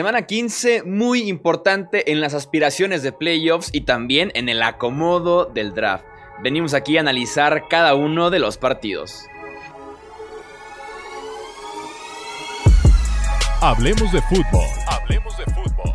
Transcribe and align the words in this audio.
Semana 0.00 0.22
15 0.22 0.84
muy 0.84 1.28
importante 1.28 2.10
en 2.10 2.22
las 2.22 2.32
aspiraciones 2.32 3.02
de 3.02 3.12
playoffs 3.12 3.68
y 3.70 3.82
también 3.82 4.32
en 4.34 4.48
el 4.48 4.62
acomodo 4.62 5.44
del 5.44 5.74
draft. 5.74 6.06
Venimos 6.42 6.72
aquí 6.72 6.96
a 6.96 7.00
analizar 7.00 7.68
cada 7.68 7.94
uno 7.94 8.30
de 8.30 8.38
los 8.38 8.56
partidos. 8.56 9.26
Hablemos 13.60 14.10
de 14.10 14.22
fútbol. 14.22 14.64
Hablemos 14.86 15.36
de 15.36 15.44
fútbol. 15.52 15.94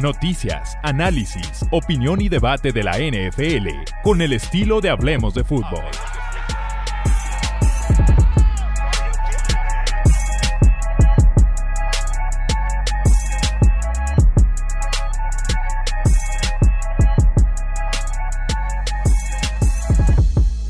Noticias, 0.00 0.78
análisis, 0.82 1.66
opinión 1.72 2.22
y 2.22 2.30
debate 2.30 2.72
de 2.72 2.82
la 2.82 2.92
NFL 2.92 3.68
con 4.02 4.22
el 4.22 4.32
estilo 4.32 4.80
de 4.80 4.88
Hablemos 4.88 5.34
de 5.34 5.44
fútbol. 5.44 5.84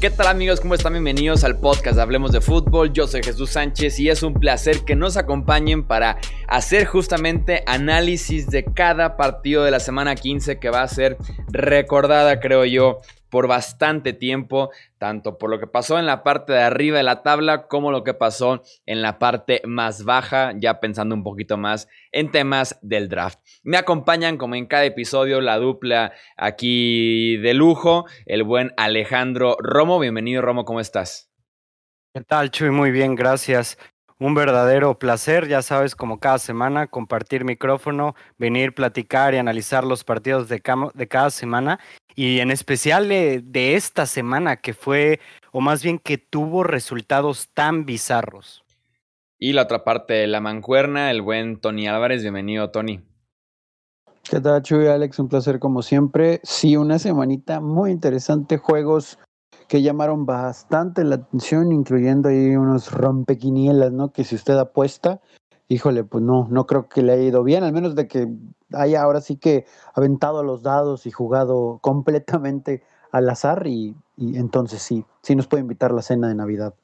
¿Qué 0.03 0.11
tal 0.11 0.27
amigos? 0.27 0.61
¿Cómo 0.61 0.75
están? 0.75 0.95
Bienvenidos 0.95 1.45
al 1.45 1.61
podcast 1.61 1.97
Hablemos 1.97 2.33
de 2.33 2.41
Fútbol. 2.41 2.93
Yo 2.93 3.07
soy 3.07 3.23
Jesús 3.23 3.51
Sánchez 3.51 4.01
y 4.01 4.09
es 4.11 4.25
un 4.25 4.35
placer 4.35 4.81
que 4.81 4.97
nos 4.97 5.17
acompañen 5.17 5.85
para 5.85 6.19
hacer 6.49 6.87
justamente 6.87 7.63
análisis 7.69 8.49
de 8.49 8.65
cada 8.65 9.17
partido 9.17 9.63
de 9.63 9.71
la 9.71 9.79
semana 9.79 10.17
15 10.17 10.59
que 10.59 10.71
va 10.71 10.83
a 10.83 10.89
ser 10.89 11.19
recordada, 11.53 12.41
creo 12.41 12.65
yo, 12.65 13.01
por 13.33 13.49
bastante 13.49 14.13
tiempo, 14.13 14.71
tanto 14.99 15.39
por 15.39 15.49
lo 15.49 15.59
que 15.59 15.67
pasó 15.67 15.99
en 15.99 16.05
la 16.05 16.23
parte 16.23 16.53
de 16.53 16.61
arriba 16.61 16.99
de 16.99 17.03
la 17.03 17.23
tabla 17.23 17.67
como 17.67 17.91
lo 17.91 18.05
que 18.05 18.13
pasó 18.13 18.63
en 18.85 19.01
la 19.01 19.19
parte 19.19 19.63
más 19.65 20.05
baja, 20.05 20.53
ya 20.59 20.81
pensando 20.81 21.15
un 21.15 21.25
poquito 21.25 21.57
más 21.57 21.89
en 22.13 22.31
temas 22.31 22.79
del 22.83 23.09
draft. 23.09 23.39
Me 23.63 23.79
acompañan 23.79 24.37
como 24.37 24.55
en 24.55 24.67
cada 24.67 24.85
episodio 24.85 25.41
la 25.41 25.57
dupla 25.57 26.13
aquí 26.37 27.39
de 27.39 27.55
lujo, 27.55 28.05
el 28.27 28.43
buen 28.43 28.75
Alejandro 28.77 29.57
Romo. 29.61 29.99
Bienvenido 29.99 30.43
Romo, 30.43 30.67
¿cómo 30.67 30.81
estás? 30.81 31.33
¿Qué 32.15 32.21
tal, 32.21 32.51
Chuy? 32.51 32.69
Muy 32.69 32.91
bien, 32.91 33.15
gracias. 33.15 33.79
Un 34.23 34.35
verdadero 34.35 35.01
placer, 35.01 35.49
ya 35.49 35.63
sabes, 35.63 35.97
como 35.97 36.21
cada 36.21 36.39
semana, 36.39 36.87
compartir 36.87 37.45
micrófono, 37.45 38.15
venir, 38.39 38.73
platicar 38.73 39.35
y 39.35 39.39
analizar 39.39 39.83
los 39.83 40.05
partidos 40.05 40.49
de, 40.49 40.63
de 40.95 41.09
cada 41.09 41.31
semana 41.31 41.81
y 42.15 42.39
en 42.39 42.53
especial 42.53 43.09
de, 43.09 43.75
esta 43.75 44.07
semana 44.07 44.59
que 44.59 44.75
fue, 44.75 45.19
o 45.51 45.61
más 45.61 45.83
bien 45.83 45.99
que 45.99 46.19
tuvo 46.19 46.63
resultados 46.63 47.49
tan 47.53 47.85
bizarros. 47.85 48.63
Y 49.41 49.55
la 49.55 49.63
otra 49.63 49.83
parte, 49.83 50.25
la 50.29 50.41
mancuerna, 50.41 51.11
el 51.11 51.21
buen 51.21 51.57
Tony 51.61 51.89
Álvarez. 51.89 52.23
Bienvenido, 52.23 52.71
Tony. 52.71 53.01
¿Qué 54.23 54.41
tal, 54.41 54.63
Chuy? 54.63 54.87
Alex, 54.87 55.19
un 55.19 55.29
placer 55.29 55.59
como 55.59 55.83
siempre. 55.83 56.39
Sí, 56.45 56.77
una 56.77 57.01
semanita 57.01 57.59
muy 57.59 57.91
interesante, 57.91 58.57
juegos 58.57 59.19
que 59.69 59.83
llamaron 59.83 60.27
bastante 60.27 61.05
la 61.05 61.17
atención, 61.17 61.73
incluyendo 61.73 62.29
ahí 62.29 62.57
unos 62.57 62.93
rompequinielas, 62.93 63.93
¿no? 63.93 64.13
Que 64.13 64.25
si 64.25 64.35
usted 64.35 64.59
apuesta, 64.59 65.21
híjole, 65.69 66.05
pues 66.05 66.23
no, 66.23 66.49
no 66.51 66.67
creo 66.67 66.89
que 66.89 67.03
le 67.03 67.13
haya 67.13 67.23
ido 67.23 67.43
bien, 67.43 67.65
al 67.65 67.73
menos 67.73 67.95
de 67.95 68.09
que 68.09 68.29
haya 68.73 69.03
ahora 69.03 69.21
sí 69.21 69.37
que 69.37 69.65
aventado 69.95 70.43
los 70.43 70.63
dados 70.63 71.07
y 71.07 71.11
jugado 71.11 71.79
completamente 71.81 72.83
al 73.11 73.29
azar 73.29 73.67
y, 73.67 73.95
entonces 74.19 74.83
sí, 74.83 75.05
sí 75.23 75.37
nos 75.37 75.47
puede 75.47 75.63
invitar 75.63 75.93
la 75.93 76.03
cena 76.03 76.29
de 76.29 76.35
Navidad. 76.35 76.75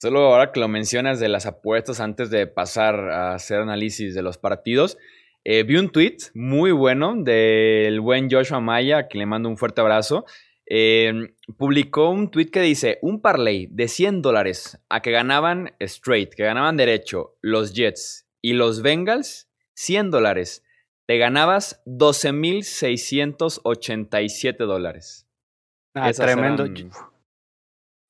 Solo 0.00 0.20
ahora 0.20 0.50
que 0.50 0.60
lo 0.60 0.68
mencionas 0.68 1.20
de 1.20 1.28
las 1.28 1.46
apuestas 1.46 2.00
antes 2.00 2.30
de 2.30 2.46
pasar 2.46 2.94
a 3.10 3.34
hacer 3.34 3.60
análisis 3.60 4.14
de 4.14 4.22
los 4.22 4.38
partidos, 4.38 4.96
eh, 5.44 5.62
vi 5.62 5.76
un 5.76 5.90
tweet 5.90 6.16
muy 6.34 6.72
bueno 6.72 7.14
del 7.16 8.00
buen 8.00 8.30
Joshua 8.30 8.60
Maya, 8.60 9.08
que 9.08 9.18
le 9.18 9.26
mando 9.26 9.48
un 9.48 9.56
fuerte 9.56 9.80
abrazo, 9.80 10.24
Em, 10.72 11.34
publicó 11.58 12.10
un 12.10 12.30
tweet 12.30 12.52
que 12.52 12.60
dice, 12.60 13.00
un 13.02 13.20
parlay 13.20 13.66
de 13.72 13.88
100 13.88 14.22
dólares 14.22 14.78
a 14.88 15.02
que 15.02 15.10
ganaban 15.10 15.74
straight, 15.80 16.32
que 16.32 16.44
ganaban 16.44 16.76
derecho 16.76 17.36
los 17.40 17.74
Jets 17.74 18.28
y 18.40 18.52
los 18.52 18.80
Bengals, 18.80 19.48
100 19.74 20.12
dólares. 20.12 20.62
Te 21.08 21.18
ganabas 21.18 21.82
12.687 21.86 24.58
dólares. 24.58 25.26
Ah, 25.92 26.12
tremendo. 26.12 26.66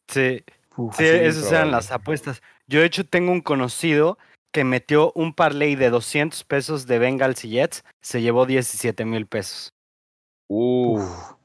Sí, 0.07 0.45
sí 0.93 1.05
esas 1.05 1.51
eran 1.51 1.71
las 1.71 1.91
apuestas. 1.91 2.43
Yo 2.67 2.81
de 2.81 2.87
hecho 2.87 3.07
tengo 3.07 3.33
un 3.33 3.41
conocido 3.41 4.19
que 4.53 4.65
metió 4.65 5.13
un 5.15 5.33
parlay 5.33 5.77
de 5.77 5.89
200 5.89 6.45
pesos 6.45 6.87
de 6.87 6.99
Bengals 6.99 7.43
y 7.47 7.53
Jets, 7.53 7.87
se 8.03 8.21
llevó 8.21 8.45
17 8.45 9.07
mil 9.07 9.27
pesos. 9.27 9.73
Uf. 10.47 11.40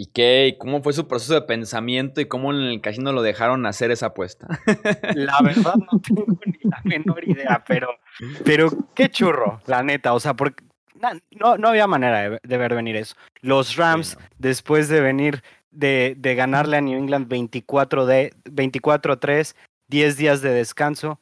¿Y 0.00 0.06
qué? 0.06 0.54
¿Cómo 0.60 0.80
fue 0.80 0.92
su 0.92 1.08
proceso 1.08 1.34
de 1.34 1.42
pensamiento 1.42 2.20
y 2.20 2.26
cómo 2.26 2.52
en 2.52 2.60
el 2.60 2.80
casino 2.80 3.10
lo 3.10 3.20
dejaron 3.20 3.66
hacer 3.66 3.90
esa 3.90 4.06
apuesta? 4.06 4.46
La 5.16 5.40
verdad 5.42 5.74
no 5.74 6.00
tengo 6.00 6.24
ni 6.46 6.56
la 6.62 6.80
menor 6.84 7.28
idea, 7.28 7.64
pero, 7.66 7.88
pero 8.44 8.70
qué 8.94 9.08
churro, 9.08 9.60
la 9.66 9.82
neta. 9.82 10.14
O 10.14 10.20
sea, 10.20 10.34
porque 10.34 10.62
no, 11.32 11.58
no 11.58 11.68
había 11.68 11.88
manera 11.88 12.38
de, 12.40 12.56
ver 12.56 12.76
venir 12.76 12.94
eso. 12.94 13.16
Los 13.40 13.74
Rams, 13.74 14.16
después 14.38 14.88
de 14.88 15.00
venir 15.00 15.42
de, 15.72 16.14
de 16.16 16.36
ganarle 16.36 16.76
a 16.76 16.80
New 16.80 16.96
England 16.96 17.28
24-3, 17.28 19.56
10 19.88 20.16
días 20.16 20.42
de 20.42 20.50
descanso, 20.50 21.18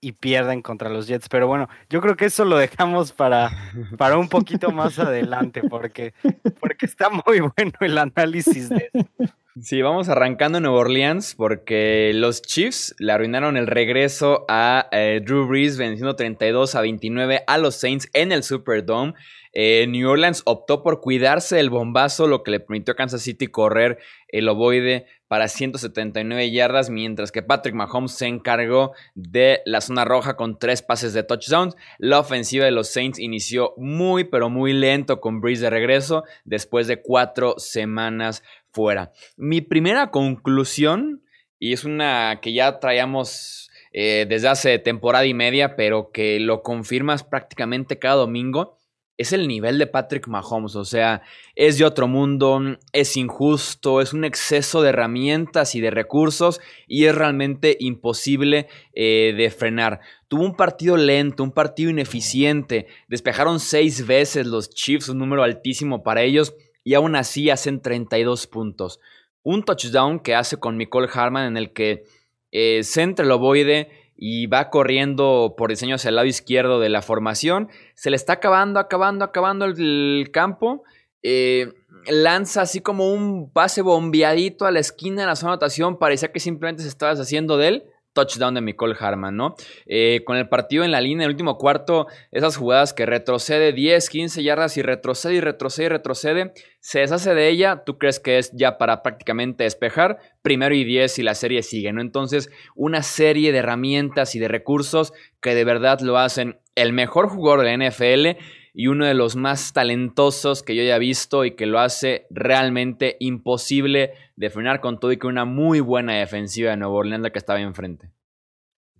y 0.00 0.12
pierden 0.12 0.62
contra 0.62 0.88
los 0.88 1.06
Jets. 1.06 1.28
Pero 1.28 1.46
bueno, 1.46 1.68
yo 1.90 2.00
creo 2.00 2.16
que 2.16 2.26
eso 2.26 2.44
lo 2.44 2.56
dejamos 2.56 3.12
para, 3.12 3.50
para 3.96 4.16
un 4.18 4.28
poquito 4.28 4.70
más 4.70 4.98
adelante, 4.98 5.62
porque, 5.68 6.14
porque 6.60 6.86
está 6.86 7.08
muy 7.10 7.40
bueno 7.40 7.72
el 7.80 7.98
análisis 7.98 8.68
de 8.68 8.90
eso. 8.92 9.34
Sí, 9.60 9.82
vamos 9.82 10.08
arrancando 10.08 10.58
en 10.58 10.64
Nueva 10.64 10.78
Orleans 10.78 11.34
porque 11.34 12.12
los 12.14 12.42
Chiefs 12.42 12.94
le 12.98 13.12
arruinaron 13.12 13.56
el 13.56 13.66
regreso 13.66 14.44
a 14.48 14.88
eh, 14.92 15.20
Drew 15.24 15.48
Brees 15.48 15.76
venciendo 15.76 16.14
32 16.14 16.76
a 16.76 16.80
29 16.80 17.42
a 17.44 17.58
los 17.58 17.74
Saints 17.74 18.08
en 18.12 18.30
el 18.30 18.44
Superdome. 18.44 19.14
Eh, 19.52 19.86
New 19.88 20.08
Orleans 20.08 20.42
optó 20.44 20.84
por 20.84 21.00
cuidarse 21.00 21.56
del 21.56 21.70
bombazo, 21.70 22.28
lo 22.28 22.44
que 22.44 22.52
le 22.52 22.60
permitió 22.60 22.92
a 22.92 22.96
Kansas 22.96 23.22
City 23.22 23.48
correr 23.48 23.98
el 24.28 24.48
ovoide 24.48 25.06
para 25.28 25.48
179 25.48 26.50
yardas, 26.50 26.90
mientras 26.90 27.30
que 27.30 27.42
Patrick 27.42 27.74
Mahomes 27.74 28.12
se 28.12 28.26
encargó 28.26 28.92
de 29.14 29.60
la 29.66 29.80
zona 29.80 30.04
roja 30.04 30.36
con 30.36 30.58
tres 30.58 30.82
pases 30.82 31.12
de 31.12 31.22
touchdowns. 31.22 31.76
La 31.98 32.18
ofensiva 32.18 32.64
de 32.64 32.70
los 32.70 32.88
Saints 32.88 33.18
inició 33.18 33.74
muy, 33.76 34.24
pero 34.24 34.48
muy 34.48 34.72
lento 34.72 35.20
con 35.20 35.40
Breeze 35.40 35.62
de 35.62 35.70
regreso 35.70 36.24
después 36.44 36.86
de 36.86 37.02
cuatro 37.02 37.54
semanas 37.58 38.42
fuera. 38.70 39.12
Mi 39.36 39.60
primera 39.60 40.10
conclusión, 40.10 41.22
y 41.58 41.74
es 41.74 41.84
una 41.84 42.40
que 42.40 42.52
ya 42.54 42.80
traíamos 42.80 43.70
eh, 43.92 44.26
desde 44.28 44.48
hace 44.48 44.78
temporada 44.78 45.26
y 45.26 45.34
media, 45.34 45.76
pero 45.76 46.10
que 46.10 46.40
lo 46.40 46.62
confirmas 46.62 47.24
prácticamente 47.24 47.98
cada 47.98 48.16
domingo, 48.16 48.77
es 49.18 49.32
el 49.32 49.48
nivel 49.48 49.78
de 49.78 49.88
Patrick 49.88 50.28
Mahomes. 50.28 50.76
O 50.76 50.84
sea, 50.84 51.22
es 51.56 51.76
de 51.76 51.84
otro 51.84 52.06
mundo, 52.06 52.60
es 52.92 53.16
injusto, 53.16 54.00
es 54.00 54.12
un 54.12 54.24
exceso 54.24 54.80
de 54.80 54.90
herramientas 54.90 55.74
y 55.74 55.80
de 55.80 55.90
recursos 55.90 56.60
y 56.86 57.04
es 57.04 57.14
realmente 57.14 57.76
imposible 57.80 58.68
eh, 58.94 59.34
de 59.36 59.50
frenar. 59.50 60.00
Tuvo 60.28 60.44
un 60.44 60.56
partido 60.56 60.96
lento, 60.96 61.42
un 61.42 61.52
partido 61.52 61.90
ineficiente. 61.90 62.86
Despejaron 63.08 63.58
seis 63.58 64.06
veces 64.06 64.46
los 64.46 64.70
Chiefs, 64.70 65.08
un 65.08 65.18
número 65.18 65.42
altísimo 65.42 66.04
para 66.04 66.22
ellos, 66.22 66.54
y 66.84 66.94
aún 66.94 67.16
así 67.16 67.50
hacen 67.50 67.82
32 67.82 68.46
puntos. 68.46 69.00
Un 69.42 69.64
touchdown 69.64 70.20
que 70.20 70.36
hace 70.36 70.58
con 70.58 70.78
Nicole 70.78 71.08
Harman 71.12 71.46
en 71.46 71.56
el 71.56 71.72
que 71.72 72.04
eh, 72.52 72.82
centra 72.84 73.26
el 73.26 73.32
ovoide 73.32 73.90
y 74.20 74.48
va 74.48 74.68
corriendo 74.68 75.54
por 75.56 75.70
diseño 75.70 75.94
hacia 75.94 76.08
el 76.08 76.16
lado 76.16 76.26
izquierdo 76.26 76.80
de 76.80 76.88
la 76.88 77.02
formación. 77.02 77.68
Se 77.94 78.10
le 78.10 78.16
está 78.16 78.34
acabando, 78.34 78.80
acabando, 78.80 79.24
acabando 79.24 79.64
el, 79.64 80.28
campo. 80.32 80.82
Eh, 81.22 81.72
lanza 82.08 82.62
así 82.62 82.80
como 82.80 83.12
un 83.12 83.52
pase 83.52 83.80
bombeadito 83.80 84.66
a 84.66 84.72
la 84.72 84.80
esquina 84.80 85.22
de 85.22 85.28
la 85.28 85.36
zona 85.36 85.52
de 85.52 85.54
anotación. 85.54 85.98
Parecía 85.98 86.32
que 86.32 86.40
simplemente 86.40 86.82
se 86.82 86.88
estaba 86.88 87.12
deshaciendo 87.12 87.56
de 87.56 87.68
él 87.68 87.84
touchdown 88.18 88.54
de 88.54 88.60
Nicole 88.60 88.96
Harman, 88.98 89.36
¿no? 89.36 89.54
Eh, 89.86 90.22
con 90.24 90.36
el 90.36 90.48
partido 90.48 90.84
en 90.84 90.90
la 90.90 91.00
línea, 91.00 91.26
el 91.26 91.30
último 91.30 91.56
cuarto, 91.56 92.06
esas 92.32 92.56
jugadas 92.56 92.92
que 92.92 93.06
retrocede 93.06 93.72
10, 93.72 94.10
15 94.10 94.42
yardas 94.42 94.76
y 94.76 94.82
retrocede 94.82 95.34
y 95.34 95.40
retrocede 95.40 95.86
y 95.86 95.88
retrocede, 95.88 96.52
se 96.80 97.00
deshace 97.00 97.34
de 97.34 97.48
ella, 97.48 97.82
tú 97.84 97.98
crees 97.98 98.18
que 98.18 98.38
es 98.38 98.50
ya 98.52 98.78
para 98.78 99.02
prácticamente 99.02 99.64
despejar, 99.64 100.18
primero 100.42 100.74
y 100.74 100.84
10 100.84 101.18
y 101.18 101.22
la 101.22 101.34
serie 101.34 101.62
sigue, 101.62 101.92
¿no? 101.92 102.00
Entonces, 102.00 102.50
una 102.74 103.02
serie 103.02 103.52
de 103.52 103.58
herramientas 103.58 104.34
y 104.34 104.38
de 104.38 104.48
recursos 104.48 105.12
que 105.40 105.54
de 105.54 105.64
verdad 105.64 106.00
lo 106.00 106.18
hacen 106.18 106.58
el 106.74 106.92
mejor 106.92 107.28
jugador 107.28 107.64
de 107.64 107.88
NFL 107.88 108.40
y 108.78 108.86
uno 108.86 109.06
de 109.06 109.14
los 109.14 109.34
más 109.34 109.72
talentosos 109.72 110.62
que 110.62 110.76
yo 110.76 110.82
haya 110.82 110.98
visto 110.98 111.44
y 111.44 111.56
que 111.56 111.66
lo 111.66 111.80
hace 111.80 112.28
realmente 112.30 113.16
imposible 113.18 114.12
de 114.36 114.50
frenar 114.50 114.80
con 114.80 115.00
todo 115.00 115.10
y 115.10 115.16
con 115.16 115.32
una 115.32 115.44
muy 115.44 115.80
buena 115.80 116.14
defensiva 116.14 116.70
de 116.70 116.76
Nueva 116.76 116.94
Orleans 116.94 117.28
que 117.32 117.40
estaba 117.40 117.60
enfrente. 117.60 118.12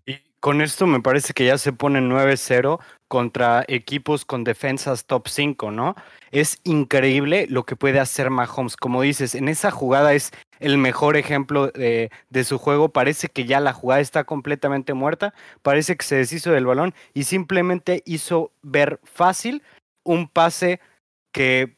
Y 0.04 0.16
con 0.40 0.62
esto 0.62 0.88
me 0.88 1.00
parece 1.00 1.32
que 1.32 1.46
ya 1.46 1.58
se 1.58 1.72
pone 1.72 2.00
9-0 2.00 2.80
contra 3.06 3.64
equipos 3.68 4.24
con 4.24 4.42
defensas 4.42 5.06
top 5.06 5.28
5, 5.28 5.70
¿no? 5.70 5.94
Es 6.32 6.58
increíble 6.64 7.46
lo 7.48 7.64
que 7.64 7.76
puede 7.76 8.00
hacer 8.00 8.30
Mahomes. 8.30 8.76
Como 8.76 9.02
dices, 9.02 9.36
en 9.36 9.46
esa 9.46 9.70
jugada 9.70 10.12
es 10.12 10.32
el 10.60 10.78
mejor 10.78 11.16
ejemplo 11.16 11.68
de, 11.68 12.10
su 12.44 12.58
juego. 12.58 12.90
Parece 12.90 13.28
que 13.28 13.44
ya 13.44 13.60
la 13.60 13.72
jugada 13.72 14.00
está 14.00 14.24
completamente 14.24 14.94
muerta, 14.94 15.34
parece 15.62 15.96
que 15.96 16.04
se 16.04 16.16
deshizo 16.16 16.52
del 16.52 16.66
balón 16.66 16.94
y 17.14 17.24
simplemente 17.24 18.02
hizo 18.06 18.52
ver 18.62 19.00
fácil 19.04 19.62
un 20.04 20.28
pase 20.28 20.80
que 21.32 21.76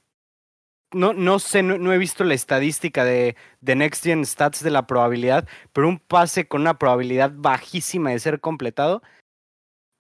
no, 0.92 1.12
no 1.12 1.38
sé, 1.38 1.62
no, 1.62 1.92
he 1.92 1.98
visto 1.98 2.24
la 2.24 2.34
estadística 2.34 3.04
de, 3.04 3.36
de 3.60 3.76
Next 3.76 4.02
Gen 4.04 4.26
Stats 4.26 4.62
de 4.62 4.70
la 4.70 4.86
probabilidad, 4.86 5.48
pero 5.72 5.88
un 5.88 5.98
pase 5.98 6.48
con 6.48 6.62
una 6.62 6.78
probabilidad 6.78 7.32
bajísima 7.34 8.10
de 8.10 8.18
ser 8.18 8.40
completado 8.40 9.02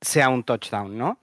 sea 0.00 0.30
un 0.30 0.42
touchdown, 0.42 0.96
¿no? 0.96 1.18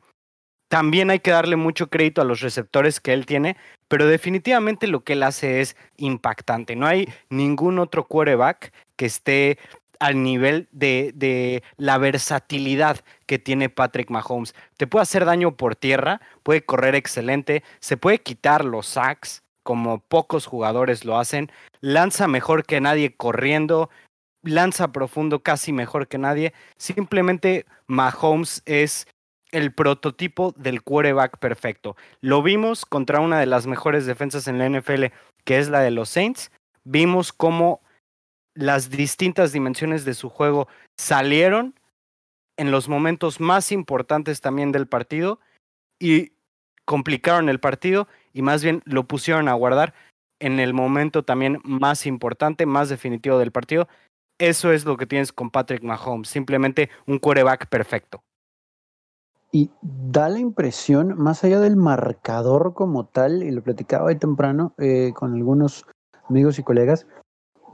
También 0.68 1.10
hay 1.10 1.20
que 1.20 1.32
darle 1.32 1.56
mucho 1.56 1.88
crédito 1.88 2.22
a 2.22 2.26
los 2.26 2.42
receptores 2.42 3.00
que 3.00 3.14
él 3.14 3.26
tiene, 3.26 3.56
pero 3.88 4.08
definitivamente 4.08 4.88
lo 4.88 5.04
que 5.04 5.14
él 5.14 5.24
hace 5.24 5.62
es 5.62 5.78
impactante. 5.98 6.76
No 6.76 6.86
hay 6.86 7.08
ningún 7.30 7.80
otro 7.80 8.06
quarterback 8.06 8.74
que 8.96 9.06
esté 9.06 9.60
al 10.00 10.22
nivel 10.22 10.68
de, 10.72 11.12
de, 11.16 11.64
la 11.78 11.98
versatilidad 11.98 13.00
que 13.26 13.40
tiene 13.40 13.70
Patrick 13.70 14.10
Mahomes. 14.10 14.54
Te 14.76 14.88
puede 14.88 15.04
hacer 15.04 15.26
daño 15.26 15.56
por 15.56 15.76
tierra, 15.76 16.22
puede 16.44 16.64
correr 16.64 16.96
excelente, 16.96 17.64
se 17.80 17.98
puede 17.98 18.20
quitar 18.20 18.64
los 18.64 18.86
sacks, 18.88 19.42
como 19.64 20.00
pocos 20.00 20.46
jugadores 20.46 21.04
lo 21.04 21.18
hacen, 21.18 21.52
lanza 21.82 22.28
mejor 22.28 22.66
que 22.66 22.80
nadie 22.80 23.16
corriendo, 23.16 23.90
lanza 24.42 24.94
profundo 24.94 25.44
casi 25.44 25.74
mejor 25.74 26.08
que 26.08 26.18
nadie. 26.18 26.54
Simplemente 26.78 27.66
Mahomes 27.86 28.62
es 28.66 29.08
el 29.52 29.74
prototipo 29.74 30.54
del 30.58 30.84
quarterback 30.84 31.38
perfecto. 31.38 31.96
Lo 32.22 32.44
vimos 32.44 32.86
contra 32.86 33.20
una 33.20 33.40
de 33.40 33.46
las 33.46 33.68
mejores 33.68 34.06
defensas 34.06 34.48
en 34.48 34.58
la 34.58 34.70
NFL, 34.70 35.06
que 35.46 35.58
es 35.58 35.70
la 35.70 35.80
de 35.80 35.92
los 35.92 36.10
Saints. 36.10 36.52
Vimos 36.84 37.32
cómo 37.32 37.82
las 38.54 38.90
distintas 38.90 39.52
dimensiones 39.52 40.04
de 40.04 40.14
su 40.14 40.30
juego 40.30 40.68
salieron 40.98 41.76
en 42.58 42.72
los 42.72 42.90
momentos 42.90 43.40
más 43.40 43.72
importantes 43.72 44.42
también 44.42 44.72
del 44.72 44.88
partido 44.88 45.40
y 46.00 46.32
complicaron 46.86 47.50
el 47.50 47.60
partido 47.60 48.08
y 48.34 48.42
más 48.42 48.64
bien 48.64 48.82
lo 48.86 49.04
pusieron 49.08 49.48
a 49.48 49.54
guardar 49.54 49.94
en 50.40 50.60
el 50.60 50.74
momento 50.74 51.24
también 51.24 51.60
más 51.64 52.06
importante, 52.06 52.66
más 52.66 52.90
definitivo 52.90 53.38
del 53.40 53.52
partido, 53.52 53.88
eso 54.40 54.72
es 54.72 54.86
lo 54.86 54.98
que 54.98 55.08
tienes 55.08 55.34
con 55.34 55.50
Patrick 55.50 55.84
Mahomes, 55.84 56.30
simplemente 56.30 56.90
un 57.06 57.20
quarterback 57.20 57.68
perfecto. 57.68 58.24
Y 59.58 59.72
da 59.82 60.30
la 60.30 60.38
impresión, 60.38 61.16
más 61.18 61.44
allá 61.44 61.60
del 61.60 61.78
marcador 61.78 62.76
como 62.76 63.08
tal, 63.08 63.42
y 63.42 63.50
lo 63.50 63.64
platicaba 63.64 64.06
hoy 64.06 64.16
temprano 64.16 64.76
eh, 64.78 65.14
con 65.16 65.34
algunos 65.34 65.84
amigos 66.30 66.60
y 66.60 66.64
colegas, 66.64 67.08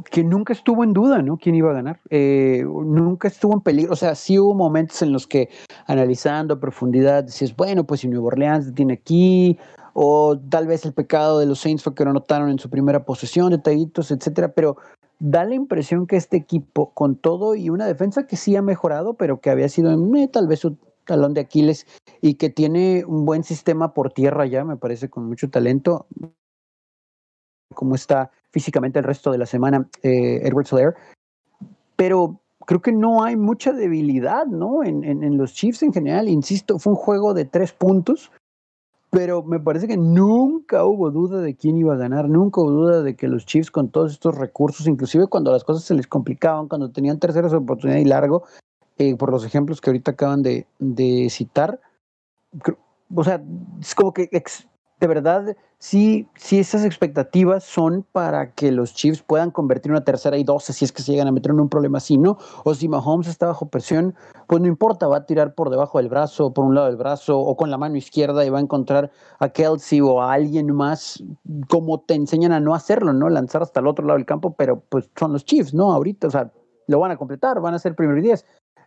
que 0.09 0.23
nunca 0.23 0.53
estuvo 0.53 0.85
en 0.85 0.93
duda, 0.93 1.21
¿no? 1.21 1.35
¿Quién 1.35 1.55
iba 1.55 1.71
a 1.71 1.73
ganar? 1.73 1.99
Eh, 2.09 2.63
nunca 2.63 3.27
estuvo 3.27 3.53
en 3.53 3.59
peligro. 3.59 3.91
O 3.91 3.97
sea, 3.97 4.15
sí 4.15 4.39
hubo 4.39 4.53
momentos 4.53 5.01
en 5.01 5.11
los 5.11 5.27
que 5.27 5.49
analizando 5.85 6.53
a 6.53 6.59
profundidad 6.61 7.25
decías, 7.25 7.53
bueno, 7.53 7.83
pues 7.83 7.99
si 7.99 8.07
Nuevo 8.07 8.27
Orleans 8.27 8.73
tiene 8.73 8.93
aquí, 8.93 9.59
o 9.91 10.39
tal 10.39 10.65
vez 10.67 10.85
el 10.85 10.93
pecado 10.93 11.39
de 11.39 11.47
los 11.47 11.59
Saints 11.59 11.83
fue 11.83 11.93
que 11.93 12.05
lo 12.05 12.11
anotaron 12.11 12.49
en 12.49 12.59
su 12.59 12.69
primera 12.69 13.03
posesión, 13.03 13.49
detallitos, 13.49 14.09
etcétera, 14.09 14.53
pero 14.53 14.77
da 15.19 15.43
la 15.43 15.55
impresión 15.55 16.07
que 16.07 16.15
este 16.15 16.37
equipo, 16.37 16.93
con 16.93 17.17
todo 17.17 17.55
y 17.55 17.69
una 17.69 17.87
defensa 17.87 18.25
que 18.25 18.37
sí 18.37 18.55
ha 18.55 18.61
mejorado, 18.61 19.15
pero 19.15 19.41
que 19.41 19.49
había 19.49 19.67
sido 19.67 19.91
eh, 19.91 20.29
tal 20.29 20.47
vez 20.47 20.61
su 20.61 20.77
talón 21.05 21.33
de 21.33 21.41
Aquiles 21.41 21.85
y 22.21 22.35
que 22.35 22.49
tiene 22.49 23.03
un 23.05 23.25
buen 23.25 23.43
sistema 23.43 23.93
por 23.93 24.11
tierra 24.11 24.45
ya, 24.45 24.63
me 24.63 24.77
parece, 24.77 25.09
con 25.09 25.27
mucho 25.27 25.49
talento, 25.49 26.07
como 27.73 27.95
está 27.95 28.31
físicamente 28.51 28.99
el 28.99 29.05
resto 29.05 29.31
de 29.31 29.37
la 29.37 29.45
semana 29.45 29.87
eh, 30.03 30.41
Edward 30.43 30.67
Soler, 30.67 30.95
pero 31.95 32.39
creo 32.65 32.81
que 32.81 32.91
no 32.91 33.23
hay 33.23 33.35
mucha 33.35 33.73
debilidad, 33.73 34.45
¿no? 34.45 34.83
En, 34.83 35.03
en, 35.03 35.23
en, 35.23 35.37
los 35.37 35.53
Chiefs 35.53 35.83
en 35.83 35.91
general, 35.91 36.29
insisto, 36.29 36.79
fue 36.79 36.93
un 36.93 36.97
juego 36.97 37.33
de 37.33 37.45
tres 37.45 37.73
puntos 37.73 38.31
pero 39.13 39.43
me 39.43 39.59
parece 39.59 39.87
que 39.87 39.95
nunca 39.95 40.85
hubo 40.85 41.11
duda 41.11 41.39
de 41.39 41.55
quién 41.55 41.77
iba 41.77 41.93
a 41.93 41.97
ganar, 41.97 42.27
nunca 42.27 42.61
hubo 42.61 42.71
duda 42.71 43.03
de 43.03 43.15
que 43.15 43.27
los 43.27 43.45
Chiefs 43.45 43.69
con 43.69 43.89
todos 43.89 44.11
estos 44.11 44.35
recursos, 44.35 44.87
inclusive 44.87 45.27
cuando 45.27 45.51
las 45.51 45.63
cosas 45.63 45.83
se 45.83 45.93
les 45.93 46.07
complicaban, 46.07 46.67
cuando 46.67 46.89
tenían 46.89 47.19
terceras 47.19 47.53
oportunidad 47.53 47.99
y 47.99 48.05
largo, 48.05 48.43
eh, 48.97 49.15
por 49.15 49.31
los 49.31 49.45
ejemplos 49.45 49.81
que 49.81 49.89
ahorita 49.89 50.11
acaban 50.11 50.41
de, 50.43 50.67
de 50.79 51.29
citar, 51.29 51.79
o 53.15 53.23
sea, 53.23 53.41
es 53.79 53.95
como 53.95 54.13
que 54.13 54.29
de 55.03 55.07
verdad, 55.07 55.57
sí, 55.79 56.29
sí 56.35 56.59
esas 56.59 56.85
expectativas 56.85 57.65
son 57.65 58.05
para 58.13 58.53
que 58.53 58.71
los 58.71 58.93
Chiefs 58.93 59.21
puedan 59.21 59.51
convertir 59.51 59.91
una 59.91 60.05
tercera 60.05 60.37
y 60.37 60.45
doce 60.45 60.71
si 60.71 60.85
es 60.85 60.93
que 60.93 61.01
se 61.01 61.11
llegan 61.11 61.27
a 61.27 61.33
meter 61.33 61.51
en 61.51 61.59
un 61.59 61.67
problema 61.67 61.97
así, 61.97 62.17
¿no? 62.17 62.37
O 62.63 62.73
si 62.73 62.87
Mahomes 62.87 63.27
está 63.27 63.47
bajo 63.47 63.67
presión, 63.67 64.15
pues 64.47 64.61
no 64.61 64.67
importa, 64.69 65.07
va 65.07 65.17
a 65.17 65.25
tirar 65.25 65.55
por 65.55 65.69
debajo 65.69 65.97
del 65.97 66.07
brazo, 66.07 66.53
por 66.53 66.63
un 66.63 66.75
lado 66.75 66.87
del 66.87 66.95
brazo, 66.95 67.37
o 67.37 67.57
con 67.57 67.69
la 67.69 67.77
mano 67.77 67.97
izquierda 67.97 68.45
y 68.45 68.49
va 68.49 68.59
a 68.59 68.61
encontrar 68.61 69.11
a 69.39 69.49
Kelsey 69.49 69.99
o 69.99 70.21
a 70.21 70.31
alguien 70.31 70.73
más, 70.73 71.21
como 71.69 71.99
te 71.99 72.13
enseñan 72.13 72.53
a 72.53 72.61
no 72.61 72.73
hacerlo, 72.73 73.11
¿no? 73.11 73.27
Lanzar 73.27 73.61
hasta 73.61 73.81
el 73.81 73.87
otro 73.87 74.05
lado 74.05 74.17
del 74.17 74.25
campo, 74.25 74.55
pero 74.55 74.83
pues 74.87 75.09
son 75.19 75.33
los 75.33 75.43
Chiefs, 75.43 75.73
¿no? 75.73 75.91
Ahorita, 75.91 76.27
o 76.27 76.31
sea, 76.31 76.49
lo 76.87 76.99
van 76.99 77.11
a 77.11 77.17
completar, 77.17 77.59
van 77.59 77.73
a 77.73 77.79
ser 77.79 77.93
primer 77.93 78.19
y 78.19 78.21
diez. 78.21 78.45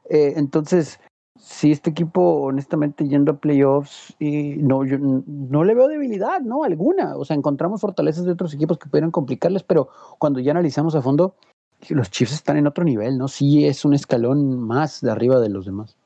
Eh, 0.08 0.35
entonces, 0.37 1.00
si 1.38 1.70
este 1.70 1.91
equipo, 1.91 2.43
honestamente, 2.43 3.08
yendo 3.08 3.32
a 3.32 3.41
playoffs, 3.41 4.14
y 4.19 4.56
no, 4.56 4.85
yo 4.85 4.99
no 4.99 5.64
le 5.64 5.75
veo 5.75 5.88
debilidad, 5.88 6.41
¿no? 6.41 6.64
Alguna. 6.64 7.17
O 7.17 7.25
sea, 7.25 7.37
encontramos 7.37 7.81
fortalezas 7.81 8.25
de 8.25 8.32
otros 8.32 8.55
equipos 8.55 8.79
que 8.79 8.88
pudieran 8.88 9.11
complicarles, 9.11 9.62
pero 9.62 9.88
cuando 10.19 10.41
ya 10.41 10.53
analizamos 10.53 10.94
a 10.94 11.03
fondo, 11.03 11.37
los 11.91 12.11
Chiefs 12.11 12.32
están 12.32 12.56
en 12.56 12.67
otro 12.67 12.85
nivel, 12.85 13.19
¿no? 13.19 13.29
Sí 13.29 13.67
es 13.67 13.85
un 13.85 13.94
escalón 13.94 14.58
más 14.58 15.00
de 15.00 15.11
arriba 15.11 15.41
de 15.41 15.50
los 15.50 15.67
demás. 15.67 15.97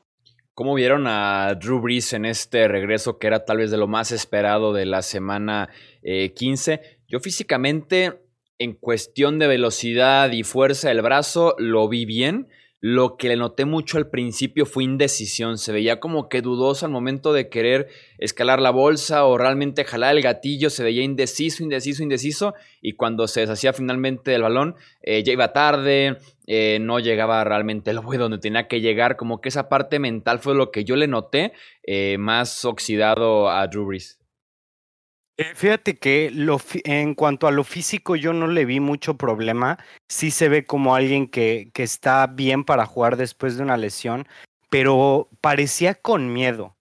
¿Cómo 0.53 0.75
vieron 0.75 1.07
a 1.07 1.55
Drew 1.55 1.79
Brees 1.79 2.13
en 2.13 2.25
este 2.25 2.67
regreso 2.67 3.17
que 3.17 3.27
era 3.27 3.45
tal 3.45 3.57
vez 3.57 3.71
de 3.71 3.77
lo 3.77 3.87
más 3.87 4.11
esperado 4.11 4.73
de 4.73 4.85
la 4.85 5.01
semana 5.01 5.69
15? 6.03 6.73
Eh, 6.73 6.81
yo 7.07 7.19
físicamente, 7.19 8.21
en 8.59 8.73
cuestión 8.73 9.39
de 9.39 9.47
velocidad 9.47 10.29
y 10.31 10.43
fuerza 10.43 10.89
del 10.89 11.01
brazo, 11.01 11.55
lo 11.57 11.87
vi 11.87 12.05
bien. 12.05 12.49
Lo 12.83 13.15
que 13.15 13.27
le 13.27 13.35
noté 13.35 13.65
mucho 13.65 13.99
al 13.99 14.09
principio 14.09 14.65
fue 14.65 14.83
indecisión. 14.83 15.59
Se 15.59 15.71
veía 15.71 15.99
como 15.99 16.29
que 16.29 16.41
dudoso 16.41 16.87
al 16.87 16.91
momento 16.91 17.31
de 17.31 17.47
querer 17.47 17.89
escalar 18.17 18.59
la 18.59 18.71
bolsa 18.71 19.23
o 19.25 19.37
realmente 19.37 19.85
jalar 19.85 20.15
el 20.15 20.23
gatillo. 20.23 20.71
Se 20.71 20.83
veía 20.83 21.03
indeciso, 21.03 21.61
indeciso, 21.61 22.01
indeciso. 22.01 22.55
Y 22.81 22.93
cuando 22.93 23.27
se 23.27 23.41
deshacía 23.41 23.71
finalmente 23.73 24.31
del 24.31 24.41
balón, 24.41 24.75
eh, 25.03 25.21
ya 25.21 25.31
iba 25.31 25.53
tarde, 25.53 26.17
eh, 26.47 26.79
no 26.81 26.97
llegaba 26.97 27.43
realmente 27.43 27.93
lo 27.93 28.01
donde 28.01 28.39
tenía 28.39 28.67
que 28.67 28.81
llegar. 28.81 29.15
Como 29.15 29.41
que 29.41 29.49
esa 29.49 29.69
parte 29.69 29.99
mental 29.99 30.39
fue 30.39 30.55
lo 30.55 30.71
que 30.71 30.83
yo 30.83 30.95
le 30.95 31.07
noté 31.07 31.53
eh, 31.83 32.17
más 32.17 32.65
oxidado 32.65 33.51
a 33.51 33.67
Drew 33.67 33.85
Brees. 33.85 34.20
Eh, 35.41 35.55
fíjate 35.55 35.97
que 35.97 36.29
lo, 36.31 36.59
en 36.83 37.15
cuanto 37.15 37.47
a 37.47 37.51
lo 37.51 37.63
físico 37.63 38.15
yo 38.15 38.31
no 38.31 38.47
le 38.47 38.65
vi 38.65 38.79
mucho 38.79 39.15
problema. 39.17 39.79
Sí 40.07 40.29
se 40.29 40.49
ve 40.49 40.65
como 40.65 40.93
alguien 40.95 41.27
que, 41.27 41.71
que 41.73 41.83
está 41.83 42.27
bien 42.27 42.63
para 42.63 42.85
jugar 42.85 43.17
después 43.17 43.57
de 43.57 43.63
una 43.63 43.77
lesión, 43.77 44.27
pero 44.69 45.29
parecía 45.41 45.95
con 45.95 46.31
miedo, 46.31 46.75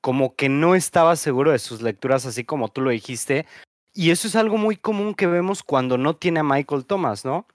como 0.00 0.34
que 0.34 0.48
no 0.48 0.74
estaba 0.74 1.16
seguro 1.16 1.52
de 1.52 1.58
sus 1.58 1.82
lecturas, 1.82 2.24
así 2.24 2.44
como 2.44 2.68
tú 2.68 2.80
lo 2.80 2.90
dijiste. 2.90 3.46
Y 3.92 4.10
eso 4.10 4.28
es 4.28 4.36
algo 4.36 4.56
muy 4.56 4.76
común 4.76 5.14
que 5.14 5.26
vemos 5.26 5.62
cuando 5.62 5.98
no 5.98 6.16
tiene 6.16 6.40
a 6.40 6.44
Michael 6.44 6.86
Thomas, 6.86 7.24
¿no? 7.24 7.46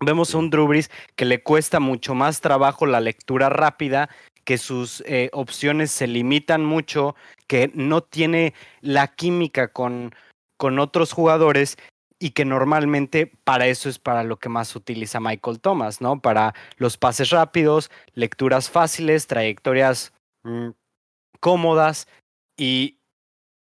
Vemos 0.00 0.34
a 0.34 0.38
un 0.38 0.50
Drew 0.50 0.66
Brees 0.66 0.90
que 1.16 1.24
le 1.24 1.42
cuesta 1.42 1.80
mucho 1.80 2.14
más 2.14 2.40
trabajo 2.40 2.86
la 2.86 3.00
lectura 3.00 3.48
rápida, 3.48 4.08
que 4.44 4.58
sus 4.58 5.02
eh, 5.06 5.28
opciones 5.32 5.90
se 5.90 6.06
limitan 6.06 6.64
mucho, 6.64 7.16
que 7.48 7.72
no 7.74 8.02
tiene 8.02 8.54
la 8.80 9.08
química 9.08 9.72
con, 9.72 10.14
con 10.56 10.78
otros 10.78 11.12
jugadores 11.12 11.76
y 12.20 12.30
que 12.30 12.44
normalmente 12.44 13.32
para 13.44 13.66
eso 13.66 13.88
es 13.88 13.98
para 13.98 14.24
lo 14.24 14.38
que 14.38 14.48
más 14.48 14.74
utiliza 14.74 15.20
Michael 15.20 15.60
Thomas, 15.60 16.00
¿no? 16.00 16.20
Para 16.20 16.54
los 16.76 16.96
pases 16.96 17.30
rápidos, 17.30 17.90
lecturas 18.14 18.70
fáciles, 18.70 19.26
trayectorias 19.26 20.12
mm, 20.42 20.70
cómodas 21.40 22.08
y, 22.56 22.98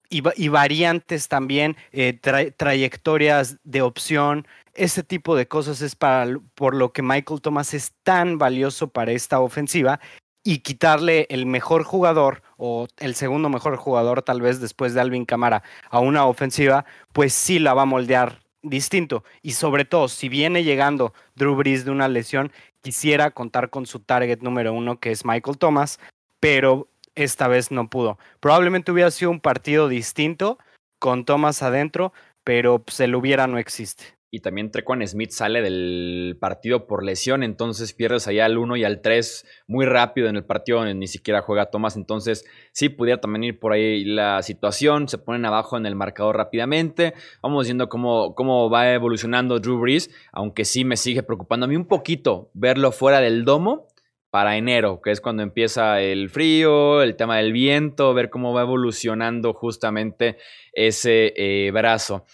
y, 0.09 0.47
variantes 0.47 1.27
también, 1.27 1.75
eh, 1.91 2.13
trayectorias 2.55 3.57
de 3.63 3.81
opción. 3.81 4.47
Ese 4.73 5.03
tipo 5.03 5.35
de 5.35 5.47
cosas 5.47 5.81
es 5.81 5.95
para, 5.95 6.39
por 6.55 6.75
lo 6.75 6.93
que 6.93 7.01
Michael 7.01 7.41
Thomas 7.41 7.73
es 7.73 7.93
tan 8.03 8.37
valioso 8.37 8.87
para 8.87 9.11
esta 9.11 9.41
ofensiva 9.41 9.99
y 10.43 10.59
quitarle 10.59 11.27
el 11.29 11.45
mejor 11.45 11.83
jugador 11.83 12.41
o 12.59 12.87
el 12.97 13.15
segundo 13.15 13.49
mejor 13.49 13.77
jugador 13.77 14.21
tal 14.21 14.41
vez 14.41 14.59
después 14.59 14.93
de 14.93 15.01
Alvin 15.01 15.25
Camara 15.25 15.63
a 15.89 15.99
una 15.99 16.25
ofensiva, 16.25 16.85
pues 17.13 17.33
sí 17.33 17.57
la 17.57 17.73
va 17.73 17.83
a 17.83 17.85
moldear 17.85 18.41
distinto. 18.61 19.23
Y 19.41 19.53
sobre 19.53 19.85
todo, 19.85 20.09
si 20.09 20.29
viene 20.29 20.63
llegando 20.63 21.13
Drew 21.35 21.55
Brees 21.55 21.85
de 21.85 21.91
una 21.91 22.09
lesión, 22.09 22.51
quisiera 22.81 23.31
contar 23.31 23.69
con 23.69 23.85
su 23.85 24.01
target 24.01 24.41
número 24.41 24.73
uno, 24.73 24.99
que 24.99 25.11
es 25.11 25.25
Michael 25.25 25.57
Thomas, 25.57 25.99
pero 26.39 26.89
esta 27.15 27.47
vez 27.47 27.71
no 27.71 27.89
pudo. 27.89 28.19
Probablemente 28.41 28.91
hubiera 28.91 29.09
sido 29.09 29.31
un 29.31 29.39
partido 29.39 29.87
distinto 29.87 30.59
con 30.99 31.23
Thomas 31.23 31.63
adentro, 31.63 32.11
pero 32.43 32.79
pues, 32.79 32.99
el 32.99 33.15
hubiera 33.15 33.47
no 33.47 33.57
existe 33.57 34.18
y 34.31 34.41
también 34.41 34.71
Trequan 34.71 35.05
Smith 35.07 35.31
sale 35.31 35.61
del 35.61 36.37
partido 36.39 36.85
por 36.87 37.03
lesión, 37.03 37.43
entonces 37.43 37.93
pierdes 37.93 38.27
allá 38.27 38.45
al 38.45 38.57
1 38.57 38.77
y 38.77 38.83
al 38.83 39.01
3 39.01 39.45
muy 39.67 39.85
rápido 39.85 40.27
en 40.27 40.35
el 40.35 40.43
partido, 40.43 40.85
ni 40.93 41.07
siquiera 41.07 41.41
juega 41.41 41.71
Thomas, 41.71 41.95
entonces 41.95 42.45
sí 42.71 42.89
pudiera 42.89 43.19
también 43.19 43.43
ir 43.43 43.59
por 43.59 43.73
ahí 43.73 44.05
la 44.05 44.41
situación, 44.43 45.07
se 45.07 45.17
ponen 45.17 45.45
abajo 45.45 45.77
en 45.77 45.85
el 45.85 45.95
marcador 45.95 46.37
rápidamente, 46.37 47.13
vamos 47.41 47.65
viendo 47.65 47.89
cómo, 47.89 48.35
cómo 48.35 48.69
va 48.69 48.93
evolucionando 48.93 49.59
Drew 49.59 49.79
Brees, 49.79 50.11
aunque 50.31 50.65
sí 50.65 50.85
me 50.85 50.97
sigue 50.97 51.23
preocupando 51.23 51.65
a 51.65 51.69
mí 51.69 51.75
un 51.75 51.87
poquito 51.87 52.51
verlo 52.53 52.91
fuera 52.91 53.21
del 53.21 53.45
domo 53.45 53.87
para 54.29 54.57
enero, 54.57 55.01
que 55.01 55.11
es 55.11 55.21
cuando 55.21 55.41
empieza 55.41 56.01
el 56.01 56.29
frío, 56.29 57.01
el 57.01 57.15
tema 57.15 57.37
del 57.37 57.51
viento, 57.51 58.13
ver 58.13 58.29
cómo 58.29 58.53
va 58.53 58.61
evolucionando 58.61 59.53
justamente 59.53 60.37
ese 60.73 61.33
eh, 61.35 61.71
brazo. 61.71 62.25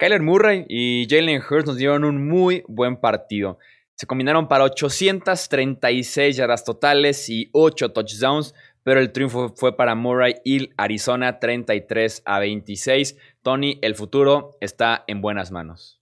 Kyler 0.00 0.22
Murray 0.22 0.64
y 0.66 1.06
Jalen 1.10 1.42
Hurts 1.42 1.66
nos 1.66 1.76
dieron 1.76 2.04
un 2.04 2.26
muy 2.26 2.64
buen 2.68 2.96
partido. 2.96 3.58
Se 3.96 4.06
combinaron 4.06 4.48
para 4.48 4.64
836 4.64 6.36
yardas 6.38 6.64
totales 6.64 7.28
y 7.28 7.50
8 7.52 7.92
touchdowns, 7.92 8.54
pero 8.82 8.98
el 8.98 9.12
triunfo 9.12 9.50
fue 9.54 9.76
para 9.76 9.94
Murray 9.94 10.36
y 10.42 10.70
Arizona 10.78 11.38
33 11.38 12.22
a 12.24 12.38
26. 12.38 13.18
Tony, 13.42 13.78
el 13.82 13.94
futuro 13.94 14.56
está 14.62 15.04
en 15.06 15.20
buenas 15.20 15.52
manos. 15.52 16.00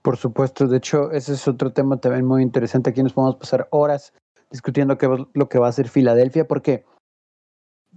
Por 0.00 0.16
supuesto, 0.16 0.66
de 0.66 0.78
hecho, 0.78 1.10
ese 1.10 1.34
es 1.34 1.46
otro 1.46 1.70
tema 1.70 1.98
también 1.98 2.24
muy 2.24 2.42
interesante. 2.42 2.88
Aquí 2.88 3.02
nos 3.02 3.12
podemos 3.12 3.36
pasar 3.36 3.68
horas 3.72 4.14
discutiendo 4.50 4.96
qué, 4.96 5.26
lo 5.34 5.48
que 5.50 5.58
va 5.58 5.66
a 5.66 5.68
hacer 5.68 5.90
Filadelfia, 5.90 6.48
porque 6.48 6.86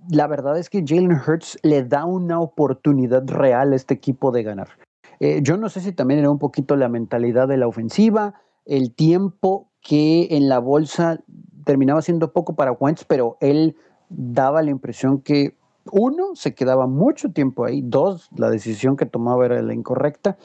la 0.09 0.27
verdad 0.27 0.59
es 0.59 0.69
que 0.69 0.83
Jalen 0.85 1.21
Hurts 1.25 1.57
le 1.63 1.85
da 1.85 2.03
una 2.03 2.41
oportunidad 2.41 3.25
real 3.29 3.71
a 3.71 3.77
este 3.77 3.93
equipo 3.93 4.33
de 4.33 4.43
ganar. 4.43 4.67
Eh, 5.19 5.39
yo 5.41 5.57
no 5.57 5.69
sé 5.69 5.81
si 5.81 5.91
también 5.91 6.19
era 6.19 6.29
un 6.29 6.39
poquito 6.39 6.75
la 6.75 6.89
mentalidad 6.89 7.47
de 7.47 7.57
la 7.57 7.67
ofensiva, 7.67 8.35
el 8.65 8.93
tiempo 8.93 9.69
que 9.81 10.27
en 10.31 10.49
la 10.49 10.59
bolsa 10.59 11.19
terminaba 11.65 12.01
siendo 12.01 12.33
poco 12.33 12.55
para 12.55 12.71
Wentz, 12.71 13.05
pero 13.05 13.37
él 13.39 13.75
daba 14.09 14.61
la 14.61 14.71
impresión 14.71 15.21
que 15.21 15.55
uno, 15.91 16.35
se 16.35 16.55
quedaba 16.55 16.87
mucho 16.87 17.31
tiempo 17.31 17.65
ahí, 17.65 17.81
dos, 17.83 18.29
la 18.35 18.49
decisión 18.49 18.97
que 18.97 19.05
tomaba 19.05 19.45
era 19.45 19.61
la 19.61 19.73
incorrecta, 19.73 20.37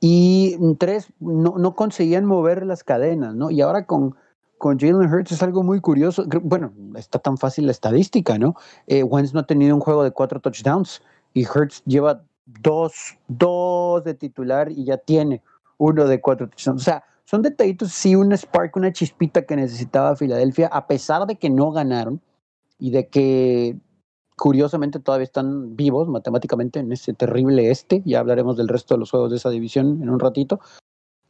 y 0.00 0.56
tres, 0.78 1.12
no, 1.20 1.54
no 1.56 1.74
conseguían 1.74 2.26
mover 2.26 2.66
las 2.66 2.84
cadenas, 2.84 3.34
¿no? 3.34 3.50
Y 3.50 3.60
ahora 3.60 3.86
con, 3.86 4.14
con 4.58 4.78
Jalen 4.78 5.12
Hurts 5.12 5.32
es 5.32 5.42
algo 5.42 5.62
muy 5.62 5.80
curioso. 5.80 6.24
Bueno, 6.42 6.72
está 6.96 7.18
tan 7.18 7.38
fácil 7.38 7.66
la 7.66 7.72
estadística, 7.72 8.38
¿no? 8.38 8.54
Eh, 8.86 9.02
Wentz 9.02 9.32
no 9.32 9.40
ha 9.40 9.46
tenido 9.46 9.74
un 9.74 9.80
juego 9.80 10.04
de 10.04 10.10
cuatro 10.10 10.40
touchdowns 10.40 11.02
y 11.32 11.46
Hurts 11.46 11.82
lleva 11.86 12.24
dos, 12.46 13.18
dos 13.28 14.04
de 14.04 14.14
titular 14.14 14.70
y 14.70 14.84
ya 14.84 14.96
tiene 14.96 15.42
uno 15.78 16.06
de 16.06 16.20
cuatro. 16.20 16.48
O 16.74 16.78
sea, 16.78 17.04
son 17.24 17.42
detallitos, 17.42 17.92
sí, 17.92 18.14
un 18.14 18.32
spark, 18.32 18.76
una 18.76 18.92
chispita 18.92 19.42
que 19.42 19.56
necesitaba 19.56 20.16
Filadelfia, 20.16 20.68
a 20.68 20.86
pesar 20.86 21.26
de 21.26 21.36
que 21.36 21.50
no 21.50 21.72
ganaron 21.72 22.20
y 22.78 22.90
de 22.90 23.08
que 23.08 23.76
curiosamente 24.36 25.00
todavía 25.00 25.24
están 25.24 25.76
vivos 25.76 26.08
matemáticamente 26.08 26.78
en 26.78 26.92
ese 26.92 27.14
terrible 27.14 27.70
este. 27.70 28.02
Ya 28.04 28.20
hablaremos 28.20 28.56
del 28.56 28.68
resto 28.68 28.94
de 28.94 29.00
los 29.00 29.10
juegos 29.10 29.30
de 29.30 29.38
esa 29.38 29.50
división 29.50 30.02
en 30.02 30.10
un 30.10 30.20
ratito. 30.20 30.60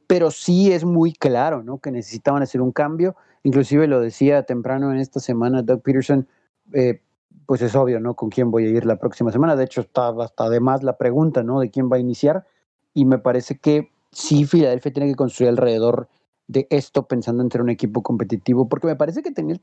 Pero 0.07 0.31
sí 0.31 0.73
es 0.73 0.85
muy 0.85 1.13
claro, 1.13 1.63
¿no? 1.63 1.79
Que 1.79 1.91
necesitaban 1.91 2.43
hacer 2.43 2.61
un 2.61 2.73
cambio. 2.73 3.17
Inclusive 3.43 3.87
lo 3.87 4.01
decía 4.01 4.43
temprano 4.43 4.93
en 4.93 4.99
esta 4.99 5.21
semana 5.21 5.63
Doug 5.63 5.83
Peterson, 5.83 6.29
eh, 6.73 7.01
pues 7.47 7.63
es 7.63 7.75
obvio, 7.75 8.01
¿no? 8.01 8.15
Con 8.15 8.31
quién 8.31 8.51
voy 8.51 8.67
a 8.67 8.71
ir 8.71 8.85
la 8.85 8.97
próxima 8.97 9.31
semana. 9.31 9.57
De 9.57 9.65
hecho, 9.65 9.81
está 9.81 10.09
hasta 10.09 10.45
además 10.45 10.83
la 10.83 10.97
pregunta, 10.97 11.43
¿no? 11.43 11.61
De 11.61 11.71
quién 11.71 11.91
va 11.91 11.97
a 11.97 12.01
iniciar. 12.01 12.47
Y 12.93 13.05
me 13.05 13.19
parece 13.19 13.59
que 13.59 13.91
sí, 14.11 14.45
Filadelfia 14.45 14.93
tiene 14.93 15.11
que 15.11 15.17
construir 15.17 15.51
alrededor 15.51 16.09
de 16.49 16.67
esto 16.71 17.07
pensando 17.07 17.43
en 17.43 17.51
ser 17.51 17.63
un 17.63 17.71
equipo 17.71 18.03
competitivo, 18.03 18.69
porque 18.69 18.87
me 18.87 18.97
parece 18.97 19.23
que 19.23 19.31
tenía 19.31 19.57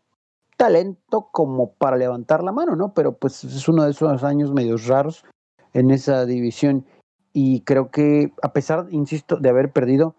talento 0.57 1.29
como 1.31 1.73
para 1.73 1.97
levantar 1.97 2.43
la 2.43 2.51
mano, 2.51 2.75
¿no? 2.75 2.93
Pero 2.93 3.17
pues 3.17 3.43
es 3.43 3.67
uno 3.67 3.83
de 3.83 3.91
esos 3.91 4.23
años 4.23 4.53
medios 4.53 4.87
raros 4.87 5.25
en 5.73 5.91
esa 5.91 6.25
división. 6.25 6.85
Y 7.33 7.61
creo 7.61 7.89
que 7.89 8.31
a 8.41 8.53
pesar, 8.53 8.87
insisto, 8.91 9.37
de 9.37 9.49
haber 9.49 9.71
perdido, 9.71 10.15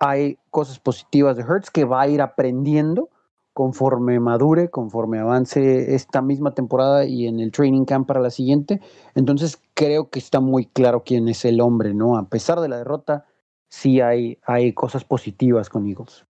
hay 0.00 0.38
cosas 0.50 0.78
positivas 0.78 1.36
de 1.36 1.44
Hertz 1.44 1.70
que 1.70 1.84
va 1.84 2.02
a 2.02 2.08
ir 2.08 2.20
aprendiendo 2.20 3.08
conforme 3.56 4.20
madure, 4.20 4.68
conforme 4.68 5.18
avance 5.18 5.94
esta 5.94 6.20
misma 6.20 6.52
temporada 6.52 7.06
y 7.06 7.26
en 7.26 7.40
el 7.40 7.50
training 7.52 7.86
camp 7.86 8.06
para 8.06 8.20
la 8.20 8.28
siguiente. 8.28 8.82
Entonces 9.14 9.58
creo 9.72 10.10
que 10.10 10.18
está 10.18 10.40
muy 10.40 10.66
claro 10.66 11.04
quién 11.04 11.26
es 11.26 11.42
el 11.46 11.62
hombre, 11.62 11.94
¿no? 11.94 12.18
A 12.18 12.28
pesar 12.28 12.60
de 12.60 12.68
la 12.68 12.76
derrota, 12.76 13.24
sí 13.70 14.02
hay, 14.02 14.38
hay 14.44 14.74
cosas 14.74 15.04
positivas 15.04 15.70
con 15.70 15.86
Eagles. 15.86 16.26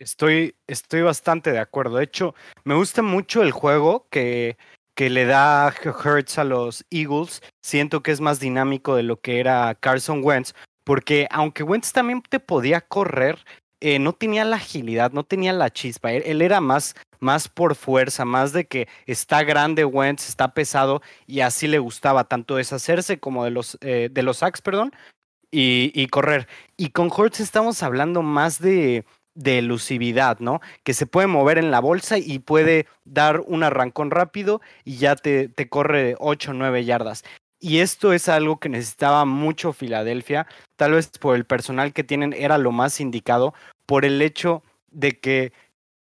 Estoy, 0.00 0.56
estoy 0.66 1.02
bastante 1.02 1.52
de 1.52 1.60
acuerdo. 1.60 1.98
De 1.98 2.04
hecho, 2.04 2.34
me 2.64 2.74
gusta 2.74 3.02
mucho 3.02 3.42
el 3.42 3.52
juego 3.52 4.08
que, 4.10 4.56
que 4.96 5.10
le 5.10 5.26
da 5.26 5.72
Hertz 5.72 6.38
a 6.38 6.44
los 6.44 6.84
Eagles. 6.90 7.40
Siento 7.62 8.02
que 8.02 8.10
es 8.10 8.20
más 8.20 8.40
dinámico 8.40 8.96
de 8.96 9.04
lo 9.04 9.20
que 9.20 9.38
era 9.38 9.76
Carson 9.76 10.22
Wentz, 10.24 10.54
porque 10.82 11.28
aunque 11.30 11.62
Wentz 11.62 11.92
también 11.92 12.20
te 12.28 12.40
podía 12.40 12.80
correr, 12.80 13.38
eh, 13.80 13.98
no 13.98 14.12
tenía 14.12 14.44
la 14.44 14.56
agilidad, 14.56 15.12
no 15.12 15.24
tenía 15.24 15.52
la 15.52 15.70
chispa. 15.70 16.12
Él, 16.12 16.42
era 16.42 16.60
más, 16.60 16.94
más 17.18 17.48
por 17.48 17.74
fuerza, 17.74 18.24
más 18.24 18.52
de 18.52 18.66
que 18.66 18.88
está 19.06 19.42
grande 19.42 19.84
Wentz, 19.84 20.28
está 20.28 20.54
pesado 20.54 21.02
y 21.26 21.40
así 21.40 21.66
le 21.66 21.78
gustaba 21.78 22.24
tanto 22.24 22.56
deshacerse 22.56 23.18
como 23.18 23.44
de 23.44 23.50
los, 23.50 23.78
eh, 23.80 24.08
de 24.10 24.22
los 24.22 24.38
sacks, 24.38 24.60
perdón, 24.60 24.92
y, 25.50 26.06
correr. 26.08 26.46
Y 26.76 26.90
con 26.90 27.10
Hortz 27.10 27.40
estamos 27.40 27.82
hablando 27.82 28.22
más 28.22 28.60
de, 28.60 29.04
de 29.34 29.58
elusividad, 29.58 30.38
¿no? 30.40 30.60
Que 30.84 30.94
se 30.94 31.06
puede 31.06 31.26
mover 31.26 31.58
en 31.58 31.70
la 31.70 31.80
bolsa 31.80 32.18
y 32.18 32.38
puede 32.38 32.86
dar 33.04 33.40
un 33.40 33.62
arrancón 33.62 34.10
rápido 34.10 34.60
y 34.84 34.96
ya 34.96 35.16
te, 35.16 35.48
te 35.48 35.68
corre 35.68 36.14
8 36.18 36.52
o 36.52 36.54
9 36.54 36.84
yardas. 36.84 37.24
Y 37.60 37.80
esto 37.80 38.14
es 38.14 38.28
algo 38.28 38.58
que 38.58 38.70
necesitaba 38.70 39.26
mucho 39.26 39.74
Filadelfia, 39.74 40.46
tal 40.76 40.92
vez 40.92 41.08
por 41.18 41.36
el 41.36 41.44
personal 41.44 41.92
que 41.92 42.02
tienen 42.02 42.32
era 42.32 42.56
lo 42.56 42.72
más 42.72 43.00
indicado, 43.00 43.52
por 43.84 44.06
el 44.06 44.22
hecho 44.22 44.62
de 44.90 45.20
que 45.20 45.52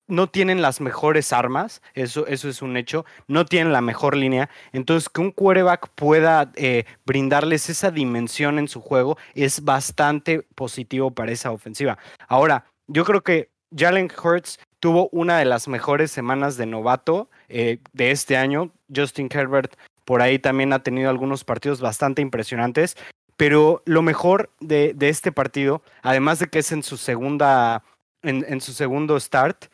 no 0.07 0.29
tienen 0.29 0.63
las 0.63 0.81
mejores 0.81 1.33
armas, 1.33 1.83
eso, 1.95 2.27
eso 2.27 2.49
es 2.49 2.63
un 2.63 2.77
hecho, 2.77 3.05
no 3.29 3.47
tienen 3.47 3.73
la 3.73 3.81
mejor 3.81 4.17
línea, 4.17 4.51
entonces 4.73 5.09
que 5.09 5.21
un 5.21 5.31
quarterback 5.31 5.89
pueda 5.95 6.51
eh, 6.57 6.85
brindarles 7.07 7.69
esa 7.69 7.91
dimensión 7.91 8.59
en 8.59 8.69
su 8.69 8.81
juego 8.81 9.17
es 9.35 9.65
bastante 9.65 10.43
positivo 10.55 11.13
para 11.13 11.33
esa 11.33 11.53
ofensiva. 11.53 11.99
Ahora, 12.29 12.65
yo 12.87 13.05
creo 13.05 13.23
que 13.23 13.51
Jalen 13.75 14.11
Hurts 14.23 14.59
tuvo 14.81 15.09
una 15.13 15.39
de 15.39 15.45
las 15.45 15.69
mejores 15.69 16.11
semanas 16.11 16.57
de 16.57 16.67
novato 16.67 17.31
eh, 17.49 17.79
de 17.93 18.11
este 18.11 18.37
año, 18.37 18.73
Justin 18.95 19.29
Herbert 19.33 19.77
por 20.11 20.23
ahí 20.23 20.41
también 20.41 20.73
ha 20.73 20.83
tenido 20.83 21.09
algunos 21.09 21.45
partidos 21.45 21.81
bastante 21.81 22.21
impresionantes. 22.21 22.97
Pero 23.37 23.81
lo 23.87 24.03
mejor 24.03 24.51
de, 24.59 24.93
este 24.99 25.31
partido, 25.31 25.85
además 26.03 26.41
de 26.41 26.49
que 26.49 26.59
es 26.59 26.73
en 26.73 26.83
su 26.83 26.97
segunda, 26.97 27.85
en, 28.23 28.61
su 28.61 28.73
segundo 28.73 29.21
start, 29.21 29.67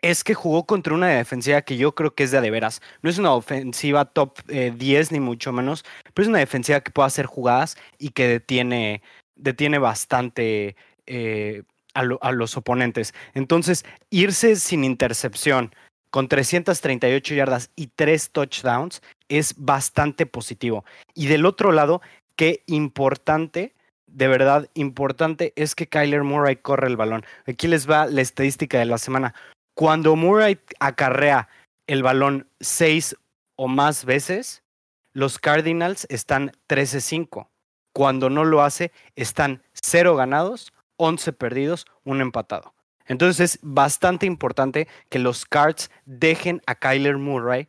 es 0.00 0.24
que 0.24 0.32
jugó 0.32 0.64
contra 0.64 0.94
una 0.94 1.08
defensiva 1.08 1.60
que 1.60 1.76
yo 1.76 1.94
creo 1.94 2.14
que 2.14 2.24
es 2.24 2.30
de 2.30 2.50
veras. 2.50 2.80
No 3.02 3.10
es 3.10 3.18
una 3.18 3.34
ofensiva 3.34 4.06
top 4.06 4.38
10 4.46 4.80
eh, 4.80 5.08
ni 5.10 5.20
mucho 5.20 5.52
menos, 5.52 5.84
pero 6.14 6.22
es 6.22 6.28
una 6.30 6.38
defensiva 6.38 6.80
que 6.80 6.90
puede 6.90 7.08
hacer 7.08 7.26
jugadas 7.26 7.76
y 7.98 8.12
que 8.12 8.28
detiene, 8.28 9.02
detiene 9.36 9.78
bastante 9.78 10.74
eh, 11.04 11.64
a, 11.92 12.00
a, 12.00 12.32
los 12.32 12.56
oponentes. 12.56 13.12
Entonces, 13.34 13.84
irse 14.08 14.56
sin 14.56 14.84
intercepción, 14.84 15.74
con 16.10 16.28
338 16.28 17.34
yardas 17.34 17.70
y 17.76 17.88
3 17.88 18.30
touchdowns 18.30 19.02
es 19.28 19.54
bastante 19.56 20.26
positivo. 20.26 20.84
Y 21.14 21.26
del 21.26 21.46
otro 21.46 21.72
lado, 21.72 22.00
qué 22.36 22.62
importante, 22.66 23.74
de 24.06 24.28
verdad 24.28 24.68
importante, 24.74 25.52
es 25.56 25.74
que 25.74 25.86
Kyler 25.86 26.24
Murray 26.24 26.56
corre 26.56 26.86
el 26.86 26.96
balón. 26.96 27.24
Aquí 27.46 27.68
les 27.68 27.88
va 27.88 28.06
la 28.06 28.22
estadística 28.22 28.78
de 28.78 28.86
la 28.86 28.98
semana. 28.98 29.34
Cuando 29.74 30.16
Murray 30.16 30.58
acarrea 30.80 31.48
el 31.86 32.02
balón 32.02 32.48
6 32.60 33.16
o 33.56 33.68
más 33.68 34.04
veces, 34.04 34.62
los 35.12 35.38
Cardinals 35.38 36.06
están 36.10 36.52
13-5. 36.68 37.48
Cuando 37.92 38.30
no 38.30 38.44
lo 38.44 38.62
hace, 38.62 38.92
están 39.16 39.62
0 39.72 40.14
ganados, 40.16 40.72
11 40.96 41.32
perdidos, 41.32 41.86
1 42.04 42.22
empatado. 42.22 42.74
Entonces 43.08 43.40
es 43.40 43.58
bastante 43.62 44.26
importante 44.26 44.86
que 45.08 45.18
los 45.18 45.44
Cards 45.44 45.90
dejen 46.04 46.62
a 46.66 46.76
Kyler 46.76 47.16
Murray 47.16 47.68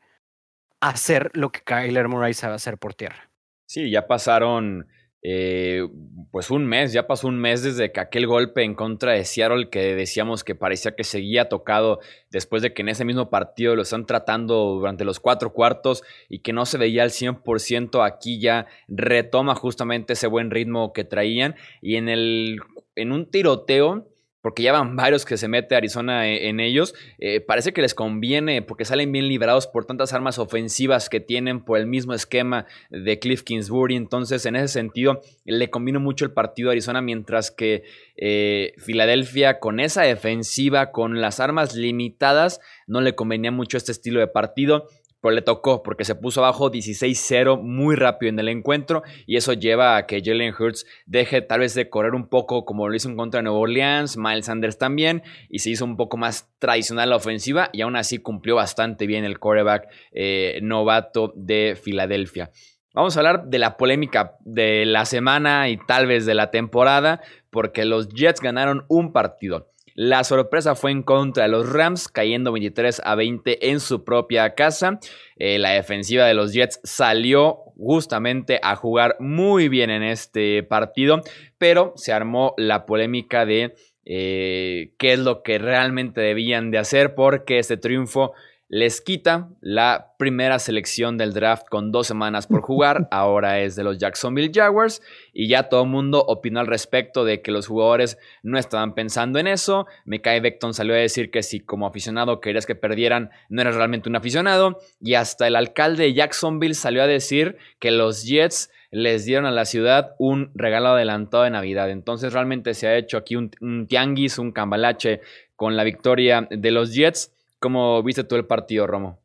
hacer 0.80 1.32
lo 1.34 1.52
que 1.52 1.62
Kyler 1.62 2.08
Murray 2.08 2.34
sabe 2.34 2.56
hacer 2.56 2.78
por 2.78 2.94
tierra. 2.94 3.30
Sí, 3.66 3.90
ya 3.90 4.08
pasaron 4.08 4.88
eh, 5.22 5.86
pues 6.32 6.50
un 6.50 6.66
mes, 6.66 6.94
ya 6.94 7.06
pasó 7.06 7.28
un 7.28 7.40
mes 7.40 7.62
desde 7.62 7.92
que 7.92 8.00
aquel 8.00 8.26
golpe 8.26 8.64
en 8.64 8.74
contra 8.74 9.12
de 9.12 9.26
Seattle 9.26 9.70
que 9.70 9.94
decíamos 9.94 10.46
que 10.46 10.56
parecía 10.56 10.96
que 10.96 11.04
seguía 11.04 11.50
tocado 11.50 12.00
después 12.30 12.62
de 12.62 12.74
que 12.74 12.84
en 12.84 12.90
ese 12.90 13.04
mismo 13.04 13.30
partido 13.30 13.76
lo 13.76 13.82
están 13.82 14.06
tratando 14.06 14.76
durante 14.76 15.04
los 15.04 15.20
cuatro 15.20 15.52
cuartos 15.52 16.04
y 16.30 16.40
que 16.40 16.54
no 16.54 16.66
se 16.66 16.78
veía 16.78 17.04
al 17.04 17.10
100%, 17.10 18.06
aquí 18.06 18.40
ya 18.40 18.68
retoma 18.88 19.56
justamente 19.56 20.14
ese 20.14 20.28
buen 20.28 20.52
ritmo 20.52 20.94
que 20.94 21.04
traían 21.04 21.56
y 21.82 21.98
en, 21.98 22.08
el, 22.08 22.60
en 22.96 23.12
un 23.12 23.30
tiroteo 23.30 24.08
porque 24.42 24.64
ya 24.64 24.72
van 24.72 24.96
varios 24.96 25.26
que 25.26 25.38
se 25.38 25.48
mete 25.48 25.76
Arizona 25.76 26.28
e, 26.28 26.50
en, 26.50 26.60
ellos, 26.60 26.96
eh, 27.18 27.42
parece 27.42 27.74
que 27.74 27.82
les 27.82 27.94
conviene 27.94 28.62
porque 28.62 28.86
salen 28.86 29.12
bien 29.12 29.28
librados 29.28 29.68
por 29.68 29.86
tantas 29.86 30.14
armas 30.14 30.40
ofensivas 30.40 31.10
que 31.10 31.20
tienen 31.20 31.64
por 31.64 31.78
el 31.78 31.88
mismo 31.88 32.14
esquema 32.14 32.66
de 32.90 33.20
Cliff 33.20 33.44
Kingsbury. 33.44 33.96
Entonces, 33.96 34.46
en 34.46 34.56
ese 34.56 34.68
sentido, 34.70 35.22
le 35.46 35.70
convino 35.70 36.00
mucho 36.00 36.26
el 36.26 36.32
partido 36.32 36.70
a 36.70 36.72
Arizona, 36.72 37.02
mientras 37.02 37.52
que 37.52 37.84
eh, 38.16 38.74
Filadelfia 38.78 39.60
con 39.60 39.80
esa 39.80 40.04
defensiva, 40.04 40.92
con 40.92 41.22
las 41.22 41.40
armas 41.40 41.76
limitadas, 41.76 42.60
no 42.88 43.02
le 43.02 43.16
convenía 43.16 43.52
mucho 43.52 43.78
este 43.78 43.92
estilo 43.92 44.20
de 44.20 44.28
partido 44.28 44.88
pero 45.22 45.34
le 45.34 45.42
tocó 45.42 45.84
porque 45.84 46.06
se 46.06 46.16
puso 46.16 46.44
abajo 46.44 46.72
16-0 46.72 47.62
muy 47.62 47.96
rápido 47.96 48.30
en 48.30 48.40
el 48.40 48.50
encuentro 48.50 49.04
y 49.26 49.36
eso 49.36 49.54
lleva 49.54 49.98
a 49.98 50.06
que 50.06 50.22
Jalen 50.24 50.54
Hurts 50.58 50.86
deje 51.06 51.42
tal 51.42 51.62
vez 51.62 51.74
de 51.76 51.90
correr 51.90 52.14
un 52.14 52.28
poco 52.28 52.66
como 52.66 52.88
lo 52.88 52.96
hizo 52.96 53.10
en 53.10 53.18
contra 53.18 53.40
de 53.40 53.44
Nueva 53.44 53.60
Orleans, 53.60 54.18
Miles 54.18 54.46
Sanders 54.46 54.78
también 54.78 55.24
y 55.50 55.60
se 55.60 55.70
hizo 55.70 55.86
un 55.86 55.98
poco 55.98 56.18
más 56.18 56.50
tradicional 56.60 57.10
la 57.10 57.16
ofensiva 57.16 57.70
y 57.74 57.82
aún 57.82 57.96
así 57.96 58.20
cumplió 58.20 58.56
bastante 58.56 59.08
bien 59.08 59.26
el 59.26 59.40
quarterback 59.40 59.88
eh, 60.12 60.60
novato 60.62 61.34
de 61.36 61.78
Filadelfia. 61.82 62.52
Vamos 62.94 63.16
a 63.16 63.20
hablar 63.20 63.46
de 63.46 63.60
la 63.60 63.78
polémica 63.78 64.36
de 64.40 64.84
la 64.86 65.06
semana 65.06 65.70
y 65.70 65.78
tal 65.78 66.08
vez 66.08 66.26
de 66.26 66.34
la 66.34 66.50
temporada 66.50 67.22
porque 67.52 67.86
los 67.86 68.10
Jets 68.10 68.42
ganaron 68.42 68.86
un 68.88 69.14
partido. 69.14 69.72
La 69.96 70.24
sorpresa 70.24 70.76
fue 70.76 70.92
en 70.92 71.04
contra 71.04 71.44
de 71.44 71.50
los 71.50 71.72
Rams, 71.72 72.08
cayendo 72.08 72.52
23 72.52 73.02
a 73.04 73.16
20 73.16 73.70
en 73.70 73.80
su 73.80 74.04
propia 74.04 74.56
casa. 74.56 75.00
Eh, 75.38 75.60
la 75.60 75.72
defensiva 75.72 76.26
de 76.26 76.34
los 76.34 76.54
Jets 76.54 76.80
salió 76.84 77.64
justamente 77.78 78.60
a 78.62 78.76
jugar 78.76 79.16
muy 79.20 79.70
bien 79.70 79.90
en 79.90 80.04
este 80.04 80.64
partido, 80.64 81.22
pero 81.58 81.94
se 81.96 82.12
armó 82.12 82.54
la 82.58 82.86
polémica 82.86 83.46
de 83.46 83.76
eh, 84.06 84.94
qué 84.98 85.14
es 85.14 85.20
lo 85.20 85.44
que 85.44 85.60
realmente 85.60 86.20
debían 86.20 86.72
de 86.72 86.80
hacer 86.80 87.16
porque 87.16 87.60
este 87.60 87.78
triunfo 87.78 88.34
les 88.70 89.02
quita 89.02 89.50
la 89.62 90.14
primera 90.20 90.60
selección 90.60 91.18
del 91.18 91.34
draft 91.34 91.68
con 91.70 91.92
dos 91.92 92.06
semanas 92.06 92.46
por 92.46 92.62
jugar, 92.62 93.08
ahora 93.12 93.60
es 93.62 93.76
de 93.76 93.84
los 93.84 93.98
Jacksonville 93.98 94.52
Jaguars 94.54 95.02
y 95.34 95.48
ya 95.48 95.64
todo 95.64 95.84
el 95.84 95.90
mundo 95.90 96.24
opinó 96.24 96.60
al 96.60 96.68
respecto 96.68 97.26
de 97.26 97.42
que 97.42 97.52
los 97.52 97.66
jugadores 97.66 98.20
no 98.44 98.60
estaban 98.60 98.94
pensando 98.94 99.40
en 99.40 99.48
eso. 99.48 99.88
Mekai 100.06 100.40
Beckton 100.40 100.76
salió 100.76 100.94
a 100.94 100.98
decir 100.98 101.32
que 101.32 101.42
si 101.42 101.60
como 101.60 101.88
aficionado 101.88 102.42
querías 102.42 102.68
que 102.68 102.76
perdieran, 102.76 103.32
no 103.50 103.62
eras 103.62 103.76
realmente 103.76 104.08
un 104.08 104.16
aficionado 104.16 104.80
y 105.02 105.16
hasta 105.16 105.48
el 105.48 105.56
alcalde 105.56 106.04
de 106.04 106.14
Jacksonville 106.14 106.76
salió 106.76 107.02
a 107.02 107.08
decir 107.08 107.58
que 107.80 107.90
los 107.90 108.24
Jets 108.24 108.70
les 108.92 109.26
dieron 109.26 109.48
a 109.48 109.52
la 109.52 109.66
ciudad 109.66 110.16
un 110.20 110.52
regalo 110.54 110.90
adelantado 110.90 111.44
de 111.44 111.50
Navidad. 111.50 111.90
Entonces 111.90 112.34
realmente 112.34 112.76
se 112.76 112.88
ha 112.88 112.98
hecho 112.98 113.18
aquí 113.18 113.36
un, 113.36 113.50
un 113.62 113.88
tianguis, 113.88 114.38
un 114.38 114.52
cambalache 114.52 115.22
con 115.56 115.76
la 115.76 115.84
victoria 115.84 116.48
de 116.52 116.72
los 116.72 116.94
Jets 116.94 117.34
¿Cómo 117.60 118.02
viste 118.04 118.24
tú 118.24 118.36
el 118.36 118.46
partido, 118.46 118.88
Romo? 118.88 119.20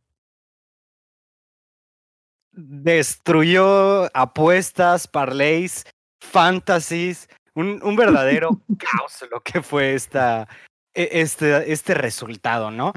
Destruyó 2.53 4.15
apuestas, 4.17 5.09
parlays, 5.09 5.87
fantasies, 6.21 7.29
un, 7.55 7.81
un 7.83 7.97
verdadero 7.97 8.61
caos 8.79 9.25
lo 9.31 9.41
que 9.41 9.63
fue 9.63 9.95
esta, 9.95 10.49
e, 10.95 11.09
este, 11.21 11.73
este 11.73 11.95
resultado, 11.95 12.71
¿no? 12.71 12.93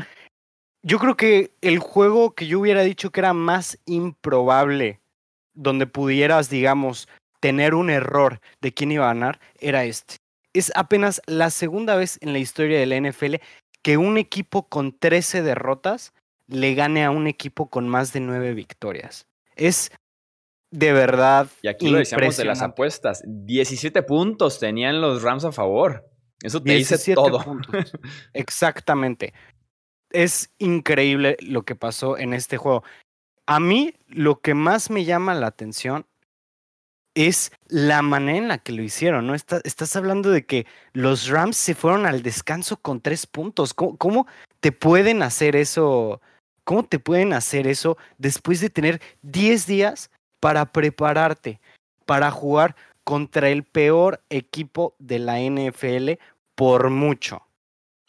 Yo 0.83 0.99
creo 0.99 1.17
que 1.17 1.51
el 1.61 1.79
juego 1.79 2.33
que 2.33 2.47
yo 2.47 2.59
hubiera 2.59 2.81
dicho 2.81 3.11
que 3.11 3.19
era 3.19 3.33
más 3.33 3.79
improbable, 3.85 5.01
donde 5.53 5.87
pudieras, 5.87 6.49
digamos, 6.49 7.07
tener 7.39 7.73
un 7.73 7.89
error 7.89 8.39
de 8.61 8.73
quién 8.73 8.91
iba 8.91 9.05
a 9.05 9.13
ganar, 9.13 9.39
era 9.59 9.83
este. 9.83 10.15
Es 10.53 10.71
apenas 10.75 11.21
la 11.25 11.49
segunda 11.49 11.95
vez 11.95 12.17
en 12.21 12.33
la 12.33 12.39
historia 12.39 12.79
de 12.79 12.85
la 12.85 12.99
NFL 12.99 13.35
que 13.81 13.97
un 13.97 14.17
equipo 14.17 14.67
con 14.67 14.97
13 14.97 15.41
derrotas 15.41 16.13
le 16.47 16.73
gane 16.75 17.03
a 17.03 17.11
un 17.11 17.27
equipo 17.27 17.69
con 17.69 17.87
más 17.87 18.13
de 18.13 18.19
9 18.19 18.53
victorias. 18.53 19.27
Es 19.55 19.91
de 20.71 20.93
verdad. 20.93 21.47
Y 21.61 21.67
aquí 21.67 21.89
lo 21.89 21.97
decíamos 21.97 22.37
de 22.37 22.45
las 22.45 22.61
apuestas. 22.61 23.23
17 23.25 24.03
puntos 24.03 24.59
tenían 24.59 25.01
los 25.01 25.23
Rams 25.23 25.45
a 25.45 25.51
favor. 25.51 26.09
Eso 26.41 26.61
te 26.61 26.73
dice 26.73 27.13
todo. 27.13 27.43
Puntos. 27.43 27.93
Exactamente. 28.33 29.33
Es 30.11 30.53
increíble 30.57 31.37
lo 31.41 31.63
que 31.63 31.75
pasó 31.75 32.17
en 32.17 32.33
este 32.33 32.57
juego. 32.57 32.83
A 33.45 33.59
mí 33.59 33.93
lo 34.07 34.41
que 34.41 34.53
más 34.53 34.89
me 34.89 35.05
llama 35.05 35.33
la 35.33 35.47
atención 35.47 36.05
es 37.17 37.51
la 37.67 38.03
manera 38.03 38.37
en 38.37 38.47
la 38.47 38.57
que 38.59 38.71
lo 38.71 38.83
hicieron, 38.83 39.25
¿no? 39.25 39.33
estás 39.33 39.95
hablando 39.95 40.29
de 40.29 40.45
que 40.45 40.67
los 40.93 41.27
Rams 41.29 41.57
se 41.57 41.73
fueron 41.73 42.05
al 42.05 42.21
descanso 42.21 42.77
con 42.77 43.01
tres 43.01 43.25
puntos. 43.25 43.73
¿Cómo, 43.73 44.27
te 44.59 44.71
pueden 44.71 45.23
hacer 45.23 45.55
eso? 45.55 46.21
¿Cómo 46.63 46.83
te 46.83 46.99
pueden 46.99 47.33
hacer 47.33 47.65
eso 47.65 47.97
después 48.19 48.61
de 48.61 48.69
tener 48.69 49.01
10 49.23 49.65
días 49.65 50.11
para 50.39 50.71
prepararte, 50.71 51.59
para 52.05 52.29
jugar 52.29 52.75
contra 53.03 53.49
el 53.49 53.63
peor 53.63 54.21
equipo 54.29 54.95
de 54.99 55.17
la 55.17 55.39
NFL 55.39 56.21
por 56.53 56.91
mucho? 56.91 57.47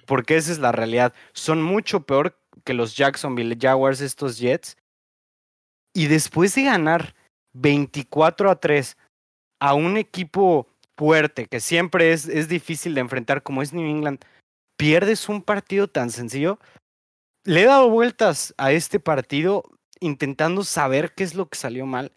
Porque 0.05 0.37
esa 0.37 0.53
es 0.53 0.59
la 0.59 0.73
realidad. 0.73 1.14
Son 1.33 1.62
mucho 1.62 2.05
peor 2.05 2.38
que 2.62 2.75
los 2.75 2.94
Jacksonville 2.94 3.57
Jaguars, 3.59 4.03
estos 4.03 4.38
Jets. 4.38 4.77
Y 5.94 6.09
después 6.09 6.55
de 6.55 6.64
ganar 6.64 7.14
24 7.61 8.51
a 8.51 8.57
3 8.57 8.97
a 9.61 9.75
un 9.75 9.97
equipo 9.97 10.68
fuerte 10.97 11.47
que 11.47 11.61
siempre 11.61 12.12
es, 12.12 12.27
es 12.27 12.49
difícil 12.49 12.94
de 12.94 13.01
enfrentar 13.01 13.42
como 13.42 13.62
es 13.62 13.73
New 13.73 13.88
England, 13.88 14.21
pierdes 14.77 15.29
un 15.29 15.42
partido 15.42 15.88
tan 15.88 16.11
sencillo. 16.11 16.59
Le 17.44 17.62
he 17.62 17.66
dado 17.66 17.88
vueltas 17.88 18.55
a 18.59 18.73
este 18.73 19.01
partido 19.01 19.64
intentando 20.01 20.64
saber 20.64 21.14
qué 21.14 21.25
es 21.25 21.35
lo 21.35 21.49
que 21.49 21.59
salió 21.59 21.87
mal, 21.87 22.12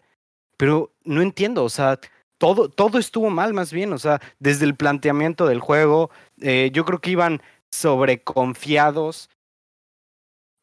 pero 0.56 0.92
no 1.04 1.22
entiendo, 1.22 1.64
o 1.64 1.68
sea, 1.68 1.98
todo, 2.38 2.68
todo 2.68 2.98
estuvo 2.98 3.30
mal 3.30 3.54
más 3.54 3.72
bien, 3.72 3.92
o 3.92 3.98
sea, 3.98 4.20
desde 4.38 4.64
el 4.64 4.76
planteamiento 4.76 5.46
del 5.46 5.60
juego, 5.60 6.10
eh, 6.40 6.70
yo 6.72 6.84
creo 6.84 7.00
que 7.00 7.10
iban 7.10 7.40
sobreconfiados. 7.70 9.30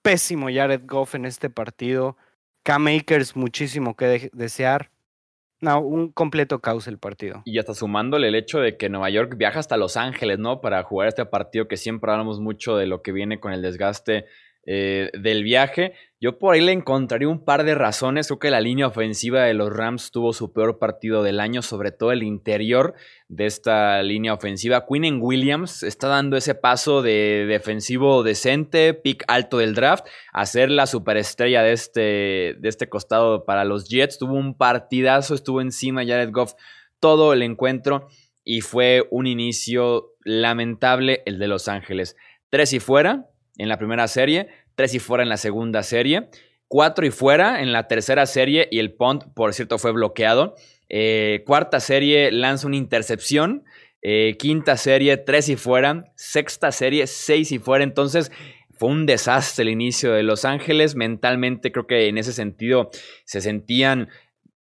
Pésimo 0.02 0.48
Jared 0.48 0.84
Goff 0.86 1.16
en 1.16 1.26
este 1.26 1.50
partido. 1.50 2.18
K-Makers 2.70 3.36
muchísimo 3.36 3.96
que 3.96 4.30
desear. 4.32 4.92
No, 5.60 5.82
un 5.82 6.12
completo 6.12 6.60
caos 6.60 6.88
el 6.88 7.00
partido. 7.00 7.42
Y 7.44 7.58
hasta 7.58 7.74
sumándole 7.74 8.28
el 8.28 8.36
hecho 8.36 8.60
de 8.60 8.78
que 8.78 8.90
Nueva 8.90 9.10
York 9.10 9.38
viaja 9.38 9.58
hasta 9.58 9.76
Los 9.76 9.98
Ángeles, 9.98 10.38
¿no? 10.38 10.62
Para 10.62 10.84
jugar 10.84 11.08
este 11.08 11.26
partido 11.26 11.68
que 11.68 11.78
siempre 11.78 12.12
hablamos 12.12 12.40
mucho 12.40 12.78
de 12.78 12.86
lo 12.86 13.02
que 13.02 13.12
viene 13.12 13.40
con 13.40 13.54
el 13.54 13.64
desgaste 13.64 14.26
eh, 14.72 15.10
del 15.18 15.44
viaje. 15.44 15.94
Yo 16.22 16.38
por 16.38 16.54
ahí 16.54 16.62
le 16.62 16.74
encontraría 16.74 17.28
un 17.28 17.44
par 17.44 17.64
de 17.64 17.74
razones. 17.74 18.28
Creo 18.28 18.38
que 18.38 18.52
la 18.52 18.62
línea 18.62 18.86
ofensiva 18.86 19.46
de 19.46 19.56
los 19.56 19.76
Rams 19.76 20.12
tuvo 20.12 20.32
su 20.32 20.54
peor 20.54 20.78
partido 20.78 21.24
del 21.24 21.40
año, 21.40 21.64
sobre 21.64 21.92
todo 21.92 22.12
el 22.12 22.22
interior 22.22 22.94
de 23.30 23.48
esta 23.48 24.04
línea 24.04 24.32
ofensiva. 24.32 24.86
Quinn 24.86 25.18
Williams 25.24 25.82
está 25.82 26.08
dando 26.08 26.38
ese 26.38 26.54
paso 26.54 27.02
de 27.02 27.48
defensivo 27.48 28.22
decente, 28.22 28.94
pick 28.94 29.24
alto 29.28 29.58
del 29.58 29.74
draft, 29.74 30.06
a 30.34 30.46
ser 30.46 30.70
la 30.70 30.86
superestrella 30.86 31.64
de 31.64 31.72
este, 31.72 32.56
de 32.60 32.70
este 32.70 32.90
costado 32.90 33.46
para 33.46 33.66
los 33.66 33.90
Jets. 33.90 34.20
Tuvo 34.20 34.36
un 34.36 34.56
partidazo, 34.56 35.34
estuvo 35.34 35.62
encima 35.62 36.06
Jared 36.06 36.30
Goff 36.32 36.54
todo 37.00 37.34
el 37.34 37.42
encuentro 37.42 38.08
y 38.44 38.62
fue 38.62 39.08
un 39.10 39.26
inicio 39.26 40.14
lamentable 40.24 41.24
el 41.26 41.40
de 41.40 41.48
Los 41.48 41.68
Ángeles. 41.68 42.16
Tres 42.52 42.72
y 42.74 42.80
fuera, 42.80 43.26
en 43.60 43.68
la 43.68 43.78
primera 43.78 44.08
serie, 44.08 44.48
tres 44.80 44.94
y 44.94 45.00
fuera 45.00 45.24
en 45.24 45.28
la 45.28 45.36
segunda 45.36 45.84
serie, 45.84 46.30
cuatro 46.70 47.06
y 47.06 47.12
fuera 47.12 47.62
en 47.62 47.74
la 47.74 47.90
tercera 47.90 48.26
serie 48.26 48.70
y 48.72 48.80
el 48.80 48.94
punt, 48.94 49.26
por 49.34 49.54
cierto, 49.54 49.78
fue 49.78 49.92
bloqueado. 49.92 50.56
Eh, 50.88 51.44
cuarta 51.46 51.82
serie 51.82 52.32
lanza 52.32 52.66
una 52.66 52.78
intercepción. 52.78 53.66
Eh, 54.02 54.38
quinta 54.40 54.78
serie, 54.78 55.18
tres 55.18 55.50
y 55.50 55.58
fuera. 55.58 56.14
Sexta 56.16 56.72
serie, 56.72 57.08
seis 57.08 57.52
y 57.52 57.60
fuera. 57.60 57.84
Entonces, 57.84 58.32
fue 58.72 58.88
un 58.88 59.06
desastre 59.06 59.64
el 59.64 59.70
inicio 59.70 60.14
de 60.14 60.24
Los 60.24 60.46
Ángeles. 60.46 60.96
Mentalmente, 60.96 61.74
creo 61.74 61.86
que 61.86 62.08
en 62.08 62.18
ese 62.18 62.32
sentido 62.32 62.90
se 63.26 63.42
sentían 63.42 64.08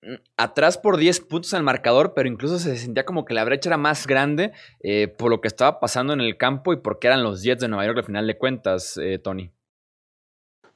mm, 0.02 0.14
atrás 0.36 0.78
por 0.78 0.96
10 0.96 1.22
puntos 1.22 1.54
al 1.54 1.64
marcador, 1.64 2.14
pero 2.14 2.28
incluso 2.28 2.60
se 2.60 2.76
sentía 2.76 3.04
como 3.04 3.24
que 3.24 3.34
la 3.34 3.42
brecha 3.42 3.68
era 3.68 3.78
más 3.78 4.06
grande 4.06 4.52
eh, 4.80 5.08
por 5.08 5.32
lo 5.32 5.40
que 5.40 5.48
estaba 5.48 5.80
pasando 5.80 6.12
en 6.12 6.20
el 6.20 6.36
campo 6.36 6.72
y 6.72 6.76
porque 6.76 7.08
eran 7.08 7.24
los 7.24 7.42
Jets 7.42 7.62
de 7.62 7.66
Nueva 7.66 7.86
York 7.86 7.98
al 7.98 8.04
final 8.04 8.28
de 8.28 8.38
cuentas, 8.38 8.96
Tony. 9.24 9.50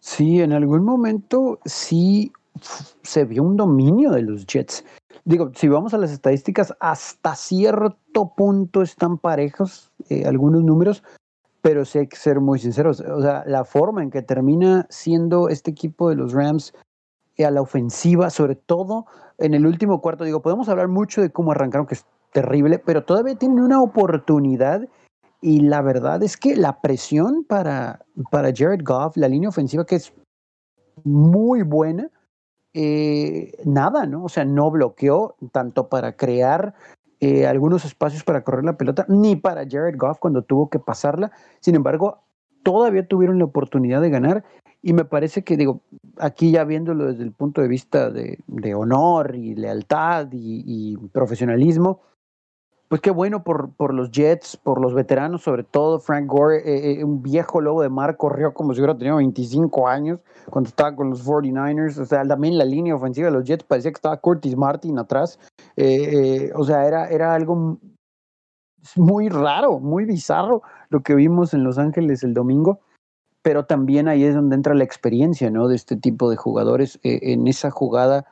Sí, 0.01 0.41
en 0.41 0.53
algún 0.53 0.85
momento 0.85 1.59
sí 1.65 2.33
se 3.03 3.25
vio 3.25 3.43
un 3.43 3.57
dominio 3.57 4.11
de 4.11 4.23
los 4.23 4.47
Jets. 4.47 4.85
digo, 5.25 5.51
si 5.55 5.69
vamos 5.69 5.95
a 5.95 5.99
las 5.99 6.11
estadísticas, 6.11 6.75
hasta 6.81 7.35
cierto 7.35 8.33
punto 8.37 8.83
están 8.83 9.19
parejos 9.19 9.93
eh, 10.09 10.25
algunos 10.27 10.65
números, 10.65 11.03
pero 11.63 11.85
sí 11.85 11.99
hay 11.99 12.07
que 12.07 12.17
ser 12.17 12.41
muy 12.41 12.59
sinceros. 12.59 13.01
O 13.01 13.21
sea, 13.21 13.45
la 13.47 13.65
forma 13.65 14.03
en 14.03 14.11
que 14.11 14.23
termina 14.23 14.87
siendo 14.89 15.49
este 15.49 15.71
equipo 15.71 16.09
de 16.09 16.17
los 16.17 16.33
Rams 16.33 16.73
eh, 17.37 17.45
a 17.45 17.51
la 17.51 17.61
ofensiva, 17.61 18.31
sobre 18.31 18.55
todo 18.55 19.07
en 19.39 19.55
el 19.55 19.67
último 19.67 20.01
cuarto, 20.01 20.25
digo, 20.25 20.43
podemos 20.43 20.69
hablar 20.69 20.89
mucho 20.89 21.21
de 21.21 21.31
cómo 21.31 21.53
arrancaron, 21.53 21.87
que 21.87 21.95
es 21.95 22.07
terrible, 22.33 22.79
pero 22.79 23.05
todavía 23.05 23.37
tienen 23.37 23.61
una 23.61 23.83
oportunidad 23.83 24.89
y 25.41 25.61
la 25.61 25.83
verdad 25.83 26.23
es 26.23 26.37
que 26.37 26.57
la 26.57 26.81
presión 26.81 27.45
para, 27.45 28.05
para 28.31 28.53
Jared 28.55 28.81
Goff, 28.83 29.17
la 29.17 29.29
línea 29.29 29.49
ofensiva 29.49 29.87
que 29.87 29.97
es 29.97 30.13
muy 31.05 31.63
buena, 31.63 32.11
eh, 32.75 33.53
nada, 33.65 34.07
¿no? 34.07 34.25
O 34.25 34.29
sea, 34.29 34.45
no 34.45 34.71
bloqueó 34.71 35.37
tanto 35.53 35.89
para 35.89 36.17
crear 36.17 36.75
eh, 37.21 37.47
algunos 37.47 37.85
espacios 37.85 38.25
para 38.25 38.43
correr 38.43 38.65
la 38.65 38.77
pelota, 38.77 39.07
ni 39.09 39.37
para 39.37 39.67
Jared 39.69 39.97
Goff 39.97 40.19
cuando 40.19 40.43
tuvo 40.43 40.69
que 40.69 40.81
pasarla. 40.81 41.31
Sin 41.61 41.77
embargo, 41.77 42.19
todavía 42.65 43.07
tuvieron 43.07 43.39
la 43.39 43.45
oportunidad 43.45 44.01
de 44.01 44.11
ganar 44.11 44.45
y 44.83 44.93
me 44.93 45.05
parece 45.05 45.45
que, 45.45 45.57
digo, 45.57 45.83
aquí 46.19 46.51
ya 46.51 46.65
viéndolo 46.65 47.07
desde 47.07 47.23
el 47.23 47.33
punto 47.33 47.61
de 47.63 47.69
vista 47.69 48.11
de, 48.11 48.39
honor 48.75 49.35
y 49.37 49.55
lealtad 49.55 50.29
y 50.33 50.97
profesionalismo, 51.13 52.01
pues 52.89 53.03
qué 53.03 53.11
bueno 53.11 53.45
por, 53.45 53.75
por 53.75 53.93
los 53.93 54.11
Jets, 54.11 54.57
por 54.57 54.81
los 54.81 54.95
veteranos, 54.95 55.43
sobre 55.43 55.63
todo 55.63 56.01
Frank 56.01 56.27
Gore, 56.27 56.59
eh, 56.59 56.93
eh, 56.93 57.05
un 57.05 57.23
viejo 57.23 57.61
lobo 57.61 57.83
de 57.83 57.91
mar, 57.91 58.17
corrió 58.17 58.55
como 58.55 58.73
si 58.73 58.81
hubiera 58.81 58.97
tenido 58.97 59.17
25 59.17 59.89
años 59.89 60.21
cuando 60.49 60.69
estaba 60.69 60.97
con 60.97 61.11
los 61.11 61.23
49ers. 61.27 61.99
O 61.99 62.07
sea, 62.07 62.23
también 62.25 62.57
la 62.57 62.65
línea 62.65 62.95
ofensiva 62.95 63.27
de 63.27 63.33
los 63.33 63.45
Jets 63.45 63.65
parecía 63.65 63.91
que 63.91 63.97
estaba 63.97 64.17
Curtis 64.17 64.57
Martin 64.57 64.99
atrás. 64.99 65.39
Eh, 65.77 66.51
o 66.57 66.65
sea, 66.65 66.87
era, 66.87 67.09
era 67.11 67.35
algo 67.35 67.79
muy 68.97 69.29
raro, 69.29 69.81
muy 69.81 70.07
bizarro 70.07 70.63
lo 70.89 71.01
que 71.01 71.15
vimos 71.15 71.53
en 71.53 71.65
Los 71.65 71.77
Ángeles 71.77 72.25
el 72.25 72.33
domingo. 72.33 72.81
Pero 73.43 73.67
también 73.67 74.09
ahí 74.09 74.25
es 74.25 74.35
donde 74.35 74.57
entra 74.57 74.75
la 74.75 74.85
experiencia, 74.85 75.51
¿no? 75.51 75.69
De 75.69 75.77
este 75.77 75.97
tipo 75.97 76.31
de 76.31 76.37
jugadores. 76.37 76.99
en 77.03 77.47
esa 77.47 77.71
jugada 77.71 78.27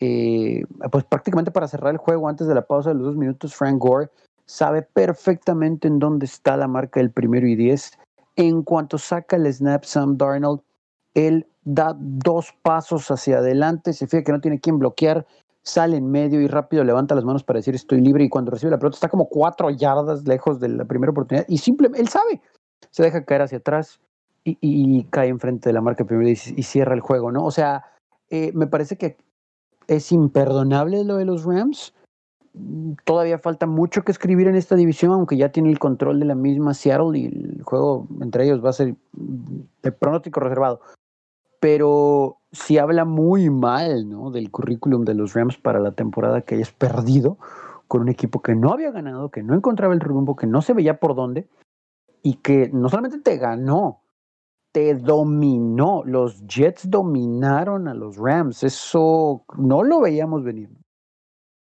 eh, 0.00 0.64
pues 0.90 1.04
prácticamente 1.04 1.50
para 1.50 1.68
cerrar 1.68 1.92
el 1.92 1.98
juego 1.98 2.28
antes 2.28 2.46
de 2.46 2.54
la 2.54 2.66
pausa 2.66 2.90
de 2.90 2.96
los 2.96 3.04
dos 3.04 3.16
minutos, 3.16 3.54
Frank 3.54 3.78
Gore 3.78 4.08
sabe 4.46 4.82
perfectamente 4.82 5.86
en 5.86 5.98
dónde 5.98 6.26
está 6.26 6.56
la 6.56 6.66
marca 6.66 7.00
del 7.00 7.10
primero 7.10 7.46
y 7.46 7.54
diez. 7.54 7.92
En 8.36 8.62
cuanto 8.62 8.96
saca 8.98 9.36
el 9.36 9.52
snap 9.52 9.84
Sam 9.84 10.16
Darnold, 10.16 10.62
él 11.14 11.46
da 11.64 11.94
dos 11.98 12.54
pasos 12.62 13.10
hacia 13.10 13.38
adelante, 13.38 13.92
se 13.92 14.06
fija 14.06 14.24
que 14.24 14.32
no 14.32 14.40
tiene 14.40 14.60
quien 14.60 14.78
bloquear, 14.78 15.26
sale 15.62 15.98
en 15.98 16.10
medio 16.10 16.40
y 16.40 16.46
rápido 16.46 16.82
levanta 16.84 17.14
las 17.14 17.24
manos 17.24 17.44
para 17.44 17.58
decir 17.58 17.74
estoy 17.74 18.00
libre 18.00 18.24
y 18.24 18.30
cuando 18.30 18.50
recibe 18.50 18.70
la 18.70 18.78
pelota 18.78 18.96
está 18.96 19.08
como 19.08 19.28
cuatro 19.28 19.68
yardas 19.68 20.26
lejos 20.26 20.58
de 20.58 20.70
la 20.70 20.86
primera 20.86 21.10
oportunidad 21.10 21.44
y 21.48 21.58
simplemente 21.58 22.00
él 22.00 22.08
sabe, 22.08 22.40
se 22.90 23.02
deja 23.02 23.24
caer 23.24 23.42
hacia 23.42 23.58
atrás 23.58 24.00
y, 24.42 25.04
cae 25.10 25.28
enfrente 25.28 25.68
de 25.68 25.74
la 25.74 25.82
marca 25.82 26.04
primero 26.04 26.26
y, 26.26 26.32
y, 26.32 26.62
cierra 26.62 26.94
el 26.94 27.00
juego, 27.00 27.30
¿no? 27.30 27.44
O 27.44 27.50
sea, 27.50 27.84
eh, 28.30 28.52
me 28.54 28.66
parece 28.66 28.96
que 28.96 29.18
es 29.90 30.12
imperdonable 30.12 31.04
lo 31.04 31.16
de 31.16 31.24
los 31.24 31.44
Rams. 31.44 31.92
Todavía 33.04 33.38
falta 33.38 33.66
mucho 33.66 34.02
que 34.02 34.12
escribir 34.12 34.46
en 34.46 34.54
esta 34.54 34.76
división, 34.76 35.10
aunque 35.12 35.36
ya 35.36 35.50
tiene 35.50 35.70
el 35.70 35.80
control 35.80 36.20
de 36.20 36.26
la 36.26 36.36
misma 36.36 36.74
Seattle 36.74 37.18
y 37.18 37.26
el 37.26 37.62
juego 37.64 38.06
entre 38.20 38.44
ellos 38.44 38.64
va 38.64 38.70
a 38.70 38.74
ser 38.74 38.94
de 39.82 39.92
pronóstico 39.92 40.38
reservado. 40.38 40.80
Pero 41.58 42.38
si 42.52 42.78
habla 42.78 43.04
muy 43.04 43.50
mal 43.50 44.08
del 44.32 44.50
currículum 44.50 45.04
de 45.04 45.14
los 45.14 45.34
Rams 45.34 45.58
para 45.58 45.80
la 45.80 45.90
temporada 45.90 46.42
que 46.42 46.54
hayas 46.54 46.70
perdido 46.70 47.36
con 47.88 48.02
un 48.02 48.08
equipo 48.08 48.42
que 48.42 48.54
no 48.54 48.72
había 48.72 48.92
ganado, 48.92 49.30
que 49.30 49.42
no 49.42 49.54
encontraba 49.54 49.92
el 49.92 50.00
rumbo, 50.00 50.36
que 50.36 50.46
no 50.46 50.62
se 50.62 50.72
veía 50.72 51.00
por 51.00 51.16
dónde 51.16 51.48
y 52.22 52.34
que 52.34 52.70
no 52.72 52.88
solamente 52.88 53.18
te 53.18 53.38
ganó, 53.38 54.02
te 54.72 54.94
dominó. 54.94 56.02
Los 56.04 56.46
Jets 56.46 56.88
dominaron 56.88 57.88
a 57.88 57.94
los 57.94 58.16
Rams. 58.16 58.62
Eso 58.62 59.44
no 59.56 59.82
lo 59.82 60.00
veíamos 60.00 60.44
venir. 60.44 60.68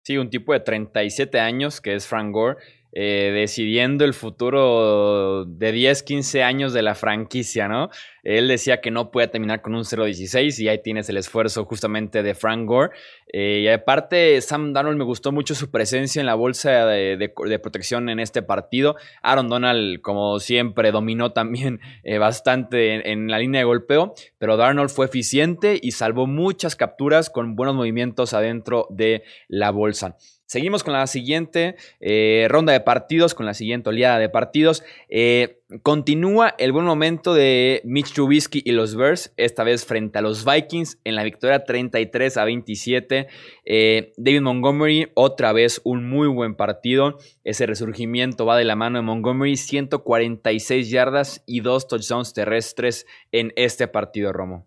Sí, 0.05 0.17
un 0.17 0.29
tipo 0.29 0.53
de 0.53 0.61
37 0.61 1.39
años 1.39 1.81
que 1.81 1.93
es 1.93 2.07
Frank 2.07 2.31
Gore 2.33 2.57
eh, 2.99 3.31
decidiendo 3.31 4.05
el 4.05 4.15
futuro 4.15 5.45
de 5.45 5.71
10, 5.71 6.01
15 6.01 6.41
años 6.41 6.73
de 6.73 6.81
la 6.81 6.95
franquicia, 6.95 7.67
¿no? 7.67 7.91
Él 8.23 8.47
decía 8.47 8.81
que 8.81 8.89
no 8.89 9.11
puede 9.11 9.27
terminar 9.27 9.61
con 9.61 9.75
un 9.75 9.83
0-16 9.83 10.57
y 10.63 10.67
ahí 10.67 10.81
tienes 10.81 11.07
el 11.07 11.17
esfuerzo 11.17 11.63
justamente 11.65 12.23
de 12.23 12.33
Frank 12.33 12.67
Gore. 12.67 12.89
Eh, 13.31 13.61
y 13.65 13.67
aparte, 13.67 14.41
Sam 14.41 14.73
Darnold 14.73 14.97
me 14.97 15.03
gustó 15.03 15.31
mucho 15.31 15.53
su 15.53 15.69
presencia 15.69 16.21
en 16.21 16.25
la 16.25 16.33
bolsa 16.33 16.87
de, 16.87 17.31
protección 17.61 18.09
en 18.09 18.19
este 18.19 18.41
partido. 18.41 18.95
Aaron 19.21 19.47
Donald, 19.47 20.01
como 20.01 20.39
siempre, 20.39 20.91
dominó 20.91 21.33
también 21.33 21.79
eh, 22.01 22.17
bastante 22.17 23.11
en, 23.11 23.27
la 23.27 23.37
línea 23.37 23.59
de 23.59 23.65
golpeo, 23.65 24.15
pero 24.39 24.57
Darnold 24.57 24.89
fue 24.89 25.05
eficiente 25.05 25.79
y 25.79 25.91
salvó 25.91 26.25
muchas 26.25 26.75
capturas 26.75 27.29
con 27.29 27.55
buenos 27.55 27.75
movimientos 27.75 28.33
adentro 28.33 28.87
de 28.89 29.21
la 29.47 29.69
bolsa. 29.69 30.17
Seguimos 30.47 30.85
con 30.85 30.93
la 30.93 31.05
siguiente 31.07 31.75
eh, 31.99 32.47
ronda 32.49 32.71
de 32.71 32.79
partidos, 32.79 33.35
con 33.35 33.45
la 33.45 33.53
siguiente 33.53 33.89
oleada 33.89 34.17
de 34.17 34.29
partidos. 34.29 34.81
Eh, 35.09 35.59
continúa 35.83 36.55
el 36.57 36.71
buen 36.71 36.85
momento 36.85 37.33
de 37.33 37.81
Mitch 37.83 38.13
Trubisky 38.13 38.61
y 38.63 38.71
los 38.71 38.95
Bears, 38.95 39.33
esta 39.35 39.65
vez 39.65 39.85
frente 39.85 40.19
a 40.19 40.21
los 40.21 40.45
Vikings 40.45 40.99
en 41.03 41.15
la 41.15 41.23
victoria 41.23 41.65
33 41.65 42.37
a 42.37 42.45
27. 42.45 43.27
Eh, 43.65 44.13
David 44.15 44.39
Montgomery, 44.39 45.11
otra 45.15 45.51
vez 45.51 45.81
un 45.83 46.09
muy 46.09 46.29
buen 46.29 46.55
partido. 46.55 47.17
Ese 47.43 47.65
resurgimiento 47.65 48.45
va 48.45 48.55
de 48.55 48.63
la 48.63 48.77
mano 48.77 48.99
de 48.99 49.03
Montgomery, 49.03 49.57
146 49.57 50.89
yardas 50.89 51.43
y 51.45 51.59
dos 51.59 51.89
touchdowns 51.89 52.31
terrestres 52.31 53.05
en 53.33 53.51
este 53.57 53.89
partido, 53.89 54.31
Romo. 54.31 54.65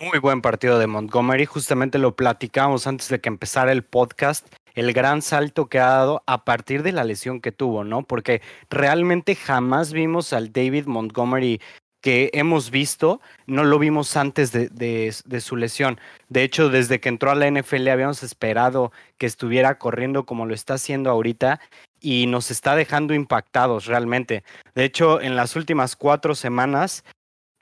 Muy 0.00 0.20
buen 0.20 0.42
partido 0.42 0.78
de 0.78 0.86
Montgomery, 0.86 1.44
justamente 1.44 1.98
lo 1.98 2.14
platicamos 2.14 2.86
antes 2.86 3.08
de 3.08 3.20
que 3.20 3.28
empezara 3.28 3.72
el 3.72 3.82
podcast, 3.82 4.46
el 4.76 4.92
gran 4.92 5.22
salto 5.22 5.66
que 5.66 5.80
ha 5.80 5.88
dado 5.88 6.22
a 6.26 6.44
partir 6.44 6.84
de 6.84 6.92
la 6.92 7.02
lesión 7.02 7.40
que 7.40 7.50
tuvo, 7.50 7.82
¿no? 7.82 8.04
Porque 8.04 8.40
realmente 8.70 9.34
jamás 9.34 9.92
vimos 9.92 10.32
al 10.32 10.52
David 10.52 10.86
Montgomery 10.86 11.60
que 12.00 12.30
hemos 12.32 12.70
visto, 12.70 13.20
no 13.48 13.64
lo 13.64 13.80
vimos 13.80 14.16
antes 14.16 14.52
de, 14.52 15.40
su 15.40 15.56
lesión. 15.56 15.98
De 16.28 16.44
hecho, 16.44 16.68
desde 16.68 17.00
que 17.00 17.08
entró 17.08 17.32
a 17.32 17.34
la 17.34 17.50
NFL 17.50 17.88
habíamos 17.88 18.22
esperado 18.22 18.92
que 19.16 19.26
estuviera 19.26 19.78
corriendo 19.78 20.24
como 20.26 20.46
lo 20.46 20.54
está 20.54 20.74
haciendo 20.74 21.10
ahorita 21.10 21.60
y 22.00 22.26
nos 22.28 22.52
está 22.52 22.76
dejando 22.76 23.14
impactados 23.14 23.86
realmente. 23.86 24.44
De 24.76 24.84
hecho, 24.84 25.20
en 25.20 25.34
las 25.34 25.56
últimas 25.56 25.96
cuatro 25.96 26.36
semanas, 26.36 27.02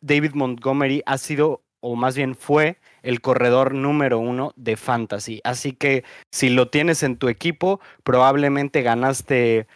David 0.03 0.35
Montgomery 0.35 1.03
ha 1.07 1.17
sido 1.17 1.63
o 1.81 1.97
más 1.97 2.17
bien 2.17 2.35
fue 2.35 2.79
el 3.03 3.21
corredor 3.21 3.75
número 3.75 4.19
uno 4.19 4.53
de 4.57 4.77
fantasy. 4.77 5.41
Así 5.45 5.73
que 5.73 6.05
si 6.33 6.49
lo 6.51 6.69
tienes 6.69 7.03
en 7.03 7.17
tu 7.17 7.29
equipo, 7.29 7.81
probablemente 8.03 8.83
ganaste, 8.83 9.67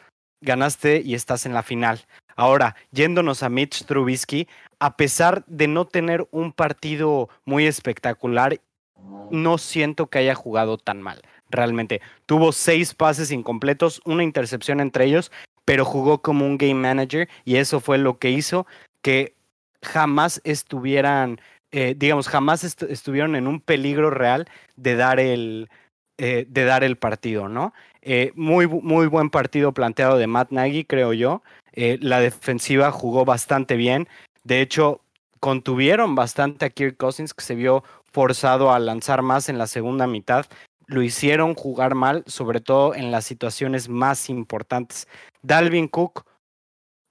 ganaste 0.41 1.03
y 1.05 1.15
estás 1.15 1.47
en 1.47 1.55
la 1.55 1.63
final. 1.63 2.05
Ahora, 2.37 2.75
yéndonos 2.91 3.43
a 3.43 3.49
Mitch 3.49 3.85
Trubisky, 3.85 4.49
a 4.79 4.97
pesar 4.97 5.45
de 5.47 5.69
no 5.69 5.87
tener 5.87 6.27
un 6.31 6.53
partido 6.53 7.29
muy 7.45 7.67
espectacular, 7.67 8.61
no 9.31 9.59
siento 9.59 10.07
que 10.07 10.19
haya 10.19 10.35
jugado 10.35 10.79
tan 10.79 11.03
mal. 11.03 11.21
Realmente 11.51 12.01
tuvo 12.27 12.53
seis 12.53 12.95
pases 12.95 13.31
incompletos, 13.31 14.01
una 14.05 14.25
intercepción 14.25 14.81
entre 14.81 15.05
ellos, 15.05 15.31
pero 15.65 15.85
jugó 15.85 16.23
como 16.23 16.47
un 16.47 16.59
game 16.59 16.75
manager 16.75 17.29
y 17.45 17.57
eso 17.57 17.81
fue 17.81 17.99
lo 17.99 18.19
que 18.19 18.31
hizo 18.31 18.67
que 19.03 19.35
jamás 19.83 20.41
estuvieran 20.45 21.41
eh, 21.73 21.95
digamos, 21.97 22.29
jamás 22.29 22.65
estuvieron 22.65 23.37
en 23.37 23.47
un 23.47 23.61
peligro 23.61 24.11
real 24.11 24.49
de 24.77 24.97
dar 24.97 25.21
el, 25.21 25.69
eh, 26.19 26.47
de 26.49 26.65
dar 26.65 26.83
el 26.83 26.97
partido, 26.97 27.49
¿no? 27.49 27.73
Eh, 28.03 28.33
muy, 28.35 28.67
muy 28.67 29.07
buen 29.07 29.31
partido 29.31 29.73
planteado 29.73 30.19
de 30.19 30.27
Matt 30.27 30.51
Nagy, 30.51 30.85
creo 30.85 31.13
yo. 31.13 31.43
la 31.75 32.21
defensiva 32.21 32.91
jugó 32.91 33.25
bastante 33.25 33.77
bien. 33.77 34.09
De 34.43 34.61
hecho, 34.61 35.01
contuvieron 35.39 36.15
bastante 36.15 36.67
a 36.67 36.71
Kirk 36.71 36.97
Cousins, 36.97 37.33
que 37.33 37.45
se 37.45 37.55
vio 37.55 37.85
forzado 38.13 38.73
a 38.73 38.79
lanzar 38.79 39.23
más 39.23 39.49
en 39.49 39.59
la 39.59 39.67
segunda 39.67 40.07
mitad. 40.07 40.47
Lo 40.87 41.03
hicieron 41.03 41.55
jugar 41.55 41.95
mal, 41.95 42.25
sobre 42.27 42.61
todo 42.61 42.95
en 42.95 43.13
las 43.13 43.25
situaciones 43.25 43.89
más 43.89 44.29
importantes. 44.29 45.07
Dalvin 45.43 45.87
Cook, 45.87 46.25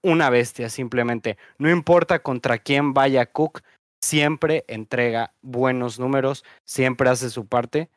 una 0.03 0.29
bestia 0.29 0.69
simplemente. 0.69 1.37
No 1.57 1.69
importa 1.69 2.19
contra 2.19 2.57
quién 2.57 2.93
vaya 2.93 3.25
Cook, 3.25 3.61
siempre 4.01 4.65
entrega 4.67 5.33
buenos 5.41 5.99
números, 5.99 6.43
siempre 6.65 7.09
hace 7.09 7.29
su 7.29 7.45
parte. 7.45 7.89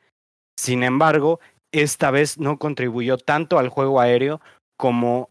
Sin 0.59 0.83
embargo, 0.83 1.41
esta 1.73 2.11
vez 2.11 2.39
no 2.39 2.59
contribuyó 2.59 3.17
tanto 3.17 3.59
al 3.59 3.69
juego 3.69 4.01
aéreo 4.01 4.41
como 4.77 5.31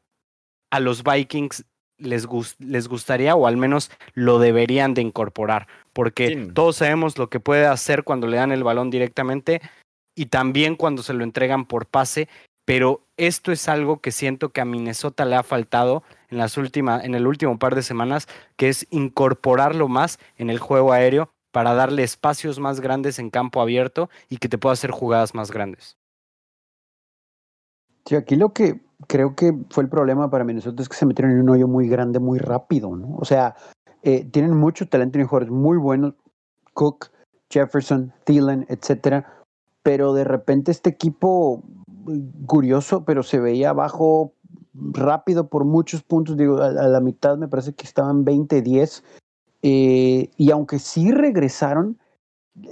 a 0.71 0.79
los 0.79 1.03
Vikings 1.03 1.65
les, 1.97 2.27
les 2.59 2.87
gustaría 2.87 3.35
o 3.35 3.45
al 3.45 3.57
menos 3.57 3.91
lo 4.13 4.39
deberían 4.39 4.93
de 4.93 5.01
incorporar, 5.01 5.67
porque 5.93 6.49
todos 6.53 6.77
sabemos 6.77 7.17
lo 7.17 7.29
que 7.29 7.39
puede 7.39 7.67
hacer 7.67 8.03
cuando 8.03 8.27
le 8.27 8.37
dan 8.37 8.51
el 8.51 8.63
balón 8.63 8.89
directamente. 8.89 9.61
y 10.13 10.25
también 10.25 10.75
cuando 10.75 11.03
se 11.03 11.13
lo 11.13 11.23
entregan 11.23 11.65
por 11.65 11.85
pase, 11.85 12.27
pero 12.65 13.01
esto 13.17 13.51
es 13.51 13.67
algo 13.67 13.99
que 13.99 14.11
siento 14.11 14.49
que 14.49 14.61
a 14.61 14.65
Minnesota 14.65 15.25
le 15.25 15.35
ha 15.35 15.43
faltado 15.43 16.03
en 16.29 16.37
las 16.37 16.57
últimas 16.57 17.03
en 17.03 17.15
el 17.15 17.27
último 17.27 17.59
par 17.59 17.75
de 17.75 17.83
semanas, 17.83 18.27
que 18.55 18.69
es 18.69 18.87
incorporarlo 18.89 19.87
más 19.87 20.19
en 20.37 20.49
el 20.49 20.59
juego 20.59 20.93
aéreo 20.93 21.31
para 21.51 21.73
darle 21.73 22.03
espacios 22.03 22.59
más 22.59 22.79
grandes 22.79 23.19
en 23.19 23.29
campo 23.29 23.61
abierto 23.61 24.09
y 24.29 24.37
que 24.37 24.49
te 24.49 24.57
pueda 24.57 24.73
hacer 24.73 24.91
jugadas 24.91 25.35
más 25.35 25.51
grandes. 25.51 25.97
Sí, 28.05 28.15
aquí 28.15 28.35
lo 28.35 28.53
que 28.53 28.81
creo 29.07 29.35
que 29.35 29.53
fue 29.69 29.83
el 29.83 29.89
problema 29.89 30.29
para 30.29 30.43
Minnesota 30.43 30.81
es 30.81 30.89
que 30.89 30.95
se 30.95 31.05
metieron 31.05 31.33
en 31.33 31.41
un 31.41 31.49
hoyo 31.49 31.67
muy 31.67 31.87
grande 31.87 32.19
muy 32.19 32.39
rápido, 32.39 32.95
¿no? 32.95 33.15
O 33.17 33.25
sea, 33.25 33.55
eh, 34.03 34.25
tienen 34.31 34.55
mucho 34.55 34.87
talento 34.87 35.19
y 35.19 35.23
jugadores 35.23 35.51
muy 35.51 35.77
buenos, 35.77 36.13
Cook, 36.73 37.11
Jefferson, 37.49 38.13
Thielen, 38.23 38.65
etcétera, 38.69 39.43
pero 39.83 40.13
de 40.13 40.23
repente 40.23 40.71
este 40.71 40.89
equipo 40.89 41.63
curioso, 42.45 43.03
pero 43.05 43.23
se 43.23 43.39
veía 43.39 43.71
abajo 43.71 44.33
rápido 44.73 45.47
por 45.47 45.65
muchos 45.65 46.03
puntos, 46.03 46.37
digo, 46.37 46.61
a, 46.61 46.71
la 46.71 46.99
mitad 46.99 47.37
me 47.37 47.47
parece 47.47 47.73
que 47.73 47.85
estaban 47.85 48.25
20-10, 48.25 49.03
eh, 49.63 50.29
y 50.37 50.51
aunque 50.51 50.79
sí 50.79 51.11
regresaron, 51.11 51.97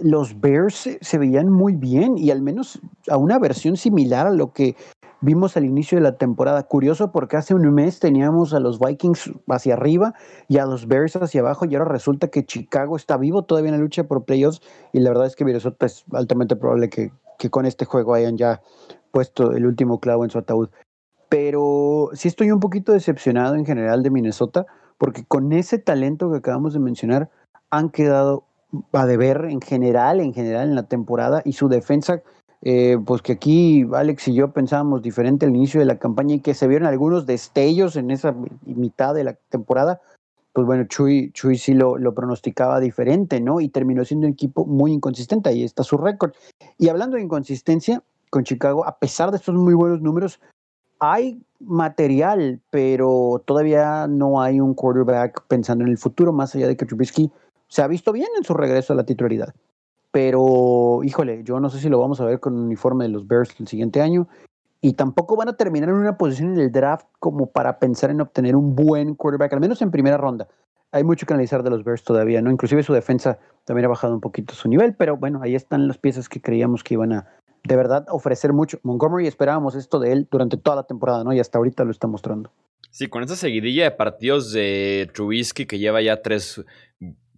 los 0.02 0.40
Bears 0.40 0.90
se, 1.00 1.18
veían 1.18 1.50
muy 1.50 1.76
bien 1.76 2.18
y 2.18 2.32
al 2.32 2.42
menos 2.42 2.80
a 3.10 3.18
una 3.18 3.40
versión 3.40 3.78
similar 3.78 4.28
a 4.28 4.32
lo 4.32 4.52
que 4.52 4.76
vimos 5.22 5.56
al 5.58 5.66
inicio 5.66 5.98
de 5.98 6.04
la 6.04 6.18
temporada. 6.18 6.64
Curioso 6.64 7.12
porque 7.12 7.38
hace 7.38 7.54
un 7.54 7.74
mes 7.74 8.00
teníamos 8.00 8.54
a 8.54 8.60
los 8.60 8.80
Vikings 8.80 9.32
hacia 9.48 9.76
arriba 9.76 10.14
y 10.48 10.58
a 10.58 10.66
los 10.66 10.88
Bears 10.88 11.16
hacia 11.16 11.42
abajo 11.42 11.66
y 11.66 11.76
ahora 11.76 11.92
resulta 11.92 12.28
que 12.28 12.46
Chicago 12.46 12.98
está 12.98 13.18
vivo 13.18 13.44
todavía 13.44 13.70
en 13.70 13.78
la 13.78 13.82
lucha 13.82 14.04
por 14.04 14.26
playoffs 14.26 14.62
y 14.92 15.00
la 15.00 15.12
verdad 15.12 15.28
es 15.28 15.36
que 15.36 15.46
Minnesota 15.46 15.86
es 15.86 16.04
altamente 16.12 16.56
probable 16.56 16.90
que, 16.90 17.12
que 17.38 17.50
con 17.50 17.66
este 17.66 17.86
juego 17.86 18.14
hayan 18.14 18.38
ya 18.38 18.62
puesto 19.12 19.52
el 19.52 19.66
último 19.66 20.00
clavo 20.00 20.24
en 20.24 20.30
su 20.30 20.38
ataúd. 20.38 20.70
Pero 21.30 22.10
sí 22.14 22.28
estoy 22.28 22.52
un 22.52 22.60
poquito 22.60 22.92
decepcionado 22.92 23.56
en 23.56 23.66
general 23.66 24.04
de 24.04 24.10
Minnesota 24.10 24.66
porque 24.98 25.24
con 25.26 25.52
ese 25.54 25.78
talento 25.78 26.32
que 26.32 26.38
acabamos 26.38 26.74
de 26.74 26.80
mencionar 26.80 27.30
han 27.70 27.90
quedado 27.90 28.44
a 28.94 29.06
deber 29.06 29.46
en 29.50 29.62
general, 29.62 30.20
en 30.20 30.34
general 30.34 30.70
en 30.70 30.76
la 30.76 30.84
temporada 30.84 31.42
y 31.46 31.54
su 31.54 31.70
defensa 31.70 32.22
eh, 32.62 32.98
pues 33.06 33.22
que 33.22 33.34
aquí 33.34 33.88
Alex 33.94 34.28
y 34.28 34.34
yo 34.34 34.52
pensábamos 34.52 35.02
diferente 35.02 35.46
al 35.46 35.56
inicio 35.56 35.80
de 35.80 35.86
la 35.86 35.98
campaña 35.98 36.36
y 36.36 36.40
que 36.42 36.54
se 36.54 36.68
vieron 36.68 36.88
algunos 36.88 37.26
destellos 37.26 37.96
en 37.96 38.12
esa 38.12 38.36
mitad 38.66 39.14
de 39.16 39.24
la 39.24 39.34
temporada, 39.50 40.02
pues 40.52 40.68
bueno, 40.68 40.84
Chuy, 40.86 41.32
Chuy 41.32 41.58
sí 41.58 41.74
lo, 41.74 41.98
lo 41.98 42.14
pronosticaba 42.14 42.82
diferente, 42.82 43.40
¿no? 43.40 43.62
Y 43.62 43.70
terminó 43.70 44.04
siendo 44.04 44.28
un 44.28 44.34
equipo 44.34 44.66
muy 44.66 44.92
inconsistente, 44.92 45.50
ahí 45.50 45.64
está 45.64 45.84
su 45.84 45.98
récord. 45.98 46.34
Y 46.78 46.90
hablando 46.90 47.16
de 47.16 47.24
inconsistencia 47.24 48.04
con 48.30 48.44
Chicago, 48.44 48.86
a 48.86 48.98
pesar 48.98 49.32
de 49.32 49.38
estos 49.38 49.56
muy 49.56 49.74
buenos 49.74 50.02
números, 50.02 50.40
hay 51.00 51.42
material, 51.60 52.60
pero 52.70 53.42
todavía 53.46 54.08
no 54.08 54.42
hay 54.42 54.60
un 54.60 54.74
quarterback 54.74 55.44
pensando 55.48 55.84
en 55.84 55.92
el 55.92 55.98
futuro, 55.98 56.32
más 56.34 56.56
allá 56.56 56.68
de 56.68 56.78
que 56.78 56.86
Trubisky 56.86 57.32
se 57.68 57.82
ha 57.82 57.88
visto 57.88 58.12
bien 58.12 58.28
en 58.38 58.44
su 58.44 58.54
regreso 58.54 58.94
a 58.94 58.96
la 58.96 59.06
titularidad. 59.06 59.54
Pero, 60.12 61.02
híjole, 61.04 61.44
yo 61.44 61.60
no 61.60 61.70
sé 61.70 61.80
si 61.80 61.88
lo 61.88 62.00
vamos 62.00 62.20
a 62.20 62.26
ver 62.26 62.40
con 62.40 62.56
el 62.56 62.62
uniforme 62.62 63.06
de 63.06 63.12
los 63.12 63.28
Bears 63.28 63.54
el 63.60 63.68
siguiente 63.68 64.02
año. 64.02 64.28
Y 64.82 64.94
tampoco 64.94 65.36
van 65.36 65.50
a 65.50 65.58
terminar 65.58 65.90
en 65.90 65.96
una 65.96 66.18
posición 66.18 66.54
en 66.54 66.60
el 66.60 66.72
draft 66.72 67.06
como 67.20 67.48
para 67.48 67.80
pensar 67.80 68.10
en 68.10 68.22
obtener 68.22 68.56
un 68.56 68.76
buen 68.76 69.14
quarterback, 69.14 69.54
al 69.54 69.60
menos 69.60 69.82
en 69.82 69.92
primera 69.92 70.18
ronda. 70.18 70.48
Hay 70.92 71.04
mucho 71.04 71.28
que 71.28 71.34
analizar 71.34 71.62
de 71.62 71.70
los 71.70 71.84
Bears 71.84 72.04
todavía, 72.04 72.42
¿no? 72.42 72.50
Inclusive 72.50 72.82
su 72.82 72.94
defensa 72.94 73.38
también 73.66 73.86
ha 73.86 73.90
bajado 73.90 74.14
un 74.14 74.22
poquito 74.22 74.56
su 74.56 74.68
nivel, 74.68 74.96
pero 74.96 75.18
bueno, 75.18 75.42
ahí 75.44 75.54
están 75.54 75.88
las 75.88 76.00
piezas 76.00 76.28
que 76.30 76.42
creíamos 76.42 76.84
que 76.84 76.96
iban 76.96 77.14
a 77.14 77.28
de 77.64 77.76
verdad 77.76 78.06
ofrecer 78.10 78.54
mucho. 78.54 78.80
Montgomery 78.84 79.28
esperábamos 79.28 79.76
esto 79.76 80.00
de 80.00 80.12
él 80.12 80.28
durante 80.30 80.58
toda 80.58 80.78
la 80.78 80.84
temporada, 80.84 81.24
¿no? 81.24 81.34
Y 81.34 81.40
hasta 81.40 81.58
ahorita 81.58 81.84
lo 81.86 81.92
está 81.92 82.08
mostrando. 82.08 82.52
Sí, 82.92 83.08
con 83.08 83.22
esta 83.22 83.36
seguidilla 83.36 83.84
de 83.84 83.92
partidos 83.92 84.52
de 84.52 85.10
Trubisky 85.14 85.66
que 85.66 85.78
lleva 85.78 86.02
ya 86.02 86.22
tres 86.22 86.64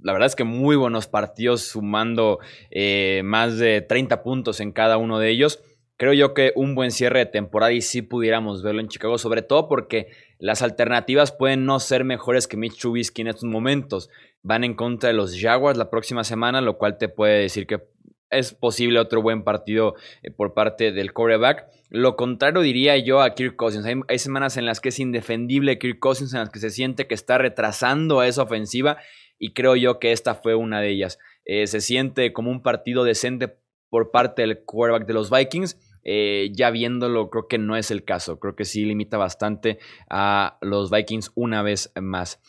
la 0.02 0.14
verdad 0.14 0.28
es 0.28 0.36
que 0.36 0.44
muy 0.44 0.76
buenos 0.76 1.08
partidos, 1.08 1.62
sumando 1.62 2.40
eh, 2.72 3.22
más 3.24 3.58
de 3.58 3.82
30 3.82 4.24
puntos 4.24 4.60
en 4.60 4.72
cada 4.72 4.98
uno 4.98 5.20
de 5.20 5.30
ellos. 5.30 5.60
Creo 5.98 6.14
yo 6.14 6.34
que 6.34 6.52
un 6.56 6.74
buen 6.74 6.90
cierre 6.90 7.20
de 7.20 7.26
temporada 7.28 7.72
y 7.72 7.82
sí 7.82 8.02
pudiéramos 8.02 8.64
verlo 8.64 8.82
en 8.82 8.88
Chicago, 8.88 9.20
sobre 9.20 9.44
todo 9.44 9.68
porque 9.68 10.08
las 10.40 10.64
alternativas 10.64 11.32
pueden 11.32 11.66
no 11.66 11.80
ser 11.80 12.04
mejores 12.04 12.48
que 12.48 12.58
Mitch 12.58 12.80
Trubisky 12.80 13.22
en 13.22 13.28
estos 13.28 13.44
momentos. 13.44 14.10
Van 14.42 14.64
en 14.64 14.74
contra 14.74 15.10
de 15.10 15.14
los 15.14 15.40
Jaguars 15.40 15.78
la 15.78 15.92
próxima 15.92 16.24
semana, 16.24 16.62
lo 16.62 16.80
cual 16.80 16.98
te 16.98 17.08
puede 17.08 17.42
decir 17.42 17.68
que 17.68 17.84
es 18.32 18.54
posible 18.54 19.00
otro 19.00 19.22
buen 19.22 19.44
partido 19.44 19.96
eh, 20.24 20.32
por 20.32 20.54
parte 20.54 20.92
del 20.92 21.14
quarterback. 21.14 21.68
Lo 21.90 22.16
contrario 22.16 22.62
diría 22.62 22.98
yo 22.98 23.22
a 23.22 23.36
Kirk 23.36 23.56
Cousins. 23.56 23.86
Hay, 23.86 23.96
hay, 24.08 24.20
semanas 24.20 24.58
en 24.58 24.66
las 24.66 24.80
que 24.80 24.90
es 24.90 25.00
indefendible 25.00 25.78
Kirk 25.78 26.00
Cousins, 26.00 26.34
en 26.34 26.40
las 26.40 26.50
que 26.50 26.60
se 26.60 26.70
siente 26.70 27.08
que 27.08 27.14
está 27.14 27.38
retrasando 27.38 28.22
a 28.22 28.28
esa 28.28 28.44
ofensiva 28.44 28.98
y 29.42 29.54
creo 29.54 29.76
yo 29.76 30.00
que 30.00 30.12
esta 30.12 30.36
fue 30.36 30.54
una 30.54 30.82
de 30.82 30.90
ellas. 30.90 31.18
Eh, 31.46 31.66
se 31.66 31.82
siente 31.82 32.32
como 32.32 32.52
un 32.52 32.62
partido 32.62 33.04
decente 33.04 33.58
por 33.90 34.12
parte 34.12 34.44
del 34.44 34.64
quarterback 34.64 35.08
de 35.08 35.14
los 35.14 35.32
Vikings. 35.32 35.80
Eh, 36.04 36.52
ya 36.54 36.70
viéndolo, 36.70 37.30
creo 37.32 37.48
que 37.48 37.58
no 37.58 37.76
es 37.76 37.90
el 37.90 38.04
caso. 38.04 38.40
Creo 38.40 38.56
que 38.56 38.66
sí 38.66 38.86
limita 38.86 39.18
bastante 39.18 39.80
a 40.10 40.60
los 40.62 40.92
Vikings 40.92 41.32
una 41.34 41.64
vez 41.64 41.92
más. 42.00 42.40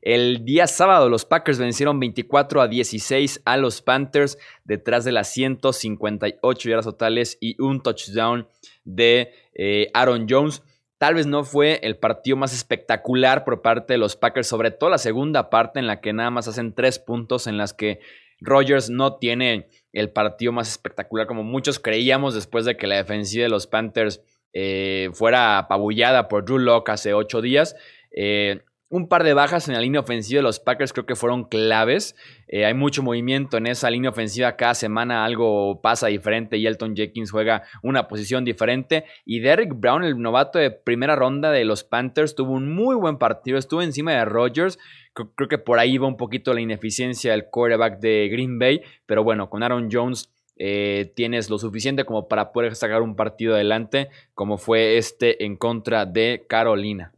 El 0.00 0.44
día 0.44 0.66
sábado 0.66 1.08
los 1.08 1.24
Packers 1.24 1.58
vencieron 1.58 1.98
24 1.98 2.62
a 2.62 2.68
16 2.68 3.42
a 3.44 3.56
los 3.56 3.82
Panthers 3.82 4.38
detrás 4.64 5.04
de 5.04 5.12
las 5.12 5.32
158 5.32 6.68
yardas 6.68 6.84
totales 6.84 7.36
y 7.40 7.60
un 7.60 7.82
touchdown 7.82 8.46
de 8.84 9.32
eh, 9.54 9.90
Aaron 9.94 10.26
Jones. 10.28 10.62
Tal 10.98 11.14
vez 11.14 11.26
no 11.26 11.44
fue 11.44 11.80
el 11.82 11.96
partido 11.96 12.36
más 12.36 12.54
espectacular 12.54 13.44
por 13.44 13.60
parte 13.62 13.94
de 13.94 13.98
los 13.98 14.16
Packers, 14.16 14.46
sobre 14.46 14.70
todo 14.70 14.90
la 14.90 14.98
segunda 14.98 15.50
parte 15.50 15.78
en 15.78 15.86
la 15.86 16.00
que 16.00 16.12
nada 16.12 16.30
más 16.30 16.48
hacen 16.48 16.74
tres 16.74 16.98
puntos, 16.98 17.46
en 17.46 17.56
las 17.56 17.72
que 17.72 18.00
Rogers 18.40 18.90
no 18.90 19.16
tiene 19.16 19.68
el 19.92 20.10
partido 20.10 20.52
más 20.52 20.68
espectacular 20.68 21.26
como 21.26 21.42
muchos 21.42 21.78
creíamos 21.80 22.34
después 22.34 22.64
de 22.64 22.76
que 22.76 22.86
la 22.86 22.96
defensiva 22.96 23.42
de 23.44 23.48
los 23.48 23.66
Panthers 23.66 24.20
eh, 24.52 25.10
fuera 25.12 25.58
apabullada 25.58 26.28
por 26.28 26.44
Drew 26.44 26.58
Locke 26.58 26.90
hace 26.90 27.14
ocho 27.14 27.42
días. 27.42 27.76
Eh, 28.10 28.62
un 28.90 29.06
par 29.06 29.22
de 29.22 29.34
bajas 29.34 29.68
en 29.68 29.74
la 29.74 29.80
línea 29.80 30.00
ofensiva 30.00 30.38
de 30.38 30.42
los 30.42 30.60
Packers 30.60 30.92
creo 30.92 31.04
que 31.04 31.14
fueron 31.14 31.44
claves. 31.44 32.16
Eh, 32.48 32.64
hay 32.64 32.72
mucho 32.72 33.02
movimiento 33.02 33.58
en 33.58 33.66
esa 33.66 33.90
línea 33.90 34.10
ofensiva. 34.10 34.56
Cada 34.56 34.74
semana 34.74 35.24
algo 35.24 35.80
pasa 35.82 36.06
diferente 36.06 36.56
y 36.56 36.66
Elton 36.66 36.96
Jenkins 36.96 37.30
juega 37.30 37.64
una 37.82 38.08
posición 38.08 38.44
diferente. 38.44 39.04
Y 39.26 39.40
Derrick 39.40 39.78
Brown, 39.78 40.04
el 40.04 40.18
novato 40.18 40.58
de 40.58 40.70
primera 40.70 41.16
ronda 41.16 41.50
de 41.50 41.66
los 41.66 41.84
Panthers, 41.84 42.34
tuvo 42.34 42.52
un 42.52 42.74
muy 42.74 42.96
buen 42.96 43.18
partido. 43.18 43.58
Estuvo 43.58 43.82
encima 43.82 44.12
de 44.12 44.24
Rodgers. 44.24 44.78
Creo, 45.12 45.48
que 45.48 45.58
por 45.58 45.78
ahí 45.78 45.98
va 45.98 46.06
un 46.06 46.16
poquito 46.16 46.54
la 46.54 46.60
ineficiencia 46.60 47.32
del 47.32 47.46
quarterback 47.50 48.00
de 48.00 48.28
Green 48.30 48.58
Bay. 48.58 48.80
Pero 49.04 49.22
bueno, 49.22 49.50
con 49.50 49.62
Aaron 49.62 49.90
Jones 49.92 50.32
eh, 50.56 51.12
tienes 51.14 51.50
lo 51.50 51.58
suficiente 51.58 52.04
como 52.04 52.26
para 52.26 52.52
poder 52.52 52.74
sacar 52.74 53.02
un 53.02 53.16
partido 53.16 53.54
adelante, 53.54 54.08
como 54.32 54.56
fue 54.56 54.96
este 54.96 55.44
en 55.44 55.56
contra 55.56 56.06
de 56.06 56.46
Carolina. 56.48 57.12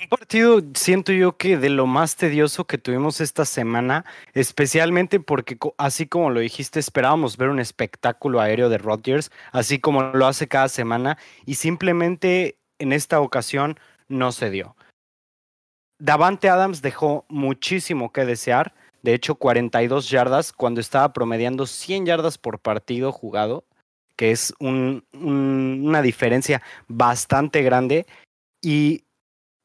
Un 0.00 0.08
partido, 0.08 0.62
siento 0.74 1.12
yo 1.12 1.36
que 1.36 1.58
de 1.58 1.68
lo 1.68 1.86
más 1.86 2.16
tedioso 2.16 2.66
que 2.66 2.78
tuvimos 2.78 3.20
esta 3.20 3.44
semana, 3.44 4.04
especialmente 4.32 5.20
porque 5.20 5.58
así 5.76 6.06
como 6.06 6.30
lo 6.30 6.40
dijiste, 6.40 6.80
esperábamos 6.80 7.36
ver 7.36 7.50
un 7.50 7.60
espectáculo 7.60 8.40
aéreo 8.40 8.68
de 8.70 8.78
Rodgers, 8.78 9.30
así 9.52 9.78
como 9.78 10.02
lo 10.02 10.26
hace 10.26 10.48
cada 10.48 10.68
semana, 10.68 11.18
y 11.44 11.54
simplemente 11.54 12.56
en 12.78 12.92
esta 12.92 13.20
ocasión 13.20 13.78
no 14.08 14.32
se 14.32 14.50
dio. 14.50 14.74
Davante 15.98 16.48
Adams 16.48 16.80
dejó 16.80 17.26
muchísimo 17.28 18.10
que 18.10 18.24
desear, 18.24 18.72
de 19.02 19.12
hecho 19.12 19.34
42 19.34 20.08
yardas 20.08 20.52
cuando 20.52 20.80
estaba 20.80 21.12
promediando 21.12 21.66
100 21.66 22.06
yardas 22.06 22.38
por 22.38 22.58
partido 22.58 23.12
jugado, 23.12 23.64
que 24.16 24.30
es 24.30 24.54
una 24.58 26.02
diferencia 26.02 26.62
bastante 26.88 27.62
grande. 27.62 28.06
Y 28.62 29.04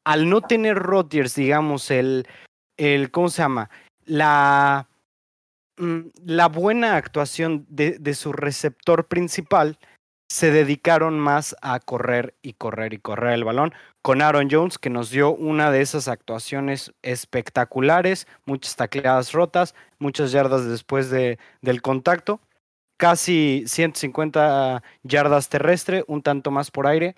al 0.06 0.30
no 0.30 0.40
tener 0.40 0.78
Rodgers, 0.78 1.34
digamos, 1.34 1.90
el, 1.90 2.28
el 2.76 3.10
¿cómo 3.10 3.28
se 3.28 3.42
llama? 3.42 3.70
La, 4.04 4.88
mm, 5.78 6.00
la 6.24 6.46
buena 6.48 6.96
actuación 6.96 7.66
de, 7.68 7.98
de 7.98 8.14
su 8.14 8.32
receptor 8.32 9.08
principal, 9.08 9.78
se 10.28 10.50
dedicaron 10.50 11.18
más 11.18 11.56
a 11.62 11.78
correr 11.78 12.34
y 12.42 12.54
correr 12.54 12.94
y 12.94 12.98
correr 12.98 13.34
el 13.34 13.44
balón 13.44 13.72
con 14.02 14.22
Aaron 14.22 14.48
Jones, 14.50 14.78
que 14.78 14.90
nos 14.90 15.10
dio 15.10 15.34
una 15.34 15.70
de 15.70 15.80
esas 15.80 16.08
actuaciones 16.08 16.92
espectaculares, 17.02 18.26
muchas 18.44 18.76
tacleadas 18.76 19.32
rotas, 19.32 19.74
muchas 19.98 20.32
yardas 20.32 20.66
después 20.66 21.10
de, 21.10 21.38
del 21.62 21.82
contacto, 21.82 22.40
casi 22.96 23.64
150 23.66 24.82
yardas 25.02 25.48
terrestre, 25.48 26.04
un 26.06 26.22
tanto 26.22 26.50
más 26.50 26.70
por 26.70 26.86
aire, 26.86 27.16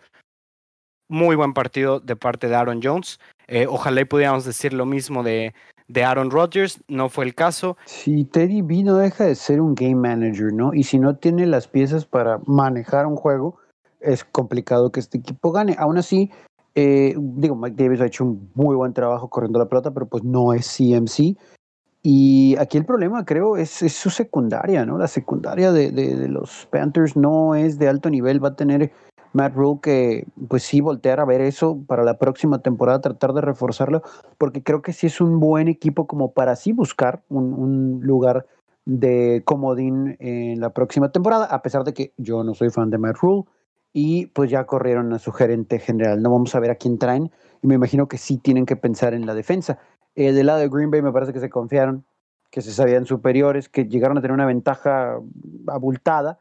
muy 1.08 1.36
buen 1.36 1.54
partido 1.54 2.00
de 2.00 2.16
parte 2.16 2.48
de 2.48 2.54
Aaron 2.54 2.80
Jones. 2.82 3.18
Eh, 3.46 3.66
ojalá 3.68 4.02
y 4.02 4.04
pudiéramos 4.04 4.44
decir 4.44 4.72
lo 4.72 4.86
mismo 4.86 5.22
de, 5.22 5.54
de 5.88 6.04
Aaron 6.04 6.30
Rodgers. 6.30 6.80
No 6.88 7.08
fue 7.08 7.24
el 7.24 7.34
caso. 7.34 7.76
Sí, 7.86 8.24
Teddy 8.24 8.62
B 8.62 8.82
no 8.84 8.96
deja 8.96 9.24
de 9.24 9.34
ser 9.34 9.60
un 9.60 9.74
game 9.74 9.96
manager, 9.96 10.52
¿no? 10.52 10.74
Y 10.74 10.84
si 10.84 10.98
no 10.98 11.16
tiene 11.16 11.46
las 11.46 11.66
piezas 11.66 12.04
para 12.04 12.40
manejar 12.46 13.06
un 13.06 13.16
juego, 13.16 13.56
es 14.00 14.24
complicado 14.24 14.92
que 14.92 15.00
este 15.00 15.18
equipo 15.18 15.50
gane. 15.50 15.74
Aún 15.78 15.98
así, 15.98 16.30
eh, 16.74 17.14
digo, 17.16 17.56
Mike 17.56 17.82
Davis 17.82 18.00
ha 18.00 18.06
hecho 18.06 18.24
un 18.24 18.50
muy 18.54 18.76
buen 18.76 18.92
trabajo 18.92 19.28
corriendo 19.28 19.58
la 19.58 19.68
pelota, 19.68 19.90
pero 19.92 20.06
pues 20.06 20.22
no 20.24 20.52
es 20.52 20.66
CMC. 20.76 21.36
Y 22.02 22.56
aquí 22.58 22.78
el 22.78 22.84
problema, 22.84 23.24
creo, 23.24 23.56
es, 23.56 23.70
su 23.70 24.10
secundaria, 24.10 24.86
¿no? 24.86 24.98
La 24.98 25.08
secundaria 25.08 25.72
de, 25.72 25.90
de, 25.90 26.28
los 26.28 26.68
Panthers 26.70 27.16
no 27.16 27.54
es 27.54 27.78
de 27.78 27.88
alto 27.88 28.08
nivel, 28.08 28.42
va 28.42 28.50
a 28.50 28.56
tener 28.56 28.92
Matt 29.32 29.54
Rule 29.54 29.80
que, 29.82 30.26
pues 30.48 30.62
sí, 30.62 30.80
voltear 30.80 31.20
a 31.20 31.24
ver 31.24 31.40
eso 31.40 31.78
para 31.86 32.04
la 32.04 32.18
próxima 32.18 32.60
temporada, 32.60 33.00
tratar 33.00 33.32
de 33.32 33.40
reforzarlo, 33.40 34.02
porque 34.38 34.62
creo 34.62 34.82
que 34.82 34.92
sí 34.92 35.06
es 35.06 35.20
un 35.20 35.40
buen 35.40 35.68
equipo 35.68 36.06
como 36.06 36.32
para 36.32 36.56
sí 36.56 36.72
buscar 36.72 37.22
un, 37.28 38.00
lugar 38.02 38.46
de 38.84 39.42
comodín 39.44 40.16
en 40.18 40.60
la 40.60 40.70
próxima 40.70 41.12
temporada, 41.12 41.44
a 41.44 41.62
pesar 41.62 41.84
de 41.84 41.92
que 41.92 42.12
yo 42.16 42.42
no 42.42 42.54
soy 42.54 42.70
fan 42.70 42.90
de 42.90 42.98
Matt 42.98 43.18
Rule 43.20 43.44
y 43.92 44.26
pues 44.26 44.50
ya 44.50 44.64
corrieron 44.64 45.12
a 45.12 45.18
su 45.18 45.32
gerente 45.32 45.78
general. 45.78 46.22
No 46.22 46.30
vamos 46.30 46.54
a 46.54 46.60
ver 46.60 46.70
a 46.70 46.76
quién 46.76 46.98
traen 46.98 47.30
y 47.62 47.66
me 47.66 47.74
imagino 47.74 48.08
que 48.08 48.16
sí 48.16 48.38
tienen 48.38 48.64
que 48.64 48.76
pensar 48.76 49.12
en 49.12 49.26
la 49.26 49.34
defensa. 49.34 49.78
Eh, 50.14 50.32
del 50.32 50.46
lado 50.46 50.60
de 50.60 50.68
Green 50.68 50.90
Bay 50.90 51.02
me 51.02 51.12
parece 51.12 51.32
que 51.32 51.40
se 51.40 51.50
confiaron, 51.50 52.04
que 52.50 52.62
se 52.62 52.72
sabían 52.72 53.04
superiores, 53.04 53.68
que 53.68 53.84
llegaron 53.84 54.16
a 54.16 54.20
tener 54.22 54.34
una 54.34 54.46
ventaja 54.46 55.18
abultada 55.66 56.38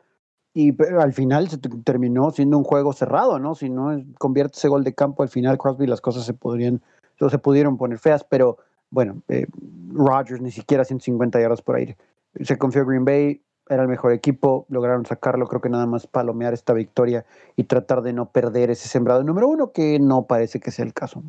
y 0.58 0.76
al 1.00 1.14
final 1.14 1.48
se 1.50 1.60
terminó 1.84 2.32
siendo 2.32 2.58
un 2.58 2.64
juego 2.64 2.92
cerrado, 2.92 3.38
¿no? 3.38 3.54
Si 3.54 3.70
no 3.70 4.04
convierte 4.18 4.58
ese 4.58 4.68
gol 4.68 4.84
de 4.84 4.96
campo 4.96 5.22
al 5.22 5.30
final 5.30 5.56
Crosby 5.60 5.86
las 5.86 6.02
cosas 6.02 6.26
se 6.26 6.34
podrían 6.34 6.82
se 7.20 7.38
pudieron 7.38 7.78
poner 7.78 8.00
feas, 8.00 8.24
pero 8.24 8.58
bueno, 8.90 9.22
eh, 9.28 9.46
Rodgers 9.92 10.42
ni 10.42 10.50
siquiera 10.50 10.84
150 10.84 11.40
yardas 11.40 11.62
por 11.62 11.76
aire. 11.76 11.96
Se 12.42 12.58
confió 12.58 12.88
Green 12.88 13.06
Bay, 13.06 13.40
era 13.70 13.84
el 13.84 13.88
mejor 13.88 14.14
equipo, 14.14 14.66
lograron 14.70 15.06
sacarlo, 15.06 15.46
creo 15.46 15.62
que 15.62 15.70
nada 15.70 15.86
más 15.86 16.08
palomear 16.08 16.56
esta 16.56 16.74
victoria 16.74 17.24
y 17.56 17.66
tratar 17.66 18.02
de 18.02 18.14
no 18.14 18.32
perder 18.32 18.72
ese 18.72 18.88
sembrado 18.88 19.24
número 19.24 19.48
uno, 19.48 19.72
que 19.72 20.00
no 20.00 20.26
parece 20.26 20.60
que 20.60 20.72
sea 20.72 20.86
el 20.86 20.94
caso. 20.94 21.22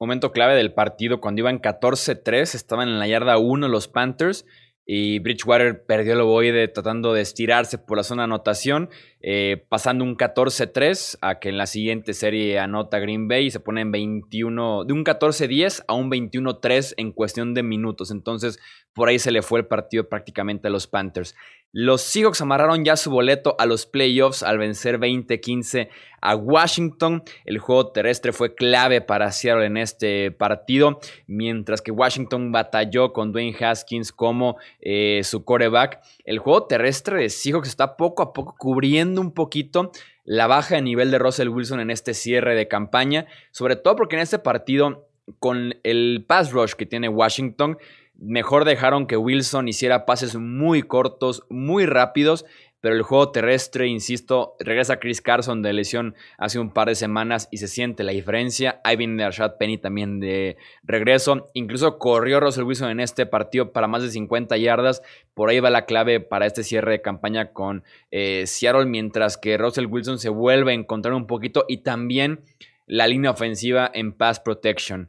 Momento 0.00 0.32
clave 0.32 0.54
del 0.54 0.72
partido, 0.72 1.20
cuando 1.20 1.40
iban 1.40 1.60
14-3, 1.60 2.54
estaban 2.54 2.88
en 2.88 2.98
la 2.98 3.08
yarda 3.08 3.36
1 3.36 3.68
los 3.68 3.88
Panthers 3.88 4.46
y 4.86 5.18
Bridgewater 5.18 5.84
perdió 5.84 6.12
el 6.12 6.20
ovoide 6.20 6.68
tratando 6.68 7.14
de 7.14 7.22
estirarse 7.22 7.78
por 7.78 7.96
la 7.96 8.04
zona 8.04 8.22
de 8.22 8.24
anotación, 8.24 8.90
eh, 9.26 9.64
pasando 9.70 10.04
un 10.04 10.18
14-3 10.18 11.16
a 11.22 11.38
que 11.38 11.48
en 11.48 11.56
la 11.56 11.64
siguiente 11.64 12.12
serie 12.12 12.58
anota 12.58 12.98
Green 12.98 13.26
Bay 13.26 13.46
y 13.46 13.50
se 13.50 13.58
pone 13.58 13.80
en 13.80 13.90
21, 13.90 14.84
de 14.84 14.92
un 14.92 15.02
14-10 15.02 15.82
a 15.88 15.94
un 15.94 16.10
21-3 16.10 16.92
en 16.98 17.10
cuestión 17.10 17.54
de 17.54 17.62
minutos. 17.62 18.10
Entonces, 18.10 18.58
por 18.92 19.08
ahí 19.08 19.18
se 19.18 19.32
le 19.32 19.40
fue 19.40 19.60
el 19.60 19.66
partido 19.66 20.10
prácticamente 20.10 20.68
a 20.68 20.70
los 20.70 20.86
Panthers. 20.86 21.34
Los 21.72 22.02
Seahawks 22.02 22.40
amarraron 22.40 22.84
ya 22.84 22.96
su 22.96 23.10
boleto 23.10 23.56
a 23.58 23.66
los 23.66 23.86
playoffs 23.86 24.44
al 24.44 24.58
vencer 24.58 25.00
20-15 25.00 25.88
a 26.20 26.36
Washington. 26.36 27.24
El 27.44 27.58
juego 27.58 27.90
terrestre 27.90 28.32
fue 28.32 28.54
clave 28.54 29.00
para 29.00 29.32
Seattle 29.32 29.66
en 29.66 29.76
este 29.76 30.30
partido, 30.30 31.00
mientras 31.26 31.82
que 31.82 31.90
Washington 31.90 32.52
batalló 32.52 33.12
con 33.12 33.32
Dwayne 33.32 33.56
Haskins 33.58 34.12
como 34.12 34.56
eh, 34.80 35.22
su 35.24 35.44
coreback. 35.44 36.00
El 36.24 36.38
juego 36.38 36.66
terrestre 36.66 37.22
de 37.22 37.28
Seahawks 37.28 37.68
está 37.68 37.96
poco 37.96 38.22
a 38.22 38.32
poco 38.32 38.54
cubriendo 38.56 39.13
un 39.20 39.32
poquito 39.32 39.92
la 40.24 40.46
baja 40.46 40.76
de 40.76 40.82
nivel 40.82 41.10
de 41.10 41.18
Russell 41.18 41.48
Wilson 41.48 41.80
en 41.80 41.90
este 41.90 42.14
cierre 42.14 42.54
de 42.54 42.68
campaña, 42.68 43.26
sobre 43.50 43.76
todo 43.76 43.96
porque 43.96 44.16
en 44.16 44.22
este 44.22 44.38
partido, 44.38 45.08
con 45.38 45.74
el 45.82 46.24
pass 46.26 46.52
rush 46.52 46.72
que 46.72 46.86
tiene 46.86 47.08
Washington, 47.08 47.78
Mejor 48.16 48.64
dejaron 48.64 49.06
que 49.06 49.16
Wilson 49.16 49.66
hiciera 49.66 50.06
pases 50.06 50.36
muy 50.36 50.82
cortos, 50.82 51.44
muy 51.50 51.84
rápidos, 51.84 52.44
pero 52.84 52.96
el 52.96 53.02
juego 53.02 53.30
terrestre, 53.30 53.86
insisto, 53.86 54.56
regresa 54.58 54.98
Chris 55.00 55.22
Carson 55.22 55.62
de 55.62 55.72
lesión 55.72 56.14
hace 56.36 56.58
un 56.58 56.70
par 56.70 56.88
de 56.88 56.94
semanas 56.94 57.48
y 57.50 57.56
se 57.56 57.66
siente 57.66 58.04
la 58.04 58.12
diferencia. 58.12 58.82
Ahí 58.84 58.96
viene 58.96 59.24
Rashad 59.24 59.56
Penny 59.56 59.78
también 59.78 60.20
de 60.20 60.58
regreso. 60.82 61.46
Incluso 61.54 61.98
corrió 61.98 62.40
Russell 62.40 62.64
Wilson 62.64 62.90
en 62.90 63.00
este 63.00 63.24
partido 63.24 63.72
para 63.72 63.88
más 63.88 64.02
de 64.02 64.10
50 64.10 64.58
yardas. 64.58 65.00
Por 65.32 65.48
ahí 65.48 65.60
va 65.60 65.70
la 65.70 65.86
clave 65.86 66.20
para 66.20 66.44
este 66.44 66.62
cierre 66.62 66.92
de 66.92 67.00
campaña 67.00 67.54
con 67.54 67.84
eh, 68.10 68.46
Seattle, 68.46 68.84
mientras 68.84 69.38
que 69.38 69.56
Russell 69.56 69.86
Wilson 69.86 70.18
se 70.18 70.28
vuelve 70.28 70.72
a 70.72 70.74
encontrar 70.74 71.14
un 71.14 71.26
poquito 71.26 71.64
y 71.66 71.78
también 71.78 72.42
la 72.86 73.06
línea 73.06 73.30
ofensiva 73.30 73.90
en 73.94 74.12
pass 74.12 74.40
protection. 74.40 75.08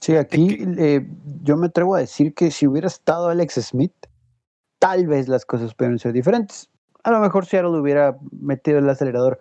Sí, 0.00 0.16
aquí 0.16 0.58
eh, 0.78 1.06
yo 1.44 1.56
me 1.56 1.68
atrevo 1.68 1.94
a 1.94 2.00
decir 2.00 2.34
que 2.34 2.50
si 2.50 2.66
hubiera 2.66 2.88
estado 2.88 3.28
Alex 3.28 3.54
Smith, 3.68 3.94
tal 4.86 5.08
vez 5.08 5.26
las 5.26 5.44
cosas 5.44 5.74
pudieran 5.74 5.98
ser 5.98 6.12
diferentes. 6.12 6.68
A 7.02 7.10
lo 7.10 7.18
mejor 7.18 7.44
Seattle 7.44 7.80
hubiera 7.80 8.16
metido 8.30 8.78
el 8.78 8.88
acelerador, 8.88 9.40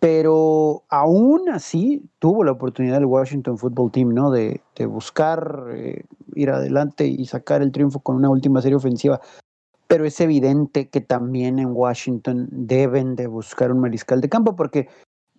pero 0.00 0.82
aún 0.88 1.48
así 1.48 2.02
tuvo 2.18 2.42
la 2.42 2.52
oportunidad 2.52 2.98
el 2.98 3.04
Washington 3.04 3.56
Football 3.56 3.92
Team, 3.92 4.08
¿no? 4.12 4.32
De, 4.32 4.60
buscar 4.88 5.66
eh, 5.72 6.02
ir 6.34 6.50
adelante 6.50 7.06
y 7.06 7.24
sacar 7.26 7.62
el 7.62 7.70
triunfo 7.70 8.00
con 8.00 8.16
una 8.16 8.30
última 8.30 8.62
serie 8.62 8.76
ofensiva. 8.76 9.20
Pero 9.86 10.04
es 10.04 10.20
evidente 10.20 10.88
que 10.88 11.00
también 11.00 11.60
en 11.60 11.70
Washington 11.70 12.48
deben 12.50 13.14
de 13.14 13.28
buscar 13.28 13.70
un 13.70 13.80
mariscal 13.80 14.20
de 14.20 14.28
campo, 14.28 14.56
porque 14.56 14.88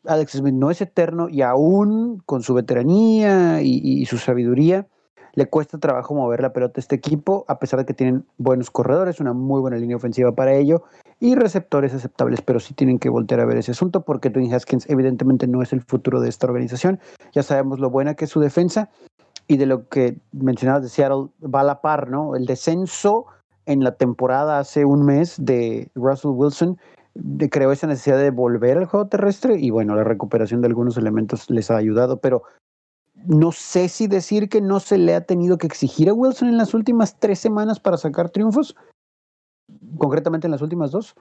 Alex 0.06 0.32
Smith 0.34 0.54
no 0.54 0.72
es 0.72 0.80
eterno 0.82 1.28
y 1.28 1.42
aún 1.42 2.22
con 2.26 2.42
su 2.42 2.54
veteranía 2.54 3.62
y, 3.62 4.06
su 4.06 4.18
sabiduría, 4.18 4.88
le 5.34 5.46
cuesta 5.46 5.78
trabajo 5.78 6.14
mover 6.14 6.42
la 6.42 6.54
pelota 6.54 6.80
a 6.80 6.82
este 6.82 6.96
equipo, 6.96 7.46
a 7.48 7.60
pesar 7.60 7.80
de 7.80 7.86
que 7.86 7.94
tienen 7.94 8.26
buenos 8.38 8.70
corredores, 8.72 9.20
una 9.20 9.34
muy 9.34 9.62
buena 9.62 9.78
línea 9.78 9.96
ofensiva 9.96 10.32
para 10.34 10.54
ello 10.54 10.84
y 11.20 11.36
receptores 11.36 11.94
aceptables, 11.94 12.42
pero 12.42 12.60
sí 12.60 12.74
tienen 12.74 13.00
que 13.00 13.10
voltear 13.10 13.40
a 13.40 13.46
ver 13.46 13.58
ese 13.58 13.72
asunto 13.72 14.02
porque 14.02 14.30
Dwayne 14.30 14.56
Haskins 14.56 14.90
evidentemente 14.90 15.48
no 15.48 15.62
es 15.62 15.72
el 15.72 15.82
futuro 15.82 16.20
de 16.20 16.30
esta 16.30 16.48
organización. 16.48 17.00
Ya 17.34 17.44
sabemos 17.44 17.80
lo 17.80 17.90
buena 17.90 18.16
que 18.16 18.26
es 18.26 18.32
su 18.32 18.40
defensa 18.40 18.90
y 19.48 19.58
de 19.58 19.66
lo 19.66 19.88
que 19.88 20.18
mencionabas 20.32 20.84
de 20.84 20.90
Seattle 20.90 21.28
va 21.44 21.62
a 21.62 21.66
la 21.66 21.82
par, 21.82 22.10
¿no? 22.10 22.36
El 22.36 22.46
descenso 22.46 23.26
en 23.66 23.84
la 23.84 23.96
temporada 23.96 24.60
hace 24.60 24.86
un 24.86 25.06
mes 25.06 25.36
de 25.38 25.90
Russell 25.96 26.32
Wilson 26.32 26.78
creó 27.50 27.72
esa 27.72 27.88
necesidad 27.88 28.18
de 28.18 28.32
volver 28.32 28.78
al 28.78 28.86
juego 28.86 29.08
terrestre 29.08 29.56
y 29.60 29.70
bueno, 29.70 29.96
la 29.96 30.04
recuperación 30.04 30.62
de 30.62 30.68
algunos 30.68 30.98
elementos 30.98 31.50
les 31.50 31.70
ha 31.70 31.78
ayudado, 31.78 32.18
pero 32.18 32.44
no 33.26 33.52
sé 33.52 33.90
si 33.90 34.08
decir 34.08 34.50
que 34.50 34.62
no 34.62 34.80
se 34.80 34.98
le 34.98 35.16
ha 35.16 35.26
tenido 35.26 35.58
que 35.58 35.68
exigir 35.68 36.10
a 36.10 36.14
Wilson 36.14 36.50
en 36.50 36.58
las 36.58 36.74
últimas 36.74 37.20
tres 37.20 37.40
semanas 37.40 37.80
para 37.80 37.98
sacar 37.98 38.30
triunfos, 38.30 38.76
concretamente 39.98 40.48
en 40.48 40.52
las 40.52 40.62
últimas 40.62 40.92
dos, 40.92 41.16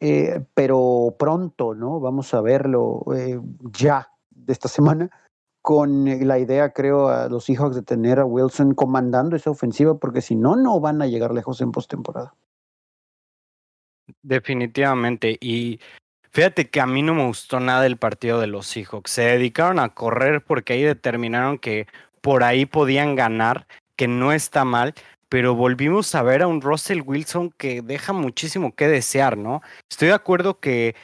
eh, 0.00 0.44
pero 0.54 1.14
pronto, 1.18 1.74
¿no? 1.74 2.00
Vamos 2.00 2.34
a 2.34 2.40
verlo 2.40 3.04
eh, 3.14 3.40
ya 3.72 4.10
de 4.30 4.52
esta 4.52 4.68
semana 4.68 5.10
con 5.62 6.04
la 6.28 6.38
idea, 6.38 6.72
creo, 6.72 7.08
a 7.08 7.28
los 7.28 7.44
Seahawks 7.46 7.74
de 7.74 7.82
tener 7.82 8.20
a 8.20 8.24
Wilson 8.24 8.74
comandando 8.74 9.34
esa 9.34 9.50
ofensiva, 9.50 9.98
porque 9.98 10.20
si 10.20 10.36
no, 10.36 10.54
no 10.54 10.78
van 10.78 11.02
a 11.02 11.08
llegar 11.08 11.34
lejos 11.34 11.60
en 11.60 11.72
postemporada. 11.72 12.34
Definitivamente. 14.22 15.36
Y 15.40 15.80
fíjate 16.36 16.68
que 16.68 16.82
a 16.82 16.86
mí 16.86 17.00
no 17.00 17.14
me 17.14 17.24
gustó 17.24 17.60
nada 17.60 17.86
el 17.86 17.96
partido 17.96 18.38
de 18.38 18.46
los 18.46 18.66
Seahawks. 18.66 19.10
Se 19.10 19.22
dedicaron 19.22 19.78
a 19.78 19.94
correr 19.94 20.44
porque 20.44 20.74
ahí 20.74 20.82
determinaron 20.82 21.58
que 21.58 21.86
por 22.20 22.44
ahí 22.44 22.66
podían 22.66 23.16
ganar, 23.16 23.66
que 23.96 24.06
no 24.06 24.34
está 24.34 24.66
mal, 24.66 24.92
pero 25.30 25.54
volvimos 25.54 26.14
a 26.14 26.22
ver 26.22 26.42
a 26.42 26.46
un 26.46 26.60
Russell 26.60 27.00
Wilson 27.00 27.54
que 27.56 27.80
deja 27.80 28.12
muchísimo 28.12 28.74
que 28.74 28.86
desear, 28.86 29.38
¿no? 29.38 29.62
Estoy 29.90 30.08
de 30.08 30.14
acuerdo 30.14 30.60
que, 30.60 30.94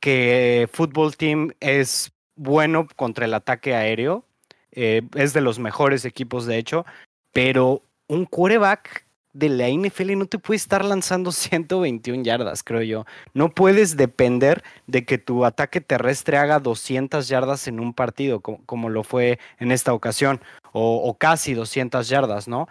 que 0.00 0.70
Football 0.72 1.18
Team 1.18 1.52
es 1.60 2.10
bueno 2.34 2.86
contra 2.96 3.26
el 3.26 3.34
ataque 3.34 3.74
aéreo, 3.74 4.24
eh, 4.72 5.02
es 5.16 5.34
de 5.34 5.42
los 5.42 5.58
mejores 5.58 6.06
equipos 6.06 6.46
de 6.46 6.56
hecho, 6.56 6.86
pero 7.34 7.82
un 8.06 8.24
quarterback 8.24 9.04
de 9.38 9.48
la 9.48 9.68
NFL 9.68 10.18
no 10.18 10.26
te 10.26 10.38
puede 10.38 10.56
estar 10.56 10.84
lanzando 10.84 11.30
121 11.32 12.24
yardas, 12.24 12.62
creo 12.62 12.82
yo. 12.82 13.06
No 13.34 13.50
puedes 13.50 13.96
depender 13.96 14.62
de 14.86 15.04
que 15.04 15.18
tu 15.18 15.44
ataque 15.44 15.80
terrestre 15.80 16.36
haga 16.36 16.58
200 16.58 17.28
yardas 17.28 17.68
en 17.68 17.80
un 17.80 17.94
partido, 17.94 18.40
como, 18.40 18.88
lo 18.88 19.04
fue 19.04 19.38
en 19.58 19.70
esta 19.70 19.92
ocasión, 19.92 20.40
o, 20.72 21.16
casi 21.18 21.54
200 21.54 22.08
yardas, 22.08 22.48
¿no? 22.48 22.68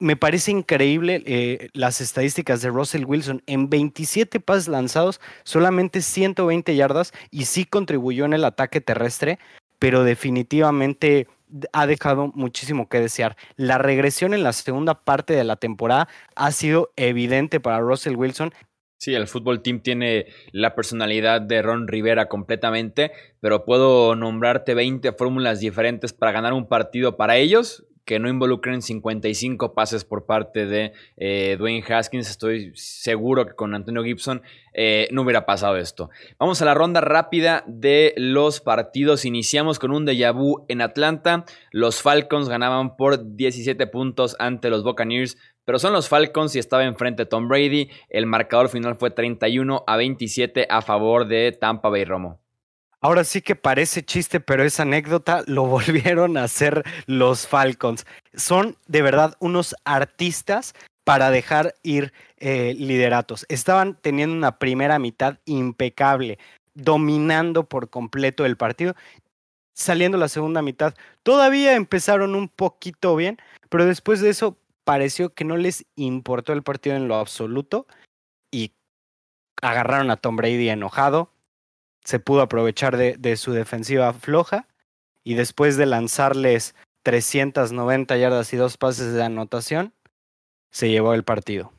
Me 0.00 0.14
parece 0.14 0.52
increíble 0.52 1.24
eh, 1.26 1.70
las 1.72 2.00
estadísticas 2.00 2.62
de 2.62 2.68
Russell 2.68 3.04
Wilson. 3.04 3.42
En 3.46 3.68
27 3.68 4.38
pases 4.38 4.68
lanzados, 4.68 5.20
solamente 5.42 6.02
120 6.02 6.76
yardas 6.76 7.12
y 7.32 7.46
sí 7.46 7.64
contribuyó 7.64 8.24
en 8.24 8.32
el 8.32 8.44
ataque 8.44 8.80
terrestre, 8.80 9.40
pero 9.80 10.04
definitivamente 10.04 11.26
ha 11.72 11.86
dejado 11.86 12.30
muchísimo 12.34 12.88
que 12.88 13.00
desear. 13.00 13.36
La 13.56 13.78
regresión 13.78 14.34
en 14.34 14.42
la 14.42 14.52
segunda 14.52 15.04
parte 15.04 15.34
de 15.34 15.44
la 15.44 15.56
temporada 15.56 16.08
ha 16.34 16.50
sido 16.52 16.92
evidente 16.96 17.60
para 17.60 17.80
Russell 17.80 18.16
Wilson. 18.16 18.52
Sí, 19.00 19.14
el 19.14 19.28
fútbol 19.28 19.62
team 19.62 19.80
tiene 19.80 20.26
la 20.50 20.74
personalidad 20.74 21.40
de 21.40 21.62
Ron 21.62 21.86
Rivera 21.86 22.28
completamente, 22.28 23.12
pero 23.40 23.64
puedo 23.64 24.16
nombrarte 24.16 24.74
20 24.74 25.12
fórmulas 25.12 25.60
diferentes 25.60 26.12
para 26.12 26.32
ganar 26.32 26.52
un 26.52 26.66
partido 26.66 27.16
para 27.16 27.36
ellos 27.36 27.86
que 28.08 28.18
no 28.18 28.30
involucren 28.30 28.80
55 28.80 29.74
pases 29.74 30.06
por 30.06 30.24
parte 30.24 30.64
de 30.64 30.94
eh, 31.18 31.56
Dwayne 31.58 31.84
Haskins. 31.86 32.30
Estoy 32.30 32.72
seguro 32.74 33.46
que 33.46 33.52
con 33.52 33.74
Antonio 33.74 34.02
Gibson 34.02 34.40
eh, 34.72 35.08
no 35.12 35.22
hubiera 35.22 35.44
pasado 35.44 35.76
esto. 35.76 36.08
Vamos 36.38 36.62
a 36.62 36.64
la 36.64 36.72
ronda 36.72 37.02
rápida 37.02 37.64
de 37.66 38.14
los 38.16 38.62
partidos. 38.62 39.26
Iniciamos 39.26 39.78
con 39.78 39.90
un 39.90 40.06
déjà 40.06 40.32
vu 40.32 40.64
en 40.68 40.80
Atlanta. 40.80 41.44
Los 41.70 42.00
Falcons 42.00 42.48
ganaban 42.48 42.96
por 42.96 43.36
17 43.36 43.86
puntos 43.88 44.36
ante 44.38 44.70
los 44.70 44.84
Buccaneers. 44.84 45.36
Pero 45.66 45.78
son 45.78 45.92
los 45.92 46.08
Falcons 46.08 46.56
y 46.56 46.60
estaba 46.60 46.84
enfrente 46.84 47.26
Tom 47.26 47.46
Brady. 47.46 47.90
El 48.08 48.24
marcador 48.24 48.70
final 48.70 48.94
fue 48.94 49.10
31 49.10 49.84
a 49.86 49.96
27 49.98 50.66
a 50.70 50.80
favor 50.80 51.28
de 51.28 51.52
Tampa 51.52 51.90
Bay 51.90 52.06
Romo. 52.06 52.40
Ahora 53.00 53.22
sí 53.22 53.42
que 53.42 53.54
parece 53.54 54.02
chiste, 54.04 54.40
pero 54.40 54.64
esa 54.64 54.82
anécdota 54.82 55.44
lo 55.46 55.66
volvieron 55.66 56.36
a 56.36 56.44
hacer 56.44 56.84
los 57.06 57.46
Falcons. 57.46 58.06
Son 58.34 58.76
de 58.86 59.02
verdad 59.02 59.36
unos 59.38 59.76
artistas 59.84 60.74
para 61.04 61.30
dejar 61.30 61.74
ir 61.82 62.12
eh, 62.38 62.74
lideratos. 62.76 63.46
Estaban 63.48 63.96
teniendo 64.00 64.36
una 64.36 64.58
primera 64.58 64.98
mitad 64.98 65.38
impecable, 65.46 66.38
dominando 66.74 67.68
por 67.68 67.88
completo 67.88 68.44
el 68.44 68.56
partido. 68.56 68.94
Saliendo 69.74 70.18
la 70.18 70.28
segunda 70.28 70.60
mitad, 70.60 70.94
todavía 71.22 71.76
empezaron 71.76 72.34
un 72.34 72.48
poquito 72.48 73.14
bien, 73.14 73.38
pero 73.68 73.86
después 73.86 74.20
de 74.20 74.30
eso 74.30 74.58
pareció 74.84 75.32
que 75.32 75.44
no 75.44 75.56
les 75.56 75.86
importó 75.94 76.52
el 76.52 76.64
partido 76.64 76.96
en 76.96 77.06
lo 77.06 77.14
absoluto 77.14 77.86
y 78.50 78.72
agarraron 79.62 80.10
a 80.10 80.16
Tom 80.16 80.36
Brady 80.36 80.68
enojado, 80.68 81.30
se 82.04 82.20
pudo 82.20 82.42
aprovechar 82.42 82.96
de, 82.96 83.36
su 83.36 83.52
defensiva 83.52 84.12
floja 84.12 84.66
y 85.24 85.34
después 85.34 85.76
de 85.76 85.86
lanzarles 85.86 86.74
390 87.02 88.16
yardas 88.16 88.52
y 88.52 88.56
dos 88.56 88.76
pases 88.76 89.12
de 89.12 89.22
anotación, 89.22 89.94
se 90.70 90.90
llevó 90.90 91.14
el 91.14 91.24
partido. 91.24 91.72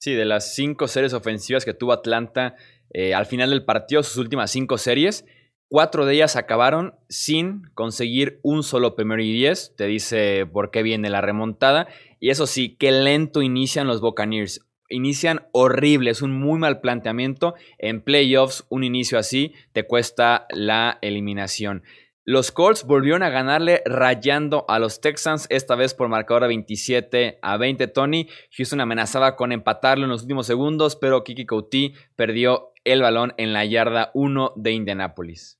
Sí, 0.00 0.12
de 0.14 0.24
las 0.24 0.54
cinco 0.54 0.88
series 0.88 1.14
ofensivas 1.14 1.64
que 1.64 1.74
tuvo 1.74 1.92
Atlanta 1.92 2.54
eh, 2.90 3.14
al 3.14 3.26
final 3.26 3.50
del 3.50 3.64
partido, 3.64 4.02
sus 4.02 4.18
últimas 4.18 4.50
cinco 4.50 4.78
series, 4.78 5.24
cuatro 5.68 6.06
de 6.06 6.14
ellas 6.14 6.36
acabaron 6.36 6.94
sin 7.08 7.62
conseguir 7.74 8.38
un 8.42 8.62
solo 8.62 8.94
primero 8.94 9.22
y 9.22 9.32
diez. 9.32 9.74
Te 9.76 9.86
dice 9.86 10.46
por 10.46 10.70
qué 10.70 10.82
viene 10.82 11.10
la 11.10 11.20
remontada. 11.20 11.88
Y 12.20 12.30
eso 12.30 12.46
sí, 12.46 12.76
qué 12.76 12.92
lento 12.92 13.42
inician 13.42 13.86
los 13.86 14.00
Buccaneers 14.00 14.64
inician 14.94 15.46
horrible, 15.52 16.10
es 16.10 16.22
un 16.22 16.32
muy 16.32 16.58
mal 16.58 16.80
planteamiento. 16.80 17.54
En 17.78 18.00
playoffs, 18.00 18.64
un 18.68 18.84
inicio 18.84 19.18
así 19.18 19.52
te 19.72 19.86
cuesta 19.86 20.46
la 20.50 20.98
eliminación. 21.02 21.82
Los 22.26 22.52
Colts 22.52 22.86
volvieron 22.86 23.22
a 23.22 23.28
ganarle 23.28 23.82
rayando 23.84 24.64
a 24.68 24.78
los 24.78 25.02
Texans, 25.02 25.46
esta 25.50 25.74
vez 25.74 25.92
por 25.92 26.08
marcador 26.08 26.44
a 26.44 26.46
27 26.46 27.38
a 27.42 27.58
20. 27.58 27.86
Tony 27.88 28.28
Houston 28.56 28.80
amenazaba 28.80 29.36
con 29.36 29.52
empatarlo 29.52 30.04
en 30.04 30.10
los 30.10 30.22
últimos 30.22 30.46
segundos, 30.46 30.96
pero 30.96 31.22
Kiki 31.22 31.44
Couty 31.44 31.92
perdió 32.16 32.72
el 32.84 33.02
balón 33.02 33.34
en 33.36 33.52
la 33.52 33.66
yarda 33.66 34.10
1 34.14 34.54
de 34.56 34.72
Indianapolis. 34.72 35.58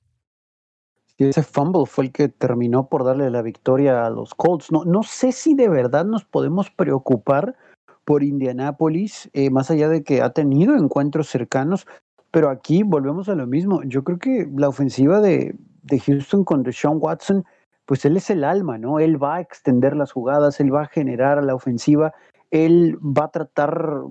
ese 1.19 1.43
fumble 1.43 1.85
fue 1.85 2.05
el 2.05 2.11
que 2.11 2.29
terminó 2.29 2.89
por 2.89 3.05
darle 3.05 3.29
la 3.29 3.43
victoria 3.43 4.03
a 4.03 4.09
los 4.09 4.33
Colts. 4.33 4.71
No, 4.71 4.85
no 4.85 5.03
sé 5.03 5.33
si 5.33 5.53
de 5.53 5.69
verdad 5.69 6.03
nos 6.03 6.25
podemos 6.25 6.71
preocupar 6.71 7.55
por 8.05 8.23
Indianápolis, 8.23 9.29
eh, 9.33 9.49
más 9.49 9.71
allá 9.71 9.89
de 9.89 10.03
que 10.03 10.21
ha 10.21 10.29
tenido 10.29 10.75
encuentros 10.75 11.27
cercanos, 11.27 11.87
pero 12.31 12.49
aquí 12.49 12.83
volvemos 12.83 13.27
a 13.29 13.35
lo 13.35 13.47
mismo. 13.47 13.81
Yo 13.83 14.03
creo 14.03 14.19
que 14.19 14.47
la 14.55 14.69
ofensiva 14.69 15.19
de, 15.19 15.55
de 15.81 15.99
Houston 15.99 16.43
con 16.43 16.63
Deshaun 16.63 16.99
Watson, 17.01 17.43
pues 17.85 18.05
él 18.05 18.15
es 18.17 18.29
el 18.29 18.43
alma, 18.43 18.77
¿no? 18.77 18.99
Él 18.99 19.21
va 19.21 19.35
a 19.35 19.41
extender 19.41 19.95
las 19.95 20.11
jugadas, 20.11 20.59
él 20.59 20.73
va 20.73 20.83
a 20.83 20.87
generar 20.87 21.43
la 21.43 21.55
ofensiva, 21.55 22.13
él 22.51 22.97
va 22.97 23.25
a 23.25 23.31
tratar 23.31 24.01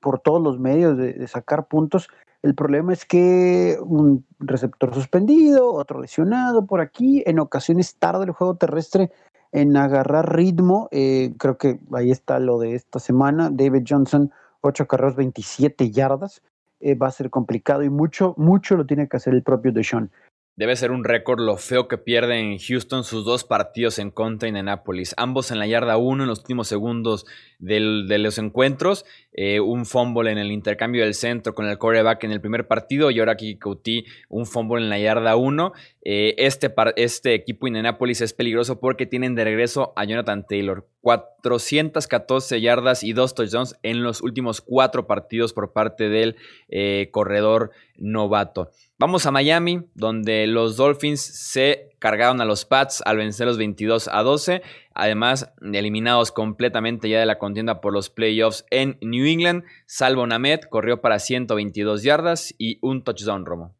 por 0.00 0.20
todos 0.20 0.42
los 0.42 0.58
medios 0.58 0.96
de, 0.96 1.12
de, 1.14 1.28
sacar 1.28 1.66
puntos. 1.66 2.08
El 2.42 2.54
problema 2.54 2.92
es 2.92 3.04
que 3.04 3.78
un 3.80 4.24
receptor 4.40 4.92
suspendido, 4.94 5.72
otro 5.72 6.00
lesionado 6.00 6.66
por 6.66 6.80
aquí, 6.80 7.22
en 7.26 7.38
ocasiones 7.38 7.96
tarde 7.96 8.24
el 8.24 8.32
juego 8.32 8.56
terrestre 8.56 9.10
en 9.52 9.76
agarrar 9.76 10.34
ritmo. 10.34 10.88
Eh, 10.90 11.32
creo 11.38 11.58
que 11.58 11.78
ahí 11.92 12.10
está 12.10 12.40
lo 12.40 12.58
de 12.58 12.74
esta 12.74 12.98
semana. 12.98 13.50
David 13.52 13.84
Johnson, 13.88 14.32
8 14.62 14.86
carreras, 14.86 15.16
27 15.16 15.90
yardas. 15.90 16.42
Eh, 16.80 16.96
va 16.96 17.06
a 17.06 17.12
ser 17.12 17.30
complicado 17.30 17.84
y 17.84 17.90
mucho, 17.90 18.34
mucho 18.36 18.76
lo 18.76 18.86
tiene 18.86 19.08
que 19.08 19.16
hacer 19.16 19.34
el 19.34 19.44
propio 19.44 19.70
Deshaun. 19.70 20.10
Debe 20.54 20.76
ser 20.76 20.90
un 20.90 21.04
récord 21.04 21.40
lo 21.40 21.56
feo 21.56 21.88
que 21.88 21.96
pierde 21.96 22.38
en 22.38 22.58
Houston 22.58 23.04
sus 23.04 23.24
dos 23.24 23.44
partidos 23.44 23.98
en 23.98 24.10
contra 24.10 24.50
de 24.50 24.62
Nápoles. 24.62 25.14
Ambos 25.16 25.50
en 25.50 25.58
la 25.58 25.66
yarda 25.66 25.96
1 25.96 26.24
en 26.24 26.28
los 26.28 26.40
últimos 26.40 26.68
segundos 26.68 27.24
de 27.58 28.18
los 28.18 28.36
encuentros. 28.36 29.06
Eh, 29.34 29.60
un 29.60 29.86
fumble 29.86 30.30
en 30.30 30.36
el 30.36 30.52
intercambio 30.52 31.04
del 31.04 31.14
centro 31.14 31.54
con 31.54 31.66
el 31.66 31.78
quarterback 31.78 32.24
en 32.24 32.32
el 32.32 32.40
primer 32.40 32.68
partido 32.68 33.10
y 33.10 33.18
ahora 33.18 33.32
aquí 33.32 33.58
un 34.28 34.46
fumble 34.46 34.82
en 34.82 34.90
la 34.90 34.98
yarda 34.98 35.36
1. 35.36 35.72
Eh, 36.04 36.34
este, 36.38 36.74
este 36.96 37.34
equipo 37.34 37.66
de 37.66 37.82
Nápoles 37.82 38.20
es 38.20 38.34
peligroso 38.34 38.78
porque 38.78 39.06
tienen 39.06 39.34
de 39.34 39.44
regreso 39.44 39.92
a 39.96 40.04
Jonathan 40.04 40.46
Taylor. 40.46 40.86
414 41.00 42.60
yardas 42.60 43.02
y 43.02 43.12
dos 43.12 43.34
touchdowns 43.34 43.76
en 43.82 44.02
los 44.02 44.20
últimos 44.22 44.60
cuatro 44.60 45.06
partidos 45.06 45.52
por 45.52 45.72
parte 45.72 46.08
del 46.08 46.36
eh, 46.68 47.08
corredor 47.10 47.70
novato. 47.96 48.70
Vamos 48.98 49.26
a 49.26 49.30
Miami, 49.30 49.82
donde 49.94 50.46
los 50.46 50.76
Dolphins 50.76 51.20
se 51.20 51.91
cargaron 52.02 52.40
a 52.40 52.44
los 52.44 52.64
Pats 52.64 53.00
al 53.06 53.16
vencer 53.16 53.46
los 53.46 53.58
22 53.58 54.08
a 54.12 54.24
12. 54.24 54.60
Además, 54.92 55.52
eliminados 55.62 56.32
completamente 56.32 57.08
ya 57.08 57.20
de 57.20 57.26
la 57.26 57.38
contienda 57.38 57.80
por 57.80 57.92
los 57.92 58.10
playoffs 58.10 58.66
en 58.70 58.98
New 59.00 59.24
England, 59.24 59.62
salvo 59.86 60.26
Named, 60.26 60.62
corrió 60.68 61.00
para 61.00 61.20
122 61.20 62.02
yardas 62.02 62.52
y 62.58 62.78
un 62.82 63.04
touchdown, 63.04 63.46
Romo. 63.46 63.76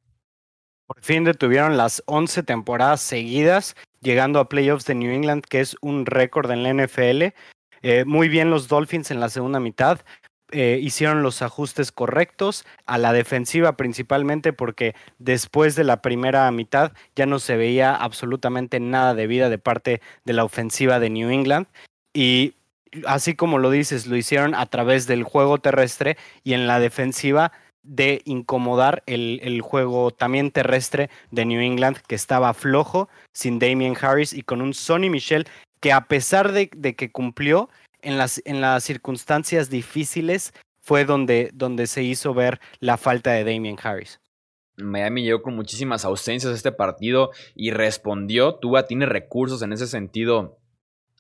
Por 0.87 1.03
fin 1.03 1.25
detuvieron 1.25 1.77
las 1.77 2.05
11 2.07 2.45
temporadas 2.45 3.01
seguidas, 3.01 3.75
llegando 4.01 4.39
a 4.39 4.49
playoffs 4.49 4.85
de 4.87 4.95
New 4.95 5.13
England, 5.13 5.43
que 5.49 5.59
es 5.59 5.77
un 5.81 6.07
récord 6.07 6.49
en 6.53 6.63
la 6.63 6.73
NFL. 6.73 7.35
Eh, 7.83 8.05
muy 8.07 8.29
bien 8.29 8.51
los 8.51 8.69
Dolphins 8.69 9.11
en 9.11 9.19
la 9.19 9.31
segunda 9.31 9.59
mitad. 9.59 9.99
Eh, 10.55 10.79
hicieron 10.83 11.23
los 11.23 11.41
ajustes 11.41 11.93
correctos 11.93 12.67
a 12.85 12.99
la 12.99 13.15
defensiva 13.15 13.75
principalmente 13.79 14.53
porque 14.53 14.95
después 15.19 15.77
de 15.77 15.85
la 15.85 16.03
primera 16.03 16.51
mitad 16.51 16.93
ya 17.17 17.25
no 17.25 17.39
se 17.39 17.57
veía 17.57 17.95
absolutamente 17.95 18.79
nada 18.79 19.15
de 19.15 19.27
vida 19.27 19.49
de 19.49 19.57
parte 19.57 20.03
de 20.27 20.33
la 20.35 20.45
ofensiva 20.45 21.01
de 21.01 21.09
New 21.09 21.31
England. 21.31 21.69
Y 22.13 22.55
así 23.07 23.35
como 23.35 23.59
lo 23.59 23.71
dices, 23.71 24.07
lo 24.07 24.15
hicieron 24.15 24.55
a 24.55 24.67
través 24.67 25.07
del 25.07 25.23
juego 25.23 25.57
terrestre 25.57 26.19
y 26.45 26.53
en 26.53 26.67
la 26.67 26.81
defensiva 26.81 27.53
de 27.83 28.21
incomodar 28.27 29.03
el, 29.07 29.41
el, 29.43 29.61
juego 29.63 30.11
también 30.11 30.51
terrestre 30.51 31.09
de 31.31 31.47
New 31.47 31.61
England, 31.61 31.97
que 32.07 32.15
estaba 32.15 32.55
flojo, 32.55 33.09
sin 33.33 33.59
Damien 33.59 33.97
Harris 34.01 34.33
y 34.33 34.43
con 34.43 34.61
un 34.61 34.75
Sonny 34.75 35.11
Michel, 35.11 35.47
que 35.81 35.93
a 35.93 36.03
pesar 36.03 36.53
de, 36.53 36.71
de 36.77 36.95
que 36.95 37.11
cumplió, 37.11 37.69
en 38.03 38.19
las, 38.19 38.43
en 38.45 38.61
las 38.61 38.85
circunstancias 38.85 39.71
difíciles 39.71 40.53
fue 40.81 41.05
donde, 41.05 41.51
donde 41.55 41.87
se 41.87 42.03
hizo 42.03 42.35
ver 42.35 42.61
la 42.81 42.97
falta 42.97 43.33
de 43.33 43.45
Damien 43.45 43.77
Harris. 43.83 44.21
Miami 44.77 45.23
llegó 45.23 45.43
con 45.43 45.55
muchísimas 45.55 46.05
ausencias 46.05 46.53
este 46.53 46.73
partido 46.73 47.31
y 47.55 47.71
respondió. 47.71 48.57
Tua 48.57 48.87
tiene 48.87 49.07
recursos 49.07 49.63
en 49.63 49.73
ese 49.73 49.87
sentido. 49.87 50.59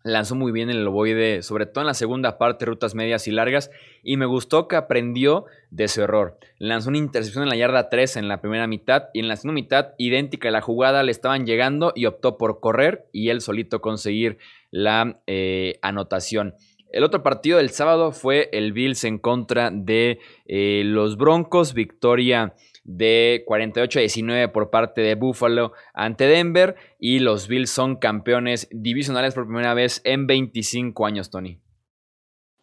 Lanzó 0.04 0.34
muy 0.34 0.50
bien 0.50 0.68
el 0.68 0.84
ovoide, 0.84 1.42
sobre 1.42 1.66
todo 1.66 1.82
en 1.82 1.86
la 1.86 1.94
segunda 1.94 2.36
parte, 2.36 2.64
rutas 2.64 2.96
medias 2.96 3.28
y 3.28 3.30
largas. 3.30 3.70
Y 4.02 4.16
me 4.16 4.26
gustó 4.26 4.66
que 4.66 4.74
aprendió 4.74 5.44
de 5.70 5.86
su 5.86 6.02
error. 6.02 6.38
Lanzó 6.58 6.88
una 6.88 6.98
intercepción 6.98 7.44
en 7.44 7.50
la 7.50 7.56
yarda 7.56 7.88
3 7.88 8.16
en 8.16 8.26
la 8.26 8.40
primera 8.40 8.66
mitad. 8.66 9.10
Y 9.12 9.20
en 9.20 9.28
la 9.28 9.36
segunda 9.36 9.54
mitad, 9.54 9.88
idéntica 9.98 10.48
a 10.48 10.52
la 10.52 10.60
jugada, 10.60 11.04
le 11.04 11.12
estaban 11.12 11.46
llegando 11.46 11.92
y 11.94 12.06
optó 12.06 12.36
por 12.36 12.58
correr 12.58 13.06
y 13.12 13.28
él 13.28 13.40
solito 13.40 13.80
conseguir 13.80 14.38
la 14.72 15.20
eh, 15.28 15.78
anotación. 15.82 16.56
El 16.92 17.04
otro 17.04 17.22
partido 17.22 17.56
del 17.56 17.70
sábado 17.70 18.12
fue 18.12 18.50
el 18.52 18.74
Bills 18.74 19.04
en 19.04 19.18
contra 19.18 19.70
de 19.70 20.18
eh, 20.44 20.82
los 20.84 21.16
Broncos, 21.16 21.72
victoria 21.72 22.54
de 22.84 23.44
48 23.46 23.98
a 23.98 24.00
19 24.00 24.48
por 24.48 24.68
parte 24.68 25.00
de 25.00 25.14
Buffalo 25.14 25.72
ante 25.94 26.26
Denver 26.26 26.76
y 26.98 27.20
los 27.20 27.48
Bills 27.48 27.70
son 27.70 27.96
campeones 27.96 28.68
divisionales 28.70 29.34
por 29.34 29.46
primera 29.46 29.72
vez 29.72 30.02
en 30.04 30.26
25 30.26 31.06
años, 31.06 31.30
Tony. 31.30 31.58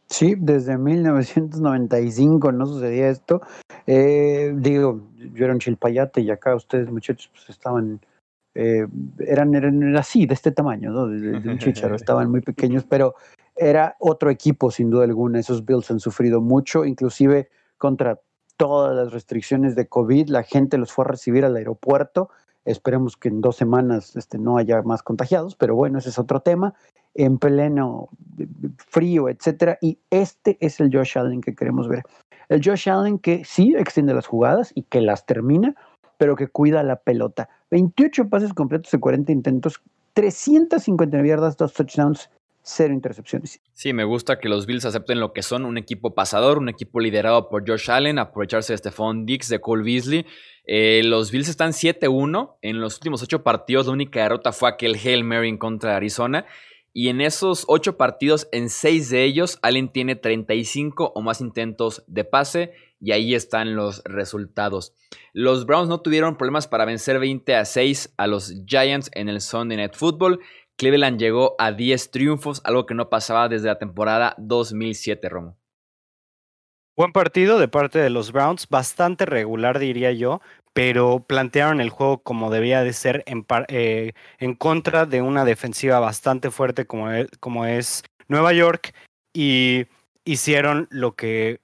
Sí, 0.07 0.35
desde 0.37 0.77
1995 0.77 2.51
no 2.51 2.67
sucedía 2.67 3.09
esto. 3.09 3.41
Eh, 3.87 4.53
digo, 4.55 5.09
yo 5.33 5.45
era 5.45 5.53
un 5.53 5.59
chilpayate 5.59 6.21
y 6.21 6.29
acá 6.29 6.55
ustedes 6.55 6.91
muchachos 6.91 7.31
pues 7.33 7.49
estaban, 7.49 7.99
eh, 8.53 8.85
eran, 9.19 9.55
eran, 9.55 9.97
así, 9.97 10.27
de 10.27 10.35
este 10.35 10.51
tamaño, 10.51 10.91
¿no? 10.91 11.07
De, 11.07 11.39
de 11.39 11.49
un 11.49 11.57
chicharo, 11.59 11.95
estaban 11.95 12.29
muy 12.29 12.41
pequeños, 12.41 12.85
pero 12.87 13.15
era 13.59 13.95
otro 13.99 14.29
equipo 14.29 14.71
sin 14.71 14.89
duda 14.89 15.03
alguna. 15.03 15.39
Esos 15.39 15.65
Bills 15.65 15.91
han 15.91 15.99
sufrido 15.99 16.41
mucho, 16.41 16.85
inclusive 16.85 17.49
contra 17.77 18.19
todas 18.57 18.95
las 18.95 19.13
restricciones 19.13 19.75
de 19.75 19.87
COVID, 19.87 20.27
la 20.27 20.43
gente 20.43 20.77
los 20.77 20.91
fue 20.91 21.05
a 21.05 21.07
recibir 21.07 21.45
al 21.45 21.55
aeropuerto. 21.55 22.29
Esperemos 22.65 23.15
que 23.15 23.29
en 23.29 23.39
dos 23.39 23.55
semanas 23.55 24.17
este, 24.17 24.37
no 24.37 24.57
haya 24.57 24.81
más 24.81 25.01
contagiados, 25.01 25.55
pero 25.55 25.75
bueno, 25.75 25.99
ese 25.99 26.09
es 26.09 26.19
otro 26.19 26.41
tema. 26.41 26.73
En 27.15 27.37
pleno 27.37 28.09
frío, 28.77 29.29
etcétera. 29.29 29.77
Y 29.81 29.99
este 30.09 30.57
es 30.59 30.79
el 30.81 30.93
Josh 30.93 31.17
Allen 31.17 31.39
que 31.39 31.55
queremos 31.55 31.87
ver. 31.87 32.03
El 32.49 32.61
Josh 32.63 32.89
Allen 32.89 33.17
que 33.17 33.45
sí 33.45 33.73
extiende 33.77 34.13
las 34.13 34.27
jugadas 34.27 34.71
y 34.75 34.83
que 34.83 34.99
las 34.99 35.25
termina, 35.25 35.75
pero 36.17 36.35
que 36.35 36.47
cuida 36.47 36.83
la 36.83 36.97
pelota. 36.97 37.47
28 37.71 38.27
pases 38.27 38.53
completos 38.53 38.91
de 38.91 38.99
40 38.99 39.31
intentos, 39.31 39.81
359 40.15 41.27
yardas, 41.27 41.55
dos 41.55 41.73
touchdowns 41.73 42.29
cero 42.63 42.93
intercepciones. 42.93 43.61
Sí, 43.73 43.93
me 43.93 44.03
gusta 44.03 44.39
que 44.39 44.49
los 44.49 44.65
Bills 44.65 44.85
acepten 44.85 45.19
lo 45.19 45.33
que 45.33 45.41
son, 45.41 45.65
un 45.65 45.77
equipo 45.77 46.13
pasador, 46.13 46.57
un 46.57 46.69
equipo 46.69 46.99
liderado 46.99 47.49
por 47.49 47.67
Josh 47.67 47.89
Allen, 47.89 48.19
aprovecharse 48.19 48.73
de 48.73 48.77
Stephon 48.77 49.25
Dix, 49.25 49.49
de 49.49 49.59
Cole 49.59 49.83
Beasley. 49.83 50.25
Eh, 50.65 51.01
los 51.03 51.31
Bills 51.31 51.49
están 51.49 51.71
7-1. 51.71 52.57
En 52.61 52.79
los 52.79 52.95
últimos 52.95 53.23
ocho 53.23 53.43
partidos, 53.43 53.87
la 53.87 53.93
única 53.93 54.21
derrota 54.21 54.51
fue 54.51 54.69
aquel 54.69 54.95
Hail 54.95 55.23
Mary 55.23 55.57
contra 55.57 55.95
Arizona. 55.95 56.45
Y 56.93 57.09
en 57.09 57.21
esos 57.21 57.65
ocho 57.67 57.97
partidos, 57.97 58.47
en 58.51 58.69
seis 58.69 59.09
de 59.09 59.23
ellos, 59.23 59.59
Allen 59.61 59.89
tiene 59.89 60.15
35 60.15 61.11
o 61.15 61.21
más 61.21 61.39
intentos 61.41 62.03
de 62.07 62.23
pase. 62.23 62.73
Y 62.99 63.13
ahí 63.13 63.33
están 63.33 63.75
los 63.75 64.03
resultados. 64.03 64.93
Los 65.33 65.65
Browns 65.65 65.87
no 65.87 66.01
tuvieron 66.01 66.37
problemas 66.37 66.67
para 66.67 66.85
vencer 66.85 67.17
20 67.17 67.55
a 67.55 67.63
6 67.63 68.13
a 68.17 68.27
los 68.27 68.53
Giants 68.65 69.09
en 69.13 69.29
el 69.29 69.39
Sunday 69.39 69.77
Night 69.77 69.95
Football. 69.95 70.39
Cleveland 70.79 71.19
llegó 71.19 71.55
a 71.59 71.73
10 71.73 72.09
triunfos, 72.09 72.61
algo 72.63 72.85
que 72.85 72.95
no 72.95 73.09
pasaba 73.09 73.49
desde 73.49 73.67
la 73.67 73.77
temporada 73.77 74.33
2007, 74.37 75.27
Romo. 75.27 75.57
Buen 76.95 77.11
partido 77.11 77.59
de 77.59 77.67
parte 77.67 77.99
de 77.99 78.09
los 78.09 78.31
Browns, 78.31 78.67
bastante 78.69 79.25
regular 79.25 79.77
diría 79.77 80.13
yo, 80.13 80.41
pero 80.73 81.25
plantearon 81.27 81.81
el 81.81 81.89
juego 81.89 82.23
como 82.23 82.49
debía 82.49 82.81
de 82.81 82.93
ser 82.93 83.23
en, 83.27 83.45
eh, 83.67 84.13
contra 84.57 85.05
de 85.05 85.21
una 85.21 85.43
defensiva 85.43 85.99
bastante 85.99 86.49
fuerte 86.49 86.85
como 86.85 87.11
es, 87.11 87.27
como 87.41 87.65
es 87.65 88.03
Nueva 88.29 88.53
York 88.53 88.93
y 89.33 89.85
hicieron 90.23 90.87
lo 90.91 91.15
que 91.15 91.59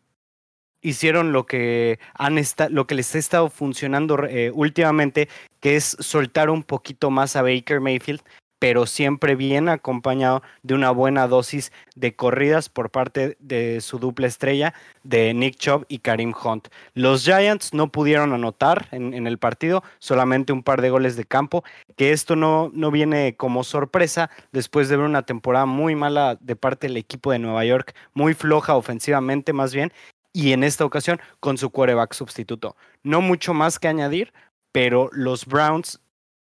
hicieron 0.82 1.32
lo 1.32 1.46
que 1.46 2.00
han 2.14 2.38
lo 2.70 2.86
que 2.86 2.96
les 2.96 3.16
ha 3.16 3.18
estado 3.18 3.50
funcionando 3.50 4.26
eh, 4.26 4.52
últimamente, 4.54 5.30
que 5.62 5.78
es 5.78 5.96
soltar 6.00 6.50
un 6.50 6.64
poquito 6.64 7.10
más 7.10 7.36
a 7.36 7.42
Baker 7.42 7.80
Mayfield 7.80 8.22
pero 8.60 8.86
siempre 8.86 9.36
bien 9.36 9.70
acompañado 9.70 10.42
de 10.64 10.74
una 10.74 10.92
buena 10.92 11.28
dosis 11.28 11.72
de 11.96 12.16
corridas 12.16 12.70
por 12.70 12.90
parte 12.90 13.38
de 13.40 13.82
su 13.82 14.00
dupla 14.00 14.28
estrella 14.28 14.74
de 15.04 15.34
Nick 15.34 15.58
Chubb 15.58 15.86
y 15.88 16.00
Karim 16.00 16.34
Hunt. 16.44 16.70
Los 16.94 17.24
Giants 17.24 17.74
no 17.74 17.92
pudieron 17.92 18.34
anotar 18.34 18.88
en, 18.92 19.28
el 19.28 19.38
partido, 19.38 19.84
solamente 20.00 20.54
un 20.54 20.64
par 20.64 20.82
de 20.82 20.90
goles 20.90 21.16
de 21.16 21.26
campo, 21.26 21.64
que 21.96 22.12
esto 22.12 22.36
no, 22.36 22.72
no 22.74 22.92
viene 22.92 23.36
como 23.36 23.64
sorpresa 23.64 24.30
después 24.52 24.90
de 24.90 24.98
ver 24.98 25.06
una 25.06 25.24
temporada 25.24 25.66
muy 25.66 25.96
mala 25.96 26.38
de 26.40 26.56
parte 26.56 26.88
del 26.88 26.98
equipo 26.98 27.32
de 27.32 27.40
Nueva 27.40 27.66
York, 27.66 27.96
muy 28.14 28.34
floja 28.34 28.76
ofensivamente 28.76 29.54
más 29.54 29.74
bien, 29.74 29.92
y 30.34 30.52
en 30.52 30.64
esta 30.64 30.84
ocasión 30.84 31.22
con 31.40 31.58
su 31.58 31.70
quarterback 31.70 32.14
sustituto. 32.14 32.76
No 33.04 33.22
mucho 33.22 33.54
más 33.54 33.80
que 33.80 33.88
añadir, 33.88 34.34
pero 34.74 35.10
los 35.14 35.46
Browns 35.46 36.02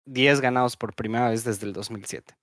10 0.06 0.41
ganados 0.41 0.78
por 0.78 0.95
primera 0.95 1.30
vez 1.30 1.43
desde 1.43 1.68
el 1.68 1.74
2007. 1.74 2.36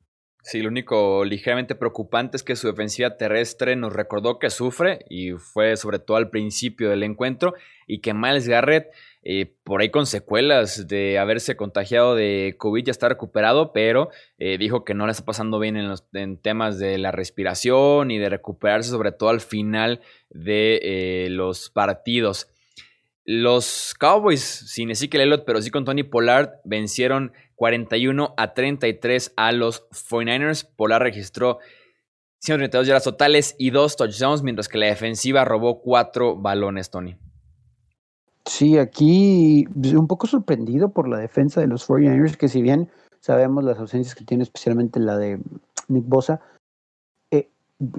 Sí, 0.42 0.62
lo 0.62 0.68
único 0.68 1.24
ligeramente 1.24 1.74
preocupante 1.74 2.36
es 2.36 2.42
que 2.42 2.56
su 2.56 2.68
defensiva 2.68 3.16
terrestre 3.16 3.76
nos 3.76 3.92
recordó 3.92 4.38
que 4.38 4.50
sufre 4.50 5.04
y 5.10 5.32
fue 5.32 5.76
sobre 5.76 5.98
todo 5.98 6.16
al 6.16 6.30
principio 6.30 6.88
del 6.88 7.02
encuentro 7.02 7.54
y 7.86 8.00
que 8.00 8.14
Miles 8.14 8.48
Garrett 8.48 8.86
eh, 9.22 9.52
por 9.64 9.82
ahí 9.82 9.90
con 9.90 10.06
secuelas 10.06 10.86
de 10.86 11.18
haberse 11.18 11.56
contagiado 11.56 12.14
de 12.14 12.54
COVID 12.56 12.84
ya 12.84 12.92
está 12.92 13.10
recuperado, 13.10 13.72
pero 13.74 14.08
eh, 14.38 14.56
dijo 14.56 14.84
que 14.84 14.94
no 14.94 15.04
le 15.04 15.12
está 15.12 15.24
pasando 15.24 15.58
bien 15.58 15.76
en, 15.76 15.88
los, 15.88 16.04
temas 16.40 16.78
de 16.78 16.96
la 16.96 17.10
respiración 17.10 18.10
y 18.10 18.18
de 18.18 18.30
recuperarse 18.30 18.88
sobre 18.90 19.12
todo 19.12 19.28
al 19.28 19.40
final 19.40 20.00
de 20.30 20.80
eh, 20.82 21.28
los 21.30 21.68
partidos. 21.68 22.48
Los 23.24 23.94
Cowboys, 23.98 24.40
sin 24.40 24.90
Ezekiel 24.90 25.24
Elliott, 25.24 25.44
pero 25.44 25.60
sí 25.60 25.70
con 25.70 25.84
Tony 25.84 26.04
Pollard, 26.04 26.52
vencieron 26.64 27.32
41 27.58 28.34
a 28.36 28.54
33 28.54 29.32
a 29.36 29.50
los 29.50 29.90
49ers. 29.90 30.64
Pollard 30.76 31.02
registró 31.02 31.58
132 32.38 32.86
yardas 32.86 33.02
totales 33.02 33.56
y 33.58 33.70
dos 33.70 33.96
touchdowns, 33.96 34.44
mientras 34.44 34.68
que 34.68 34.78
la 34.78 34.86
defensiva 34.86 35.44
robó 35.44 35.80
cuatro 35.80 36.36
balones, 36.36 36.88
Tony. 36.88 37.16
Sí, 38.46 38.78
aquí 38.78 39.66
un 39.74 40.06
poco 40.06 40.28
sorprendido 40.28 40.90
por 40.90 41.08
la 41.08 41.18
defensa 41.18 41.60
de 41.60 41.66
los 41.66 41.86
49ers, 41.88 42.36
que 42.36 42.48
si 42.48 42.62
bien 42.62 42.90
sabemos 43.20 43.64
las 43.64 43.78
ausencias 43.78 44.14
que 44.14 44.24
tiene, 44.24 44.44
especialmente 44.44 45.00
la 45.00 45.18
de 45.18 45.40
Nick 45.88 46.04
Bosa, 46.06 46.40
eh, 47.32 47.50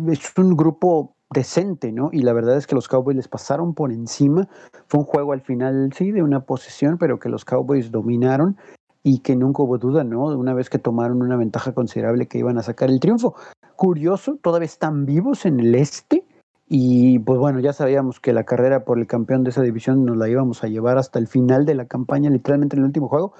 es 0.10 0.32
un 0.38 0.56
grupo 0.56 1.18
decente, 1.32 1.92
¿no? 1.92 2.10
Y 2.14 2.22
la 2.22 2.32
verdad 2.32 2.56
es 2.56 2.66
que 2.66 2.76
los 2.76 2.88
Cowboys 2.88 3.18
les 3.18 3.28
pasaron 3.28 3.74
por 3.74 3.92
encima. 3.92 4.48
Fue 4.88 5.02
un 5.02 5.06
juego 5.06 5.34
al 5.34 5.42
final, 5.42 5.92
sí, 5.94 6.12
de 6.12 6.24
una 6.24 6.46
posesión, 6.46 6.98
pero 6.98 7.20
que 7.20 7.28
los 7.28 7.44
Cowboys 7.44 7.92
dominaron 7.92 8.58
y 9.04 9.20
que 9.20 9.36
nunca 9.36 9.64
hubo 9.64 9.78
duda, 9.78 10.04
¿no? 10.04 10.26
Una 10.26 10.54
vez 10.54 10.70
que 10.70 10.80
tomaron 10.80 11.22
una 11.22 11.38
ventaja 11.38 11.74
considerable 11.74 12.28
que 12.28 12.40
iban 12.40 12.58
a 12.58 12.64
sacar 12.64 12.90
el 12.90 13.00
triunfo. 13.00 13.36
Curioso, 13.76 14.38
todavía 14.42 14.66
están 14.66 15.06
vivos 15.06 15.46
en 15.46 15.60
el 15.60 15.76
este 15.76 16.26
y 16.68 17.18
pues 17.20 17.40
bueno, 17.40 17.60
ya 17.60 17.74
sabíamos 17.74 18.20
que 18.20 18.32
la 18.32 18.44
carrera 18.44 18.86
por 18.86 19.00
el 19.00 19.08
campeón 19.08 19.44
de 19.44 19.50
esa 19.50 19.64
división 19.64 20.06
nos 20.06 20.18
la 20.18 20.30
íbamos 20.30 20.64
a 20.64 20.68
llevar 20.68 20.98
hasta 20.98 21.18
el 21.18 21.28
final 21.28 21.66
de 21.66 21.74
la 21.74 21.86
campaña, 21.86 22.30
literalmente 22.30 22.76
en 22.76 22.82
el 22.82 22.88
último 22.88 23.08
juego, 23.08 23.34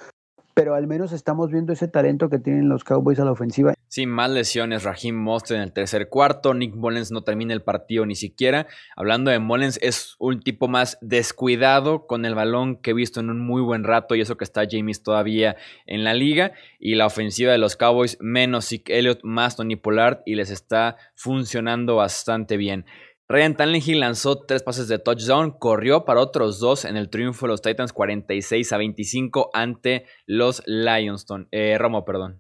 pero 0.60 0.76
al 0.76 0.88
menos 0.88 1.14
estamos 1.14 1.52
viendo 1.52 1.72
ese 1.72 1.88
talento 1.88 2.30
que 2.30 2.38
tienen 2.38 2.68
los 2.68 2.84
Cowboys 2.84 3.18
a 3.22 3.24
la 3.24 3.32
ofensiva. 3.32 3.74
Sin 3.88 4.10
más 4.10 4.30
lesiones, 4.30 4.84
Raheem 4.84 5.16
Mostert 5.16 5.56
en 5.56 5.62
el 5.62 5.72
tercer 5.72 6.10
cuarto, 6.10 6.54
Nick 6.54 6.76
Mullens 6.76 7.12
no 7.12 7.22
termina 7.22 7.54
el 7.54 7.62
partido 7.62 8.06
ni 8.06 8.16
siquiera. 8.16 8.68
Hablando 8.98 9.32
de 9.32 9.40
Mullens, 9.40 9.80
es 9.82 10.18
un 10.20 10.42
tipo 10.42 10.68
más 10.68 10.98
descuidado 11.00 12.08
con 12.08 12.26
el 12.26 12.36
balón 12.36 12.76
que 12.76 12.92
he 12.92 12.94
visto 12.94 13.22
en 13.22 13.30
un 13.30 13.40
muy 13.40 13.62
buen 13.62 13.86
rato 13.86 14.16
y 14.16 14.20
eso 14.20 14.36
que 14.36 14.44
está 14.44 14.64
James 14.70 15.02
todavía 15.02 15.56
en 15.86 16.04
la 16.04 16.14
liga. 16.14 16.52
Y 16.78 16.96
la 16.96 17.06
ofensiva 17.06 17.54
de 17.54 17.58
los 17.58 17.78
Cowboys, 17.78 18.18
menos 18.20 18.68
Zeke 18.68 19.00
Elliott, 19.00 19.22
más 19.24 19.56
Tony 19.56 19.78
Pollard 19.78 20.24
y 20.26 20.36
les 20.36 20.50
está 20.50 20.98
funcionando 21.16 21.96
bastante 21.96 22.58
bien. 22.58 22.84
Ryan 23.32 23.56
Tannehill 23.56 24.00
lanzó 24.00 24.40
tres 24.40 24.64
pases 24.64 24.88
de 24.88 24.98
touchdown, 24.98 25.52
corrió 25.52 26.04
para 26.04 26.20
otros 26.20 26.60
dos 26.60 26.84
en 26.84 26.98
el 26.98 27.12
triunfo 27.12 27.46
de 27.46 27.52
los 27.52 27.62
Titans 27.62 27.94
46 27.94 28.74
a 28.74 28.78
25 28.78 29.52
ante 29.54 30.06
los 30.26 30.64
Lions. 30.66 31.28
Eh, 31.52 31.78
Romo, 31.78 32.06
perdón. 32.06 32.40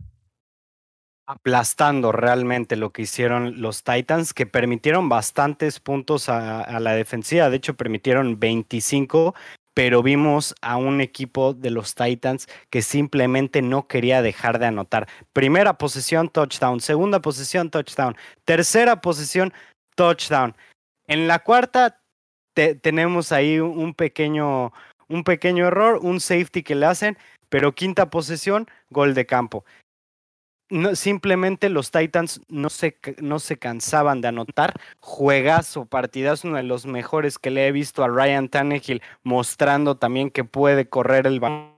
Aplastando 1.28 2.12
realmente 2.12 2.76
lo 2.76 2.92
que 2.92 3.04
hicieron 3.04 3.62
los 3.62 3.84
Titans, 3.84 4.34
que 4.34 4.48
permitieron 4.48 5.10
bastantes 5.10 5.80
puntos 5.80 6.28
a, 6.28 6.62
a 6.62 6.80
la 6.80 6.96
defensiva. 6.96 7.52
De 7.52 7.58
hecho, 7.58 7.76
permitieron 7.76 8.40
25, 8.40 9.36
pero 9.76 10.02
vimos 10.02 10.56
a 10.64 10.78
un 10.78 11.02
equipo 11.02 11.54
de 11.54 11.70
los 11.70 11.94
Titans 11.94 12.48
que 12.72 12.82
simplemente 12.82 13.62
no 13.62 13.88
quería 13.88 14.24
dejar 14.24 14.58
de 14.58 14.66
anotar. 14.66 15.08
Primera 15.34 15.78
posición, 15.78 16.30
touchdown. 16.30 16.80
Segunda 16.80 17.22
posición, 17.22 17.70
touchdown. 17.70 18.16
Tercera 18.44 19.02
posición, 19.02 19.54
touchdown. 19.96 20.56
En 21.10 21.28
la 21.28 21.40
cuarta 21.40 22.04
tenemos 22.54 23.32
ahí 23.32 23.60
un 23.60 23.96
pequeño, 23.96 24.72
un 25.08 25.24
pequeño 25.24 25.66
error, 25.66 26.00
un 26.04 26.20
safety 26.20 26.62
que 26.62 26.76
le 26.76 26.86
hacen, 26.86 27.18
pero 27.50 27.74
quinta 27.74 28.12
posesión, 28.12 28.68
gol 28.92 29.16
de 29.16 29.26
campo. 29.26 29.66
Simplemente 30.94 31.70
los 31.70 31.90
Titans 31.90 32.42
no 32.48 32.70
se, 32.70 33.00
no 33.18 33.40
se 33.40 33.58
cansaban 33.58 34.22
de 34.22 34.28
anotar. 34.28 34.80
Juegazo, 35.00 35.88
partidazo, 35.88 36.48
uno 36.48 36.58
de 36.58 36.64
los 36.64 36.86
mejores 36.86 37.40
que 37.40 37.50
le 37.50 37.68
he 37.68 37.72
visto 37.72 38.04
a 38.04 38.08
Ryan 38.08 38.48
Tannehill, 38.48 39.02
mostrando 39.24 39.98
también 39.98 40.30
que 40.30 40.44
puede 40.44 40.88
correr 40.88 41.26
el 41.26 41.40
balón. 41.40 41.74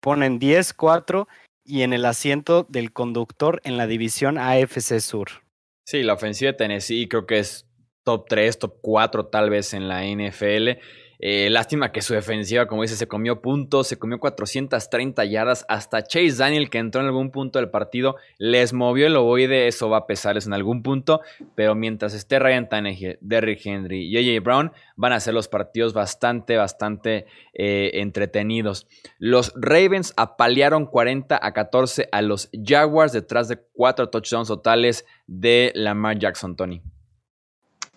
Ponen 0.00 0.40
10-4 0.40 1.28
y 1.62 1.82
en 1.82 1.92
el 1.92 2.06
asiento 2.06 2.64
del 2.70 2.94
conductor 2.94 3.60
en 3.64 3.76
la 3.76 3.86
división 3.86 4.38
AFC 4.38 4.98
Sur. 5.00 5.45
Sí, 5.86 6.02
la 6.02 6.14
ofensiva 6.14 6.50
de 6.50 6.58
Tennessee 6.58 7.06
creo 7.08 7.26
que 7.26 7.38
es 7.38 7.64
top 8.02 8.26
3, 8.28 8.58
top 8.58 8.78
4 8.82 9.26
tal 9.26 9.50
vez 9.50 9.72
en 9.72 9.86
la 9.86 10.04
NFL. 10.04 10.80
Eh, 11.18 11.48
lástima 11.50 11.92
que 11.92 12.02
su 12.02 12.14
defensiva, 12.14 12.66
como 12.66 12.82
dice, 12.82 12.96
se 12.96 13.08
comió 13.08 13.40
puntos, 13.40 13.86
se 13.88 13.98
comió 13.98 14.18
430 14.18 15.24
yardas. 15.24 15.64
Hasta 15.68 16.02
Chase 16.02 16.36
Daniel, 16.36 16.70
que 16.70 16.78
entró 16.78 17.00
en 17.00 17.08
algún 17.08 17.30
punto 17.30 17.58
del 17.58 17.70
partido, 17.70 18.16
les 18.38 18.72
movió 18.72 19.06
el 19.06 19.16
ovoide. 19.16 19.66
Eso 19.68 19.88
va 19.88 19.98
a 19.98 20.06
pesarles 20.06 20.46
en 20.46 20.52
algún 20.52 20.82
punto. 20.82 21.20
Pero 21.54 21.74
mientras 21.74 22.14
esté 22.14 22.38
Ryan 22.38 22.68
Tannehill, 22.68 23.18
Derrick 23.20 23.64
Henry 23.64 24.06
y 24.06 24.16
AJ 24.16 24.42
Brown, 24.42 24.72
van 24.96 25.12
a 25.12 25.20
ser 25.20 25.34
los 25.34 25.48
partidos 25.48 25.92
bastante, 25.92 26.56
bastante 26.56 27.26
eh, 27.54 27.90
entretenidos. 27.94 28.86
Los 29.18 29.52
Ravens 29.56 30.12
apalearon 30.16 30.86
40 30.86 31.38
a 31.40 31.52
14 31.52 32.08
a 32.12 32.22
los 32.22 32.50
Jaguars 32.52 33.12
detrás 33.12 33.48
de 33.48 33.58
cuatro 33.72 34.08
touchdowns 34.08 34.48
totales 34.48 35.04
de 35.26 35.72
Lamar 35.74 36.18
Jackson, 36.18 36.56
Tony 36.56 36.82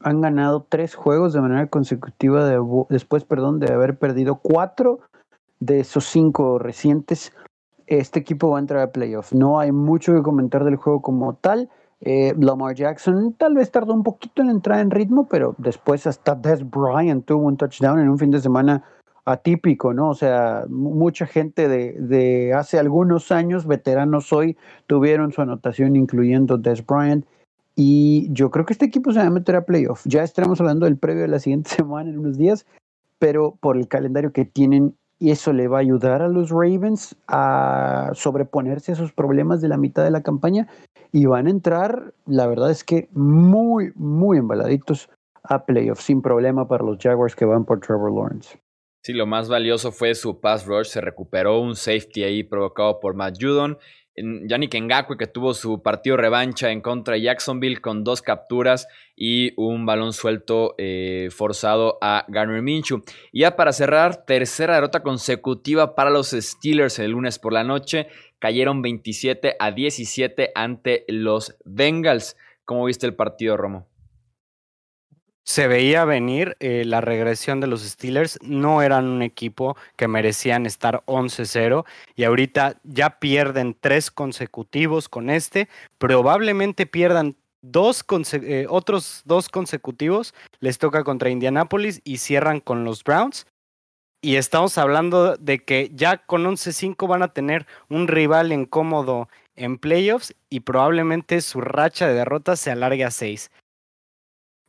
han 0.01 0.21
ganado 0.21 0.65
tres 0.67 0.95
juegos 0.95 1.33
de 1.33 1.41
manera 1.41 1.67
consecutiva 1.67 2.49
después, 2.89 3.25
perdón, 3.25 3.59
de 3.59 3.71
haber 3.73 3.97
perdido 3.97 4.35
cuatro 4.35 4.99
de 5.59 5.81
esos 5.81 6.05
cinco 6.05 6.57
recientes, 6.57 7.33
este 7.87 8.19
equipo 8.19 8.51
va 8.51 8.57
a 8.57 8.61
entrar 8.61 8.81
a 8.81 8.91
playoff. 8.91 9.33
No 9.33 9.59
hay 9.59 9.71
mucho 9.71 10.13
que 10.13 10.21
comentar 10.21 10.63
del 10.63 10.75
juego 10.75 11.01
como 11.01 11.33
tal. 11.33 11.69
Eh, 12.01 12.33
Lamar 12.37 12.75
Jackson 12.75 13.33
tal 13.33 13.55
vez 13.55 13.71
tardó 13.71 13.93
un 13.93 14.03
poquito 14.03 14.41
en 14.41 14.49
entrar 14.49 14.79
en 14.79 14.91
ritmo, 14.91 15.27
pero 15.27 15.55
después 15.57 16.07
hasta 16.07 16.33
Des 16.35 16.63
Bryant 16.69 17.25
tuvo 17.25 17.47
un 17.47 17.57
touchdown 17.57 17.99
en 17.99 18.09
un 18.09 18.17
fin 18.17 18.31
de 18.31 18.39
semana 18.39 18.83
atípico, 19.25 19.93
¿no? 19.93 20.09
O 20.09 20.13
sea, 20.13 20.65
mucha 20.69 21.25
gente 21.25 21.67
de, 21.67 21.93
de, 21.99 22.53
hace 22.53 22.79
algunos 22.79 23.31
años, 23.31 23.67
veteranos 23.67 24.31
hoy, 24.31 24.55
tuvieron 24.87 25.33
su 25.33 25.41
anotación, 25.41 25.95
incluyendo 25.95 26.57
Des 26.57 26.85
Bryant. 26.85 27.25
Y 27.81 28.27
yo 28.33 28.51
creo 28.51 28.65
que 28.65 28.73
este 28.73 28.87
equipo 28.87 29.13
se 29.13 29.19
va 29.19 29.27
a 29.27 29.29
meter 29.29 29.55
a 29.55 29.63
playoff. 29.65 30.01
Ya 30.03 30.21
estaremos 30.21 30.59
hablando 30.59 30.85
del 30.85 30.97
previo 30.97 31.21
de 31.21 31.29
la 31.29 31.39
siguiente 31.39 31.69
semana 31.77 32.09
en 32.09 32.19
unos 32.19 32.37
días, 32.37 32.65
pero 33.19 33.55
por 33.61 33.77
el 33.77 33.87
calendario 33.87 34.33
que 34.33 34.43
tienen, 34.43 34.97
eso 35.21 35.53
le 35.53 35.69
va 35.69 35.77
a 35.77 35.79
ayudar 35.79 36.21
a 36.21 36.27
los 36.27 36.49
Ravens 36.49 37.15
a 37.29 38.11
sobreponerse 38.15 38.91
a 38.91 38.95
esos 38.95 39.13
problemas 39.13 39.61
de 39.61 39.69
la 39.69 39.77
mitad 39.77 40.03
de 40.03 40.11
la 40.11 40.23
campaña 40.23 40.67
y 41.13 41.25
van 41.25 41.47
a 41.47 41.51
entrar, 41.51 42.13
la 42.25 42.47
verdad 42.47 42.69
es 42.69 42.83
que 42.83 43.07
muy, 43.13 43.93
muy 43.95 44.39
embaladitos 44.39 45.09
a 45.43 45.65
playoff, 45.65 46.01
sin 46.01 46.21
problema 46.21 46.67
para 46.67 46.83
los 46.83 46.97
Jaguars 46.97 47.33
que 47.33 47.45
van 47.45 47.63
por 47.63 47.79
Trevor 47.79 48.11
Lawrence. 48.11 48.59
Sí, 49.05 49.13
lo 49.13 49.25
más 49.25 49.47
valioso 49.47 49.93
fue 49.93 50.13
su 50.15 50.41
pass 50.41 50.65
rush. 50.65 50.87
Se 50.87 50.99
recuperó 50.99 51.61
un 51.61 51.77
safety 51.77 52.23
ahí 52.23 52.43
provocado 52.43 52.99
por 52.99 53.15
Matt 53.15 53.37
Judon. 53.39 53.77
Yannick 54.15 54.75
Ngakwe 54.75 55.17
que 55.17 55.27
tuvo 55.27 55.53
su 55.53 55.81
partido 55.81 56.17
revancha 56.17 56.71
en 56.71 56.81
contra 56.81 57.13
de 57.13 57.21
Jacksonville 57.21 57.79
con 57.79 58.03
dos 58.03 58.21
capturas 58.21 58.87
y 59.15 59.53
un 59.55 59.85
balón 59.85 60.13
suelto 60.13 60.75
eh, 60.77 61.29
forzado 61.31 61.97
a 62.01 62.25
Garner 62.27 62.61
Minshew. 62.61 63.01
Y 63.31 63.41
ya 63.41 63.55
para 63.55 63.71
cerrar, 63.71 64.25
tercera 64.25 64.75
derrota 64.75 65.01
consecutiva 65.03 65.95
para 65.95 66.09
los 66.09 66.31
Steelers 66.31 66.99
el 66.99 67.11
lunes 67.11 67.39
por 67.39 67.53
la 67.53 67.63
noche. 67.63 68.07
Cayeron 68.39 68.81
27 68.81 69.55
a 69.59 69.71
17 69.71 70.51
ante 70.55 71.05
los 71.07 71.57
Bengals. 71.65 72.35
¿Cómo 72.65 72.85
viste 72.85 73.05
el 73.05 73.15
partido, 73.15 73.57
Romo? 73.57 73.87
Se 75.49 75.67
veía 75.67 76.05
venir 76.05 76.55
eh, 76.59 76.83
la 76.85 77.01
regresión 77.01 77.59
de 77.59 77.65
los 77.65 77.81
Steelers. 77.81 78.37
No 78.43 78.83
eran 78.83 79.07
un 79.07 79.23
equipo 79.23 79.75
que 79.95 80.07
merecían 80.07 80.67
estar 80.67 81.01
11-0 81.07 81.85
y 82.15 82.25
ahorita 82.25 82.79
ya 82.83 83.19
pierden 83.19 83.75
tres 83.79 84.11
consecutivos 84.11 85.09
con 85.09 85.31
este. 85.31 85.67
Probablemente 85.97 86.85
pierdan 86.85 87.35
dos 87.63 88.05
eh, 88.33 88.67
otros 88.69 89.23
dos 89.25 89.49
consecutivos. 89.49 90.35
Les 90.59 90.77
toca 90.77 91.03
contra 91.03 91.31
Indianapolis 91.31 91.99
y 92.03 92.17
cierran 92.17 92.59
con 92.59 92.83
los 92.83 93.03
Browns. 93.03 93.47
Y 94.21 94.35
estamos 94.35 94.77
hablando 94.77 95.35
de 95.35 95.65
que 95.65 95.89
ya 95.95 96.19
con 96.27 96.43
11-5 96.45 97.07
van 97.07 97.23
a 97.23 97.33
tener 97.33 97.65
un 97.89 98.07
rival 98.07 98.51
incómodo 98.51 99.29
en 99.55 99.79
playoffs 99.79 100.35
y 100.47 100.59
probablemente 100.59 101.41
su 101.41 101.59
racha 101.59 102.07
de 102.07 102.13
derrotas 102.13 102.59
se 102.59 102.69
alargue 102.69 103.03
a 103.03 103.09
6. 103.09 103.49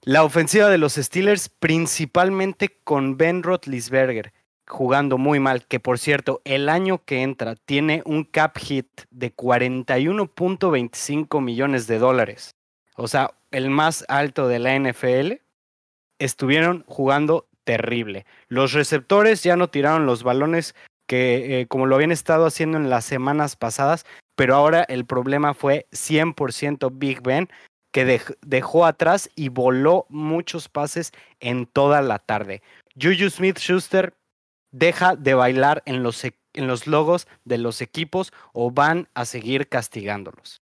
La 0.02 0.24
ofensiva 0.24 0.68
de 0.68 0.78
los 0.78 0.94
Steelers, 0.94 1.48
principalmente 1.48 2.78
con 2.84 3.16
Ben 3.16 3.42
Roethlisberger 3.42 4.32
jugando 4.70 5.18
muy 5.18 5.40
mal, 5.40 5.66
que 5.66 5.80
por 5.80 5.98
cierto, 5.98 6.40
el 6.44 6.68
año 6.68 7.02
que 7.04 7.22
entra 7.22 7.56
tiene 7.56 8.04
un 8.06 8.22
cap 8.24 8.56
hit 8.56 8.86
de 9.10 9.34
41.25 9.34 11.40
millones 11.42 11.88
de 11.88 11.98
dólares, 11.98 12.54
o 12.96 13.08
sea, 13.08 13.32
el 13.50 13.68
más 13.68 14.04
alto 14.08 14.46
de 14.48 14.60
la 14.60 14.78
NFL, 14.78 15.42
estuvieron 16.18 16.84
jugando 16.86 17.48
terrible. 17.64 18.24
Los 18.48 18.72
receptores 18.72 19.42
ya 19.42 19.56
no 19.56 19.68
tiraron 19.68 20.06
los 20.06 20.22
balones 20.22 20.74
que 21.06 21.60
eh, 21.60 21.66
como 21.66 21.84
lo 21.86 21.96
habían 21.96 22.12
estado 22.12 22.46
haciendo 22.46 22.78
en 22.78 22.88
las 22.88 23.04
semanas 23.04 23.56
pasadas, 23.56 24.06
pero 24.36 24.54
ahora 24.54 24.84
el 24.84 25.04
problema 25.04 25.52
fue 25.54 25.88
100% 25.90 26.92
Big 26.94 27.20
Ben, 27.22 27.48
que 27.90 28.20
dejó 28.42 28.86
atrás 28.86 29.30
y 29.34 29.48
voló 29.48 30.06
muchos 30.08 30.68
pases 30.68 31.12
en 31.40 31.66
toda 31.66 32.02
la 32.02 32.18
tarde. 32.18 32.62
Juju 33.00 33.30
Smith 33.30 33.58
Schuster 33.58 34.14
deja 34.70 35.16
de 35.16 35.34
bailar 35.34 35.82
en 35.86 36.02
los, 36.02 36.24
e-, 36.24 36.38
en 36.54 36.66
los 36.66 36.86
logos 36.86 37.26
de 37.44 37.58
los 37.58 37.80
equipos 37.80 38.32
o 38.52 38.70
van 38.70 39.08
a 39.14 39.24
seguir 39.24 39.68
castigándolos. 39.68 40.62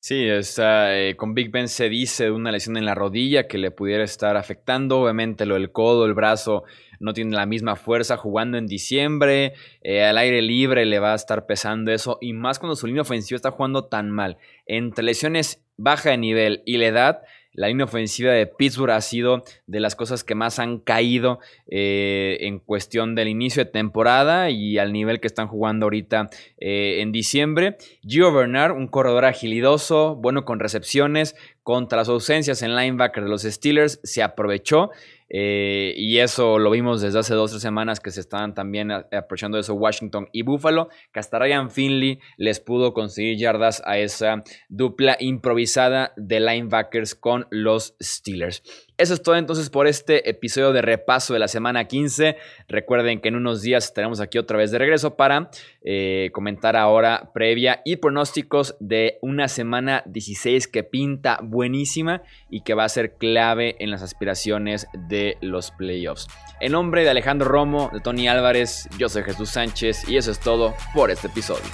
Sí, 0.00 0.28
está, 0.28 0.98
eh, 0.98 1.16
con 1.16 1.32
Big 1.32 1.50
Ben 1.50 1.66
se 1.66 1.88
dice 1.88 2.30
una 2.30 2.52
lesión 2.52 2.76
en 2.76 2.84
la 2.84 2.94
rodilla 2.94 3.48
que 3.48 3.56
le 3.56 3.70
pudiera 3.70 4.04
estar 4.04 4.36
afectando. 4.36 5.00
Obviamente 5.00 5.46
lo 5.46 5.54
del 5.54 5.72
codo, 5.72 6.04
el 6.04 6.12
brazo 6.12 6.64
no 7.04 7.12
tiene 7.12 7.36
la 7.36 7.46
misma 7.46 7.76
fuerza 7.76 8.16
jugando 8.16 8.56
en 8.56 8.66
diciembre. 8.66 9.52
Eh, 9.82 10.02
al 10.02 10.16
aire 10.18 10.40
libre 10.40 10.86
le 10.86 10.98
va 10.98 11.12
a 11.12 11.16
estar 11.16 11.46
pesando 11.46 11.92
eso. 11.92 12.18
Y 12.20 12.32
más 12.32 12.58
cuando 12.58 12.76
su 12.76 12.86
línea 12.86 13.02
ofensiva 13.02 13.36
está 13.36 13.50
jugando 13.50 13.84
tan 13.84 14.10
mal. 14.10 14.38
Entre 14.66 15.04
lesiones 15.04 15.62
baja 15.76 16.10
de 16.10 16.18
nivel 16.18 16.62
y 16.64 16.78
la 16.78 16.86
edad, 16.86 17.22
la 17.54 17.68
línea 17.68 17.84
ofensiva 17.84 18.32
de 18.32 18.46
Pittsburgh 18.46 18.90
ha 18.90 19.00
sido 19.00 19.44
de 19.66 19.80
las 19.80 19.94
cosas 19.94 20.24
que 20.24 20.34
más 20.34 20.58
han 20.58 20.78
caído 20.78 21.38
eh, 21.68 22.38
en 22.40 22.58
cuestión 22.58 23.14
del 23.14 23.28
inicio 23.28 23.64
de 23.64 23.70
temporada 23.70 24.50
y 24.50 24.78
al 24.78 24.92
nivel 24.92 25.20
que 25.20 25.28
están 25.28 25.46
jugando 25.46 25.86
ahorita 25.86 26.30
eh, 26.58 27.00
en 27.00 27.12
diciembre. 27.12 27.76
Gio 28.02 28.32
Bernard, 28.32 28.72
un 28.72 28.88
corredor 28.88 29.24
agilidoso, 29.24 30.16
bueno 30.16 30.44
con 30.44 30.58
recepciones, 30.58 31.36
contra 31.62 31.98
las 31.98 32.08
ausencias 32.08 32.60
en 32.62 32.74
linebacker 32.74 33.22
de 33.22 33.30
los 33.30 33.42
Steelers, 33.42 34.00
se 34.02 34.22
aprovechó 34.22 34.90
eh, 35.28 35.94
y 35.96 36.18
eso 36.18 36.58
lo 36.58 36.70
vimos 36.70 37.00
desde 37.00 37.18
hace 37.18 37.34
dos 37.34 37.50
o 37.50 37.54
tres 37.54 37.62
semanas 37.62 38.00
que 38.00 38.10
se 38.10 38.20
estaban 38.20 38.54
también 38.54 38.90
aprovechando 38.90 39.56
de 39.56 39.62
eso 39.62 39.74
Washington 39.74 40.28
y 40.32 40.42
Buffalo, 40.42 40.88
que 41.12 41.20
hasta 41.20 41.38
Ryan 41.38 41.70
Finley 41.70 42.20
les 42.36 42.60
pudo 42.60 42.92
conseguir 42.92 43.38
yardas 43.38 43.82
a 43.84 43.98
esa 43.98 44.44
dupla 44.68 45.16
improvisada 45.18 46.12
de 46.16 46.40
linebackers 46.40 47.14
con 47.14 47.46
los 47.50 47.96
Steelers. 48.02 48.62
Eso 48.96 49.14
es 49.14 49.22
todo 49.22 49.34
entonces 49.34 49.70
por 49.70 49.88
este 49.88 50.30
episodio 50.30 50.72
de 50.72 50.80
repaso 50.80 51.32
de 51.32 51.40
la 51.40 51.48
semana 51.48 51.86
15. 51.86 52.36
Recuerden 52.68 53.20
que 53.20 53.28
en 53.28 53.34
unos 53.34 53.60
días 53.60 53.86
estaremos 53.86 54.20
aquí 54.20 54.38
otra 54.38 54.56
vez 54.56 54.70
de 54.70 54.78
regreso 54.78 55.16
para 55.16 55.50
eh, 55.82 56.30
comentar 56.32 56.76
ahora 56.76 57.32
previa 57.34 57.82
y 57.84 57.96
pronósticos 57.96 58.76
de 58.78 59.18
una 59.20 59.48
semana 59.48 60.04
16 60.06 60.68
que 60.68 60.84
pinta 60.84 61.40
buenísima 61.42 62.22
y 62.48 62.60
que 62.60 62.74
va 62.74 62.84
a 62.84 62.88
ser 62.88 63.14
clave 63.14 63.74
en 63.80 63.90
las 63.90 64.00
aspiraciones 64.00 64.86
de 64.92 65.38
los 65.40 65.72
playoffs. 65.72 66.28
En 66.60 66.70
nombre 66.70 67.02
de 67.02 67.10
Alejandro 67.10 67.48
Romo, 67.48 67.90
de 67.92 67.98
Tony 67.98 68.28
Álvarez, 68.28 68.88
yo 68.96 69.08
soy 69.08 69.24
Jesús 69.24 69.50
Sánchez 69.50 70.08
y 70.08 70.18
eso 70.18 70.30
es 70.30 70.38
todo 70.38 70.72
por 70.94 71.10
este 71.10 71.26
episodio. 71.26 71.64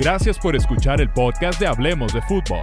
Gracias 0.00 0.36
por 0.36 0.56
escuchar 0.56 1.00
el 1.00 1.10
podcast 1.10 1.60
de 1.60 1.68
Hablemos 1.68 2.12
de 2.12 2.22
Fútbol. 2.22 2.62